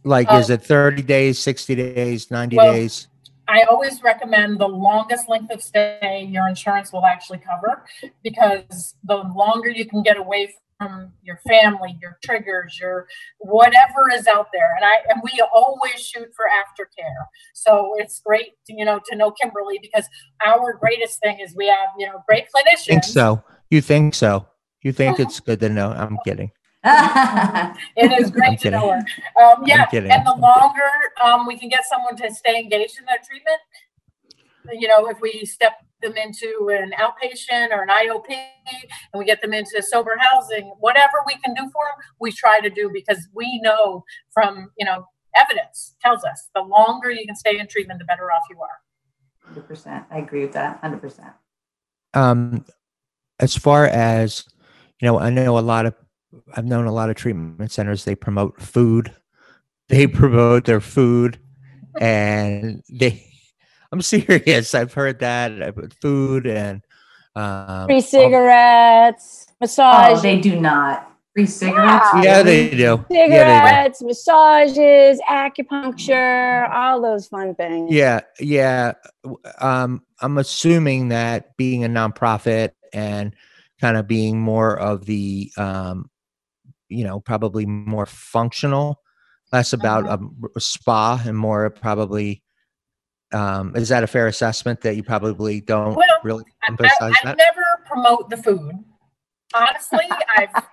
Like, 0.03 0.31
uh, 0.31 0.37
is 0.37 0.49
it 0.49 0.63
30 0.63 1.01
days, 1.03 1.39
60 1.39 1.75
days, 1.75 2.29
90 2.29 2.57
well, 2.57 2.73
days? 2.73 3.07
I 3.47 3.63
always 3.63 4.01
recommend 4.01 4.59
the 4.59 4.67
longest 4.67 5.29
length 5.29 5.51
of 5.51 5.61
stay 5.61 6.27
your 6.29 6.47
insurance 6.47 6.91
will 6.91 7.05
actually 7.05 7.39
cover 7.39 7.85
because 8.23 8.95
the 9.03 9.17
longer 9.35 9.69
you 9.69 9.85
can 9.85 10.01
get 10.01 10.17
away 10.17 10.53
from 10.79 11.11
your 11.21 11.39
family, 11.47 11.97
your 12.01 12.17
triggers, 12.23 12.77
your 12.79 13.07
whatever 13.39 14.09
is 14.13 14.27
out 14.27 14.47
there. 14.53 14.75
And 14.75 14.85
I 14.85 14.95
and 15.09 15.21
we 15.23 15.41
always 15.53 15.99
shoot 15.99 16.29
for 16.35 16.45
aftercare. 16.45 17.25
So 17.53 17.93
it's 17.97 18.21
great 18.25 18.53
to, 18.67 18.73
you 18.73 18.85
know 18.85 18.99
to 19.05 19.15
know 19.15 19.31
Kimberley 19.31 19.79
because 19.81 20.07
our 20.45 20.73
greatest 20.73 21.19
thing 21.19 21.39
is 21.39 21.55
we 21.55 21.67
have, 21.67 21.89
you 21.97 22.07
know, 22.07 22.23
great 22.27 22.45
clinicians. 22.45 22.85
Think 22.85 23.03
so. 23.03 23.43
You 23.69 23.81
think 23.81 24.15
so. 24.15 24.47
You 24.84 24.91
think 24.91 25.19
it's 25.19 25.39
good 25.39 25.59
to 25.61 25.69
know? 25.69 25.91
I'm 25.91 26.17
kidding. 26.25 26.51
it 26.86 28.19
is 28.19 28.29
great 28.29 28.59
to 28.59 28.71
know 28.71 28.91
her. 28.91 28.97
Um, 29.41 29.63
yeah, 29.65 29.88
and 29.93 30.27
the 30.27 30.36
longer 30.38 30.84
um, 31.23 31.47
we 31.47 31.57
can 31.57 31.69
get 31.69 31.86
someone 31.86 32.17
to 32.17 32.34
stay 32.34 32.59
engaged 32.59 32.99
in 32.99 33.05
their 33.05 33.19
treatment, 33.25 33.59
you 34.71 34.88
know, 34.88 35.07
if 35.07 35.19
we 35.21 35.45
step 35.45 35.73
them 36.01 36.15
into 36.17 36.69
an 36.71 36.91
outpatient 36.99 37.71
or 37.71 37.84
an 37.84 37.89
IOP 37.89 38.29
and 38.29 39.17
we 39.17 39.25
get 39.25 39.41
them 39.41 39.53
into 39.53 39.81
sober 39.81 40.17
housing, 40.19 40.73
whatever 40.79 41.13
we 41.25 41.36
can 41.43 41.53
do 41.53 41.61
for 41.71 41.84
them, 41.86 42.05
we 42.19 42.31
try 42.31 42.59
to 42.59 42.69
do 42.69 42.89
because 42.93 43.27
we 43.34 43.59
know 43.61 44.03
from, 44.34 44.69
you 44.77 44.86
know, 44.86 45.05
evidence 45.36 45.95
tells 46.01 46.23
us 46.23 46.49
the 46.53 46.61
longer 46.61 47.09
you 47.09 47.25
can 47.25 47.36
stay 47.36 47.57
in 47.57 47.67
treatment, 47.67 47.99
the 47.99 48.05
better 48.05 48.31
off 48.31 48.43
you 48.49 48.57
are. 48.61 49.53
100%. 49.53 50.05
I 50.11 50.19
agree 50.19 50.41
with 50.41 50.53
that. 50.53 50.81
100%. 50.81 51.34
Um, 52.13 52.65
as 53.39 53.55
far 53.55 53.86
as 53.86 54.45
you 55.03 55.09
know, 55.09 55.19
I 55.19 55.31
know 55.31 55.57
a 55.57 55.59
lot 55.59 55.85
of, 55.85 55.95
I've 56.55 56.63
known 56.63 56.85
a 56.85 56.91
lot 56.93 57.09
of 57.09 57.17
treatment 57.17 57.73
centers, 57.73 58.05
they 58.05 58.15
promote 58.15 58.61
food, 58.61 59.13
they 59.89 60.07
promote 60.07 60.63
their 60.63 60.79
food, 60.79 61.39
and 61.99 62.81
they, 62.89 63.25
I'm 63.91 64.01
serious. 64.01 64.73
I've 64.73 64.93
heard 64.93 65.19
that 65.19 65.61
I 65.61 65.71
put 65.71 65.93
food 66.01 66.47
and 66.47 66.81
um, 67.35 67.87
free 67.87 67.99
cigarettes, 67.99 69.45
all, 69.49 69.55
massage. 69.59 70.19
Oh, 70.19 70.21
they 70.21 70.39
do 70.39 70.57
not. 70.57 71.11
Free 71.35 71.47
cigarettes? 71.47 72.05
Yeah, 72.15 72.23
yeah 72.23 72.43
they 72.43 72.69
do. 72.69 73.05
Cigarettes, 73.11 74.01
yeah, 74.01 74.07
massages, 74.07 75.19
acupuncture, 75.29 76.73
all 76.73 77.01
those 77.01 77.27
fun 77.27 77.55
things. 77.55 77.91
Yeah, 77.91 78.21
yeah. 78.39 78.93
Um, 79.59 80.01
I'm 80.21 80.37
assuming 80.37 81.09
that 81.09 81.57
being 81.57 81.83
a 81.83 81.89
nonprofit 81.89 82.71
and 82.93 83.35
kind 83.84 83.97
of 83.97 84.07
being 84.07 84.39
more 84.39 84.79
of 84.79 85.05
the 85.07 85.51
um, 85.57 86.09
you 86.88 87.03
know 87.03 87.19
probably 87.19 87.65
more 87.65 88.05
functional 88.05 89.01
less 89.51 89.73
about 89.73 90.05
uh-huh. 90.05 90.25
a, 90.41 90.47
a, 90.55 90.61
spa 90.61 91.21
and 91.25 91.38
more 91.38 91.69
probably 91.69 92.41
um, 93.34 93.75
is 93.75 93.89
that 93.89 94.01
a 94.01 94.07
fair 94.07 94.27
assessment 94.27 94.79
that 94.81 94.95
you 94.95 95.03
probably 95.03 95.59
don't 95.59 95.95
well, 95.95 96.19
really 96.23 96.45
emphasize 96.65 96.93
I, 97.01 97.07
I, 97.07 97.11
that? 97.25 97.38
I 97.41 97.43
never 97.43 97.65
promote 97.86 98.29
the 98.29 98.38
food. 98.38 98.71
Honestly, 99.53 100.07
I've 100.38 100.63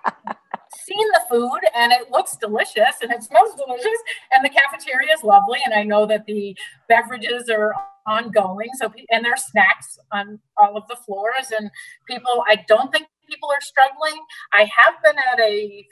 seen 0.81 1.07
the 1.13 1.21
food 1.29 1.59
and 1.75 1.91
it 1.91 2.11
looks 2.11 2.37
delicious 2.37 3.01
and 3.01 3.11
it 3.11 3.23
smells 3.23 3.55
delicious 3.55 3.99
and 4.31 4.43
the 4.43 4.49
cafeteria 4.49 5.13
is 5.13 5.23
lovely 5.23 5.59
and 5.65 5.73
I 5.73 5.83
know 5.83 6.05
that 6.05 6.25
the 6.25 6.55
beverages 6.87 7.49
are 7.49 7.73
ongoing. 8.05 8.69
So, 8.79 8.91
and 9.11 9.23
there's 9.23 9.43
snacks 9.43 9.97
on 10.11 10.39
all 10.57 10.77
of 10.77 10.87
the 10.87 10.95
floors, 10.95 11.51
and 11.57 11.69
people, 12.07 12.43
I 12.47 12.63
don't 12.67 12.91
think 12.91 13.07
people 13.29 13.49
are 13.51 13.61
struggling. 13.61 14.19
I 14.53 14.69
have 14.77 14.95
been 15.03 15.15
at 15.31 15.39
a 15.39 15.85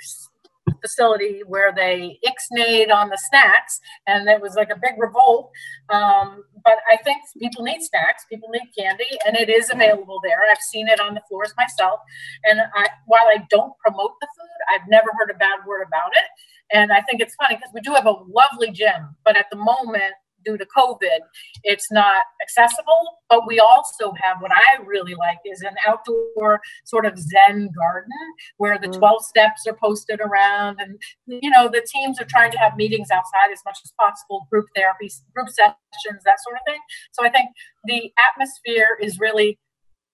facility 0.82 1.41
where 1.45 1.74
they 1.74 2.20
ixnayed 2.26 2.91
on 2.91 3.09
the 3.09 3.17
snacks 3.17 3.80
and 4.07 4.28
it 4.28 4.41
was 4.41 4.55
like 4.55 4.70
a 4.70 4.80
big 4.82 4.93
revolt. 4.97 5.51
Um, 5.89 6.43
but 6.63 6.76
i 6.91 6.97
think 6.97 7.17
people 7.39 7.63
need 7.63 7.82
snacks 7.82 8.26
people 8.30 8.49
need 8.49 8.67
candy 8.78 9.07
and 9.26 9.36
it 9.38 9.49
is 9.49 9.70
available 9.72 10.20
there. 10.24 10.39
I've 10.51 10.57
seen 10.59 10.88
it 10.88 10.99
on 10.99 11.13
the 11.13 11.22
floors 11.30 11.53
myself. 11.57 11.99
And 12.43 12.59
I, 12.61 12.88
while 13.07 13.28
i 13.28 13.45
don't 13.49 13.74
promote 13.86 14.11
the 14.22 14.28
food 14.28 14.59
i've 14.74 14.88
never 14.89 15.07
heard 15.17 15.32
a 15.32 15.38
bad 15.38 15.59
word 15.67 15.84
about 15.88 16.11
it. 16.13 16.28
And 16.74 16.91
i 16.91 17.01
think 17.01 17.22
it's 17.22 17.36
funny 17.36 17.55
because 17.55 17.72
we 17.74 17.82
do 17.82 17.93
have 17.93 18.05
a 18.05 18.15
lovely 18.28 18.72
gym 18.72 19.15
but 19.24 19.38
at 19.38 19.45
the 19.51 19.57
moment 19.57 20.13
due 20.45 20.57
to 20.57 20.65
COVID, 20.65 21.19
it's 21.63 21.91
not 21.91 22.23
accessible. 22.41 23.19
But 23.29 23.47
we 23.47 23.59
also 23.59 24.13
have 24.23 24.37
what 24.41 24.51
I 24.51 24.81
really 24.83 25.15
like 25.15 25.37
is 25.45 25.61
an 25.61 25.75
outdoor 25.87 26.61
sort 26.85 27.05
of 27.05 27.17
Zen 27.17 27.69
garden 27.75 28.11
where 28.57 28.77
the 28.77 28.87
mm. 28.87 28.97
12 28.97 29.23
steps 29.23 29.67
are 29.67 29.77
posted 29.81 30.19
around. 30.19 30.79
And, 30.79 30.99
you 31.27 31.49
know, 31.49 31.67
the 31.67 31.85
teams 31.91 32.19
are 32.19 32.25
trying 32.25 32.51
to 32.51 32.57
have 32.57 32.75
meetings 32.75 33.09
outside 33.11 33.51
as 33.51 33.59
much 33.65 33.77
as 33.83 33.93
possible, 33.99 34.47
group 34.51 34.65
therapy, 34.75 35.09
group 35.35 35.49
sessions, 35.49 36.23
that 36.25 36.37
sort 36.43 36.55
of 36.55 36.61
thing. 36.65 36.79
So 37.11 37.25
I 37.25 37.29
think 37.29 37.49
the 37.85 38.11
atmosphere 38.31 38.97
is 39.01 39.19
really, 39.19 39.59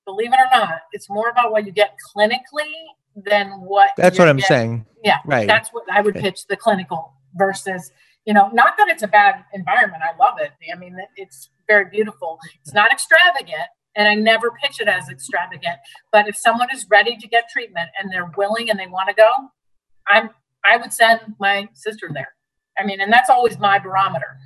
believe 0.06 0.34
it 0.34 0.40
or 0.40 0.50
not, 0.52 0.82
it's 0.92 1.10
more 1.10 1.30
about 1.30 1.52
what 1.52 1.66
you 1.66 1.72
get 1.72 1.96
clinically 2.16 2.72
than 3.16 3.50
what. 3.62 3.92
That's 3.98 4.20
what 4.20 4.28
I'm 4.28 4.38
getting. 4.38 4.48
saying. 4.48 4.86
Yeah. 5.04 5.20
Right. 5.26 5.48
That's 5.48 5.70
what 5.70 5.84
I 5.92 6.02
would 6.02 6.16
pitch 6.16 6.48
the 6.48 6.58
clinical 6.58 7.14
versus 7.36 7.92
you 8.26 8.34
know, 8.34 8.50
not 8.54 8.76
that 8.78 8.88
it's 8.90 9.04
a 9.04 9.08
bad 9.08 9.44
environment. 9.54 10.04
I 10.04 10.18
love 10.18 10.40
it. 10.40 10.52
I 10.74 10.78
mean, 10.78 10.98
it's 11.16 11.50
very 11.68 11.86
beautiful. 11.90 12.40
It's 12.62 12.74
not 12.74 12.92
extravagant, 12.92 13.70
and 13.96 14.08
I 14.08 14.16
never 14.16 14.52
pitch 14.52 14.82
it 14.82 14.88
as 14.88 15.10
extravagant. 15.10 15.78
But 16.12 16.28
if 16.28 16.36
someone 16.36 16.70
is 16.74 16.86
ready 16.90 17.18
to 17.18 17.28
get 17.28 17.50
treatment 17.50 17.90
and 18.00 18.12
they're 18.12 18.32
willing 18.38 18.70
and 18.70 18.80
they 18.80 18.88
want 18.88 19.10
to 19.10 19.16
go, 19.16 19.30
I'm 20.08 20.30
I 20.66 20.78
would 20.78 20.92
send 20.92 21.36
my 21.40 21.68
sister 21.74 22.10
there. 22.14 22.34
I 22.78 22.86
mean, 22.86 23.00
and 23.00 23.14
that's 23.14 23.30
always 23.30 23.58
my 23.60 23.80
barometer. 23.80 24.38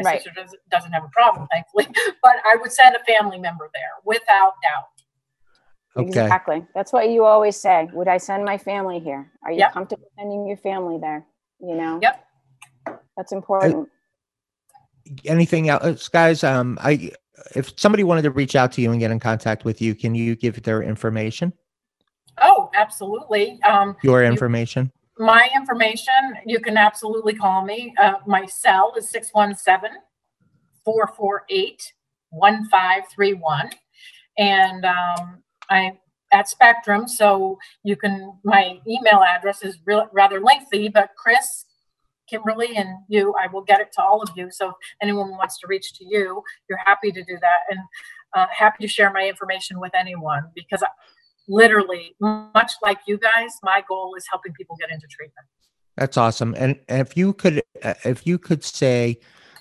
My 0.00 0.10
right. 0.10 0.22
sister 0.22 0.30
doesn't, 0.34 0.60
doesn't 0.70 0.92
have 0.92 1.04
a 1.04 1.08
problem, 1.08 1.48
thankfully, 1.50 1.86
but 2.22 2.36
I 2.44 2.56
would 2.60 2.72
send 2.72 2.94
a 2.94 3.00
family 3.04 3.38
member 3.38 3.70
there 3.74 3.90
without 4.04 4.54
doubt. 4.62 4.84
Okay. 5.96 6.08
Exactly. 6.08 6.66
That's 6.74 6.92
what 6.92 7.10
you 7.10 7.24
always 7.24 7.56
say. 7.56 7.88
Would 7.92 8.08
I 8.08 8.16
send 8.16 8.44
my 8.44 8.56
family 8.56 8.98
here? 8.98 9.30
Are 9.44 9.52
you 9.52 9.58
yep. 9.58 9.72
comfortable 9.72 10.08
sending 10.18 10.46
your 10.46 10.56
family 10.56 10.98
there? 10.98 11.26
You 11.60 11.74
know? 11.74 11.98
Yep. 12.00 12.24
That's 13.16 13.32
important. 13.32 13.88
anything 15.24 15.68
else, 15.68 16.08
guys? 16.08 16.44
Um, 16.44 16.78
I 16.80 17.12
if 17.54 17.72
somebody 17.78 18.04
wanted 18.04 18.22
to 18.22 18.30
reach 18.30 18.54
out 18.56 18.72
to 18.72 18.80
you 18.80 18.90
and 18.90 19.00
get 19.00 19.10
in 19.10 19.18
contact 19.18 19.64
with 19.64 19.80
you, 19.82 19.94
can 19.94 20.14
you 20.14 20.36
give 20.36 20.62
their 20.62 20.82
information? 20.82 21.52
Oh, 22.40 22.70
absolutely. 22.74 23.60
Um, 23.62 23.96
Your 24.02 24.22
information? 24.22 24.92
You, 25.18 25.26
my 25.26 25.48
information, 25.54 26.14
you 26.46 26.60
can 26.60 26.76
absolutely 26.76 27.34
call 27.34 27.64
me. 27.64 27.94
Uh, 28.00 28.14
my 28.26 28.46
cell 28.46 28.94
is 28.96 29.10
617 29.10 29.98
448 30.84 31.92
1531. 32.30 33.70
And 34.38 34.84
um, 34.86 35.42
I 35.68 35.98
at 36.32 36.48
Spectrum. 36.48 37.06
So 37.06 37.58
you 37.84 37.96
can, 37.96 38.32
my 38.42 38.78
email 38.88 39.22
address 39.22 39.62
is 39.62 39.78
real, 39.84 40.08
rather 40.12 40.40
lengthy, 40.40 40.88
but 40.88 41.10
Kris, 41.16 41.66
Kimberley, 42.32 42.76
and 42.76 42.88
you, 43.08 43.34
I 43.40 43.46
will 43.52 43.62
get 43.62 43.80
it 43.80 43.88
to 43.94 44.02
all 44.02 44.22
of 44.22 44.30
you. 44.36 44.48
So 44.50 44.68
if 44.68 44.74
anyone 45.02 45.30
wants 45.32 45.58
to 45.60 45.66
reach 45.68 45.92
to 45.98 46.04
you, 46.04 46.42
you're 46.68 46.80
happy 46.84 47.12
to 47.12 47.22
do 47.22 47.36
that. 47.40 47.58
And 47.70 47.80
uh, 48.34 48.46
happy 48.50 48.82
to 48.84 48.88
share 48.88 49.12
my 49.12 49.28
information 49.28 49.78
with 49.78 49.92
anyone 49.94 50.44
because 50.54 50.82
I, 50.82 50.88
literally, 51.48 52.16
much 52.20 52.72
like 52.82 52.98
you 53.06 53.18
guys, 53.18 53.52
my 53.62 53.82
goal 53.88 54.14
is 54.16 54.24
helping 54.30 54.52
people 54.54 54.76
get 54.80 54.90
into 54.90 55.06
treatment. 55.10 55.46
That's 55.96 56.16
awesome. 56.16 56.54
And 56.56 56.80
if 56.88 57.16
you 57.16 57.34
could, 57.34 57.62
uh, 57.82 57.94
if 58.04 58.26
you 58.26 58.38
could 58.38 58.64
say, 58.64 59.18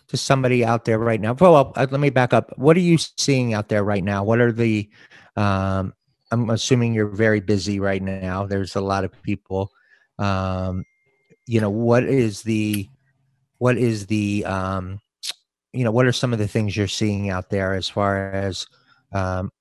to 0.07 0.17
somebody 0.17 0.65
out 0.65 0.83
there 0.83 0.99
right 0.99 1.21
now? 1.21 1.33
Well, 1.33 1.71
uh, 1.73 1.87
let 1.89 2.01
me 2.01 2.09
back 2.09 2.33
up. 2.33 2.51
What 2.57 2.75
are 2.75 2.81
you 2.81 2.97
seeing 2.97 3.53
out 3.53 3.69
there 3.69 3.81
right 3.81 4.03
now? 4.03 4.25
What 4.25 4.41
are 4.41 4.51
the 4.51 4.89
um, 5.37 5.93
I'm 6.31 6.49
assuming 6.49 6.93
you're 6.93 7.07
very 7.07 7.41
busy 7.41 7.79
right 7.79 8.01
now. 8.01 8.45
There's 8.45 8.75
a 8.75 8.81
lot 8.81 9.03
of 9.03 9.11
people. 9.23 9.71
Um, 10.17 10.85
you 11.51 11.59
know, 11.59 11.69
what 11.69 12.05
is 12.05 12.43
the, 12.43 12.87
what 13.57 13.77
is 13.77 14.05
the, 14.05 14.45
um, 14.45 15.01
you 15.73 15.83
know, 15.83 15.91
what 15.91 16.05
are 16.05 16.13
some 16.13 16.31
of 16.31 16.39
the 16.39 16.47
things 16.47 16.77
you're 16.77 16.87
seeing 16.87 17.29
out 17.29 17.49
there 17.49 17.73
as 17.73 17.89
far 17.89 18.31
as, 18.31 18.65
um, 19.11 19.51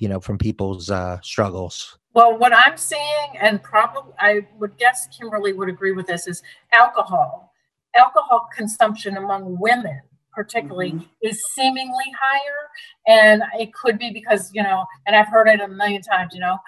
you 0.00 0.08
know, 0.08 0.18
from 0.18 0.38
people's 0.38 0.90
uh, 0.90 1.20
struggles? 1.20 1.98
Well, 2.14 2.38
what 2.38 2.54
I'm 2.54 2.78
seeing, 2.78 3.36
and 3.38 3.62
probably 3.62 4.14
I 4.18 4.46
would 4.58 4.78
guess 4.78 5.06
Kimberley 5.08 5.52
would 5.52 5.68
agree 5.68 5.92
with 5.92 6.06
this, 6.06 6.26
is 6.26 6.42
alcohol. 6.72 7.52
Alcohol 7.94 8.48
consumption 8.56 9.18
among 9.18 9.58
women 9.60 10.00
particularly 10.32 10.92
mm-hmm. 10.92 11.04
is 11.20 11.44
seemingly 11.54 12.12
higher 12.18 12.68
and 13.06 13.42
it 13.60 13.72
could 13.72 14.00
be 14.00 14.10
because 14.10 14.50
you 14.52 14.64
know 14.64 14.84
and 15.06 15.14
i've 15.14 15.28
heard 15.28 15.46
it 15.46 15.60
a 15.60 15.68
million 15.68 16.02
times 16.02 16.34
you 16.34 16.40
know 16.40 16.58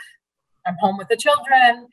i'm 0.69 0.77
home 0.79 0.97
with 0.97 1.09
the 1.09 1.17
children 1.17 1.89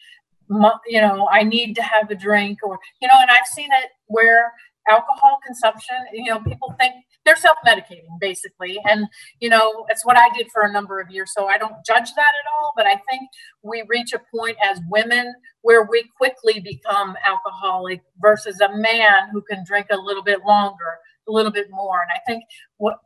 you 0.88 1.02
know 1.02 1.28
i 1.32 1.44
need 1.44 1.76
to 1.76 1.82
have 1.82 2.10
a 2.10 2.16
drink 2.16 2.60
or 2.64 2.80
you 3.02 3.08
know 3.08 3.16
and 3.20 3.30
i've 3.30 3.48
seen 3.48 3.70
it 3.84 3.90
where 4.08 4.52
alcohol 4.90 5.40
consumption 5.46 5.96
you 6.14 6.26
know 6.26 6.40
people 6.42 6.76
think 6.80 6.94
they're 7.26 7.38
self-medicating 7.38 8.20
basically 8.20 8.78
and 8.90 9.08
you 9.40 9.48
know 9.48 9.86
it's 9.88 10.06
what 10.06 10.18
i 10.18 10.28
did 10.38 10.48
for 10.52 10.64
a 10.64 10.72
number 10.72 11.00
of 11.00 11.10
years 11.10 11.32
so 11.34 11.48
i 11.48 11.58
don't 11.58 11.76
judge 11.86 12.14
that 12.16 12.34
at 12.42 12.46
all 12.62 12.74
but 12.76 12.86
i 12.86 12.96
think 13.10 13.30
we 13.62 13.84
reach 13.88 14.12
a 14.14 14.20
point 14.36 14.58
as 14.64 14.82
women 14.90 15.34
where 15.62 15.88
we 15.90 16.04
quickly 16.18 16.60
become 16.60 17.16
alcoholic 17.26 18.02
versus 18.20 18.60
a 18.60 18.76
man 18.76 19.30
who 19.32 19.42
can 19.42 19.64
drink 19.66 19.88
a 19.90 19.98
little 19.98 20.24
bit 20.24 20.40
longer 20.46 21.00
a 21.28 21.32
little 21.32 21.52
bit 21.52 21.68
more. 21.70 22.02
And 22.02 22.12
I 22.12 22.20
think 22.26 22.44
what 22.78 22.98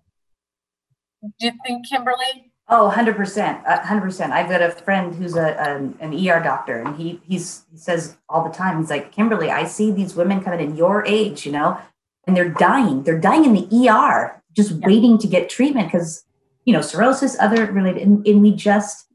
do 1.21 1.47
you 1.47 1.51
think, 1.65 1.87
Kimberley? 1.87 2.51
Oh, 2.69 2.91
100%. 2.93 3.63
100%. 3.65 4.31
I've 4.31 4.49
got 4.49 4.61
a 4.61 4.71
friend 4.71 5.15
who's 5.15 5.35
a, 5.37 5.59
an, 5.61 5.97
an 6.01 6.13
ER 6.13 6.41
doctor, 6.43 6.81
and 6.81 6.97
he, 6.97 7.21
he's, 7.25 7.63
he 7.71 7.77
says 7.77 8.17
all 8.27 8.43
the 8.43 8.53
time, 8.53 8.79
he's 8.79 8.89
like, 8.89 9.13
Kimberley, 9.13 9.49
I 9.49 9.63
see 9.63 9.89
these 9.89 10.15
women 10.15 10.41
coming 10.41 10.59
in 10.59 10.75
your 10.75 11.05
age, 11.05 11.45
you 11.45 11.53
know, 11.53 11.79
and 12.25 12.35
they're 12.35 12.49
dying. 12.49 13.03
They're 13.03 13.19
dying 13.19 13.45
in 13.45 13.53
the 13.53 13.89
ER, 13.89 14.41
just 14.53 14.71
yeah. 14.71 14.85
waiting 14.85 15.17
to 15.19 15.27
get 15.27 15.49
treatment 15.49 15.87
because, 15.87 16.25
you 16.65 16.73
know, 16.73 16.81
cirrhosis, 16.81 17.37
other 17.39 17.71
related, 17.71 18.03
and, 18.03 18.27
and 18.27 18.41
we 18.41 18.51
just, 18.51 19.05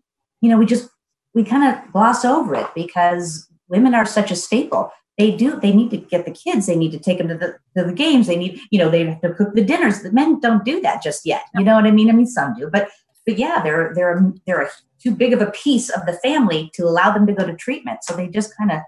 you 0.41 0.49
know, 0.49 0.57
we 0.57 0.65
just, 0.65 0.89
we 1.35 1.45
kind 1.45 1.77
of 1.77 1.93
gloss 1.93 2.25
over 2.25 2.55
it 2.55 2.69
because 2.75 3.49
women 3.69 3.95
are 3.95 4.07
such 4.07 4.31
a 4.31 4.37
staple 4.37 4.91
they 5.19 5.31
do 5.31 5.61
they 5.61 5.73
need 5.73 5.91
to 5.91 5.97
get 5.97 6.25
the 6.25 6.31
kids 6.31 6.67
they 6.67 6.77
need 6.77 6.93
to 6.93 6.99
take 6.99 7.19
them 7.19 7.29
to 7.29 7.35
the, 7.35 7.57
to 7.77 7.85
the 7.85 7.93
games 7.93 8.27
they 8.27 8.37
need 8.37 8.59
you 8.71 8.79
know 8.79 8.91
they 8.91 9.05
have 9.05 9.21
to 9.21 9.35
cook 9.35 9.55
the 9.55 9.65
dinners 9.65 10.03
the 10.03 10.13
men 10.13 10.41
don't 10.41 10.65
do 10.65 10.81
that 10.81 11.03
just 11.03 11.27
yet 11.27 11.43
you 11.55 11.65
know 11.65 11.75
what 11.75 11.85
i 11.85 11.91
mean 11.91 12.09
i 12.09 12.13
mean 12.13 12.27
some 12.27 12.55
do 12.55 12.69
but 12.71 12.89
but 13.27 13.39
yeah 13.39 13.61
they're 13.63 13.93
they're 13.95 14.33
they're 14.47 14.63
a, 14.63 14.69
too 15.01 15.11
big 15.11 15.33
of 15.33 15.41
a 15.41 15.51
piece 15.51 15.91
of 15.91 16.07
the 16.07 16.15
family 16.15 16.71
to 16.75 16.85
allow 16.85 17.13
them 17.13 17.27
to 17.27 17.33
go 17.33 17.47
to 17.47 17.55
treatment 17.55 18.03
so 18.03 18.17
they 18.17 18.29
just 18.29 18.57
kind 18.57 18.71
of 18.71 18.81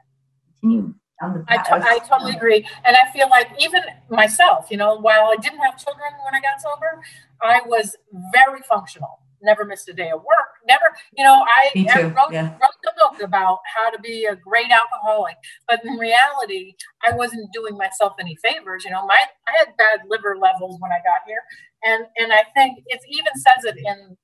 continue 0.60 0.94
on 1.22 1.34
the 1.34 1.44
I, 1.48 1.56
t- 1.58 1.64
I 1.70 1.98
totally 2.00 2.34
agree 2.34 2.66
and 2.84 2.96
i 2.96 3.10
feel 3.12 3.28
like 3.28 3.48
even 3.60 3.82
myself 4.10 4.68
you 4.70 4.76
know 4.76 4.96
while 4.96 5.30
i 5.32 5.36
didn't 5.40 5.60
have 5.60 5.78
children 5.78 6.10
when 6.24 6.34
i 6.34 6.40
got 6.40 6.60
sober 6.60 7.00
i 7.42 7.60
was 7.66 7.96
very 8.32 8.60
functional 8.68 9.20
never 9.44 9.64
missed 9.64 9.88
a 9.88 9.92
day 9.92 10.10
of 10.10 10.20
work. 10.20 10.48
Never, 10.66 10.84
you 11.16 11.22
know, 11.22 11.44
I, 11.44 11.86
I 11.94 12.02
wrote, 12.02 12.32
yeah. 12.32 12.50
wrote 12.52 12.80
the 12.82 12.92
book 12.98 13.22
about 13.22 13.58
how 13.74 13.90
to 13.90 14.00
be 14.00 14.24
a 14.24 14.34
great 14.34 14.70
alcoholic, 14.70 15.36
but 15.68 15.84
in 15.84 15.96
reality, 15.98 16.74
I 17.06 17.14
wasn't 17.14 17.52
doing 17.52 17.76
myself 17.76 18.14
any 18.18 18.36
favors. 18.36 18.84
You 18.84 18.90
know, 18.90 19.06
my 19.06 19.20
I 19.48 19.58
had 19.58 19.76
bad 19.76 20.00
liver 20.08 20.36
levels 20.40 20.80
when 20.80 20.90
I 20.90 20.98
got 21.04 21.20
here, 21.26 21.42
and 21.84 22.06
and 22.16 22.32
I 22.32 22.44
think 22.54 22.82
it 22.86 23.00
even 23.08 23.32
says 23.34 23.64
it 23.64 23.76
in 23.76 24.16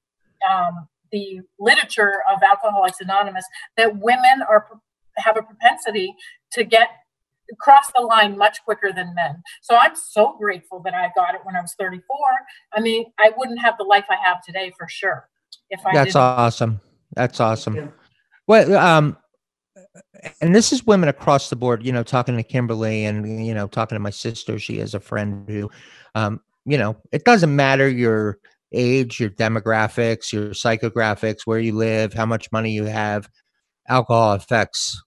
um, 0.49 0.89
the 1.13 1.41
literature 1.59 2.23
of 2.31 2.43
Alcoholics 2.43 3.01
Anonymous 3.01 3.45
that 3.77 3.99
women 3.99 4.43
are 4.49 4.67
have 5.17 5.37
a 5.37 5.43
propensity 5.43 6.15
to 6.53 6.65
get 6.65 6.89
cross 7.59 7.91
the 7.95 8.01
line 8.01 8.39
much 8.39 8.63
quicker 8.65 8.93
than 8.93 9.15
men. 9.15 9.43
So 9.63 9.77
I'm 9.77 9.97
so 9.97 10.37
grateful 10.39 10.81
that 10.85 10.95
I 10.95 11.11
got 11.17 11.35
it 11.35 11.41
when 11.45 11.57
I 11.57 11.61
was 11.61 11.75
34. 11.79 12.05
I 12.73 12.81
mean, 12.81 13.07
I 13.19 13.33
wouldn't 13.37 13.61
have 13.61 13.77
the 13.79 13.85
life 13.85 14.05
I 14.09 14.17
have 14.25 14.43
today 14.45 14.73
for 14.79 14.89
sure. 14.89 15.29
If 15.69 15.81
I 15.87 15.93
That's 15.93 16.15
didn't. 16.15 16.23
awesome. 16.23 16.81
That's 17.15 17.41
awesome. 17.41 17.93
Well, 18.47 18.77
um, 18.77 19.17
and 20.41 20.55
this 20.55 20.73
is 20.73 20.87
women 20.87 21.09
across 21.09 21.51
the 21.51 21.57
board, 21.57 21.85
you 21.85 21.93
know, 21.93 22.03
talking 22.03 22.37
to 22.37 22.43
Kimberley 22.43 23.05
and, 23.05 23.45
you 23.45 23.55
know, 23.55 23.67
talking 23.67 23.97
to 23.97 24.01
my 24.01 24.11
sister. 24.11 24.59
She 24.59 24.79
has 24.79 24.95
a 24.95 25.01
friend 25.01 25.49
who, 25.49 25.71
um, 26.15 26.41
you 26.65 26.79
know, 26.79 26.97
it 27.13 27.25
doesn't 27.25 27.55
matter 27.55 27.89
your 27.89 28.39
age, 28.73 29.21
your 29.21 29.31
demographics, 29.31 30.33
your 30.33 30.51
psychographics, 30.51 31.41
where 31.45 31.59
you 31.59 31.75
live, 31.75 32.13
how 32.13 32.27
much 32.27 32.51
money 32.53 32.71
you 32.73 32.85
have. 32.85 33.29
Alcohol 33.89 34.33
affects, 34.33 35.03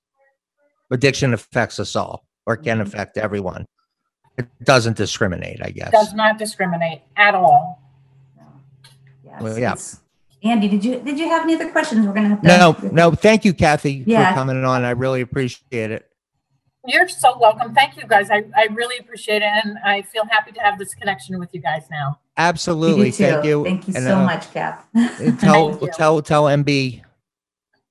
addiction 0.91 1.33
affects 1.33 1.79
us 1.79 1.95
all 1.95 2.25
or 2.45 2.57
can 2.57 2.79
mm-hmm. 2.79 2.87
affect 2.87 3.17
everyone. 3.17 3.65
It 4.37 4.47
doesn't 4.63 4.97
discriminate, 4.97 5.59
I 5.61 5.69
guess. 5.69 5.91
Does 5.91 6.13
not 6.13 6.37
discriminate 6.37 7.01
at 7.15 7.35
all. 7.35 7.79
Yes, 9.23 9.41
well, 9.41 9.57
yeah. 9.57 9.75
Andy, 10.43 10.67
did 10.67 10.83
you 10.83 10.99
did 10.99 11.17
you 11.17 11.29
have 11.29 11.43
any 11.43 11.55
other 11.55 11.71
questions? 11.71 12.05
We're 12.05 12.13
gonna 12.13 12.29
have 12.29 12.41
to 12.41 12.47
No, 12.47 12.75
no, 12.91 13.11
thank 13.11 13.45
you, 13.45 13.53
Cathy, 13.53 14.03
yeah. 14.05 14.29
for 14.29 14.35
coming 14.35 14.63
on. 14.65 14.83
I 14.83 14.91
really 14.91 15.21
appreciate 15.21 15.91
it. 15.91 16.09
You're 16.85 17.07
so 17.07 17.37
welcome. 17.39 17.73
Thank 17.73 17.95
you 17.95 18.03
guys. 18.05 18.29
I, 18.29 18.43
I 18.55 18.67
really 18.73 18.97
appreciate 18.97 19.41
it. 19.41 19.49
And 19.63 19.77
I 19.85 20.01
feel 20.01 20.25
happy 20.29 20.51
to 20.51 20.59
have 20.59 20.77
this 20.77 20.93
connection 20.93 21.39
with 21.39 21.49
you 21.53 21.61
guys 21.61 21.83
now. 21.89 22.19
Absolutely. 22.37 23.07
You 23.07 23.11
thank 23.11 23.45
you. 23.45 23.63
Thank 23.63 23.87
you 23.87 23.93
and, 23.95 24.03
so 24.03 24.17
uh, 24.17 24.25
much, 24.25 24.51
Cap. 24.51 24.87
tell 25.39 25.77
tell 25.77 26.21
tell 26.21 26.43
MB 26.45 27.01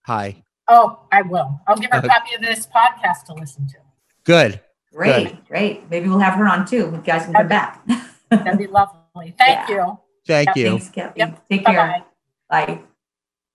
hi. 0.03 0.43
Oh, 0.69 1.01
I 1.13 1.23
will. 1.23 1.61
I'll 1.67 1.77
give 1.77 1.91
her 1.93 1.99
a 1.99 2.09
copy 2.09 2.35
of 2.35 2.41
this 2.41 2.67
podcast 2.67 3.25
to 3.27 3.35
listen 3.35 3.67
to. 3.69 3.77
Good. 4.25 4.61
Great, 4.93 5.29
Good. 5.29 5.49
great. 5.49 5.91
Maybe 5.91 6.09
we'll 6.09 6.19
have 6.19 6.35
her 6.35 6.47
on 6.47 6.67
too. 6.67 6.91
You 6.93 7.03
guys 7.05 7.25
can 7.25 7.35
come 7.35 7.49
back. 7.49 7.83
That'd 8.31 8.59
be 8.59 8.67
lovely. 8.67 9.35
Thank 9.39 9.69
yeah. 9.69 9.71
you. 9.71 9.99
Thank 10.27 10.57
you. 10.57 10.71
Thanks, 10.71 10.89
Cathy. 10.91 11.19
Yep. 11.19 11.49
Take 11.49 11.65
Bye-bye. 11.65 11.75
care. 11.75 12.05
Bye. 12.49 12.81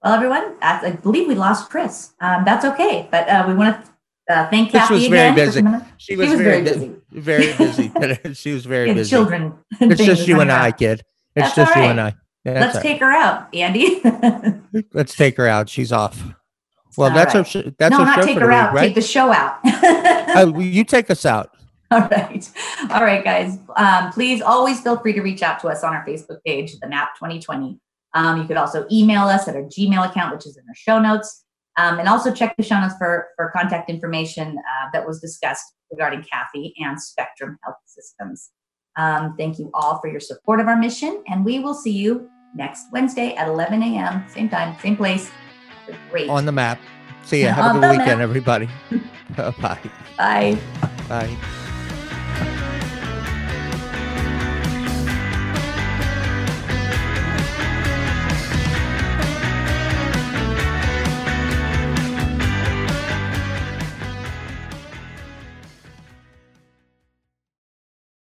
Well, 0.03 0.13
everyone, 0.13 0.55
I 0.61 0.91
believe 0.91 1.27
we 1.27 1.35
lost 1.35 1.69
Kris. 1.69 2.13
Um, 2.19 2.43
that's 2.45 2.65
okay, 2.65 3.07
but 3.11 3.27
uh, 3.29 3.45
we 3.47 3.53
want 3.53 3.83
to 3.83 3.91
uh, 4.29 4.49
thank 4.49 4.71
Cathy 4.71 4.93
was 4.93 5.05
again. 5.05 5.35
Very 5.35 5.47
busy. 5.47 5.61
She 5.61 5.65
was, 5.65 5.81
she 5.97 6.15
was 6.15 6.41
very, 6.41 6.61
busy. 6.63 6.95
Very 7.11 7.53
busy. 7.57 8.33
she 8.33 8.53
was 8.53 8.65
very 8.65 8.93
busy. 8.93 9.09
Children. 9.09 9.53
It's 9.79 10.03
just 10.03 10.27
you 10.27 10.41
and 10.41 10.51
I, 10.51 10.71
kid. 10.71 11.03
It's 11.35 11.45
that's 11.47 11.55
just 11.55 11.75
right. 11.75 11.83
you 11.83 11.89
and 11.89 12.01
I. 12.01 12.15
Yeah, 12.45 12.61
Let's 12.61 12.75
right. 12.75 12.81
take 12.81 12.99
her 13.01 13.11
out, 13.11 13.53
Andy. 13.53 14.01
Let's 14.93 15.15
take 15.15 15.35
her 15.37 15.47
out. 15.47 15.67
She's 15.69 15.91
off. 15.91 16.23
Well, 16.97 17.11
that's 17.11 17.35
right. 17.35 17.55
a 17.67 17.75
that's 17.77 17.91
no, 17.91 18.01
a 18.01 18.05
not 18.05 18.23
take 18.23 18.39
her 18.39 18.51
out. 18.51 18.71
Week, 18.71 18.75
right? 18.75 18.85
Take 18.87 18.95
the 18.95 19.01
show 19.01 19.31
out. 19.31 19.59
oh, 19.65 20.57
you 20.59 20.83
take 20.83 21.11
us 21.11 21.25
out. 21.25 21.51
All 21.91 22.01
right, 22.01 22.49
all 22.89 23.03
right, 23.03 23.23
guys. 23.23 23.59
Um, 23.75 24.11
please 24.11 24.41
always 24.41 24.81
feel 24.81 24.97
free 24.97 25.13
to 25.13 25.21
reach 25.21 25.41
out 25.41 25.59
to 25.61 25.67
us 25.67 25.83
on 25.83 25.93
our 25.93 26.05
Facebook 26.05 26.39
page, 26.45 26.77
the 26.79 26.87
NAP 26.87 27.15
2020. 27.15 27.79
Um, 28.13 28.41
you 28.41 28.47
could 28.47 28.57
also 28.57 28.85
email 28.91 29.23
us 29.23 29.47
at 29.47 29.55
our 29.55 29.63
Gmail 29.63 30.09
account, 30.09 30.33
which 30.35 30.45
is 30.45 30.57
in 30.57 30.63
our 30.67 30.75
show 30.75 30.99
notes, 30.99 31.45
um, 31.77 31.99
and 31.99 32.09
also 32.09 32.33
check 32.33 32.55
the 32.57 32.63
show 32.63 32.79
notes 32.79 32.95
for 32.97 33.27
for 33.35 33.51
contact 33.55 33.89
information 33.89 34.57
uh, 34.57 34.89
that 34.93 35.05
was 35.07 35.19
discussed 35.19 35.63
regarding 35.91 36.23
Cathy 36.23 36.73
and 36.79 37.01
Spectrum 37.01 37.57
Health 37.63 37.77
Systems. 37.85 38.49
Um, 38.97 39.35
thank 39.37 39.59
you 39.59 39.69
all 39.73 39.99
for 40.01 40.09
your 40.09 40.19
support 40.19 40.59
of 40.59 40.67
our 40.67 40.75
mission, 40.77 41.23
and 41.27 41.45
we 41.45 41.59
will 41.59 41.75
see 41.75 41.91
you 41.91 42.29
next 42.55 42.85
Wednesday 42.91 43.35
at 43.35 43.47
11 43.47 43.83
a.m. 43.83 44.25
Same 44.29 44.49
time, 44.49 44.75
same 44.81 44.97
place. 44.97 45.29
Great. 46.09 46.29
On 46.29 46.45
the 46.45 46.51
map. 46.51 46.79
See 47.23 47.43
ya. 47.43 47.53
Have 47.53 47.75
a 47.75 47.79
good 47.79 47.91
weekend, 47.91 48.19
map. 48.19 48.29
everybody. 48.29 48.69
Bye. 49.37 49.79
Bye. 50.17 50.57
Bye. 51.07 51.37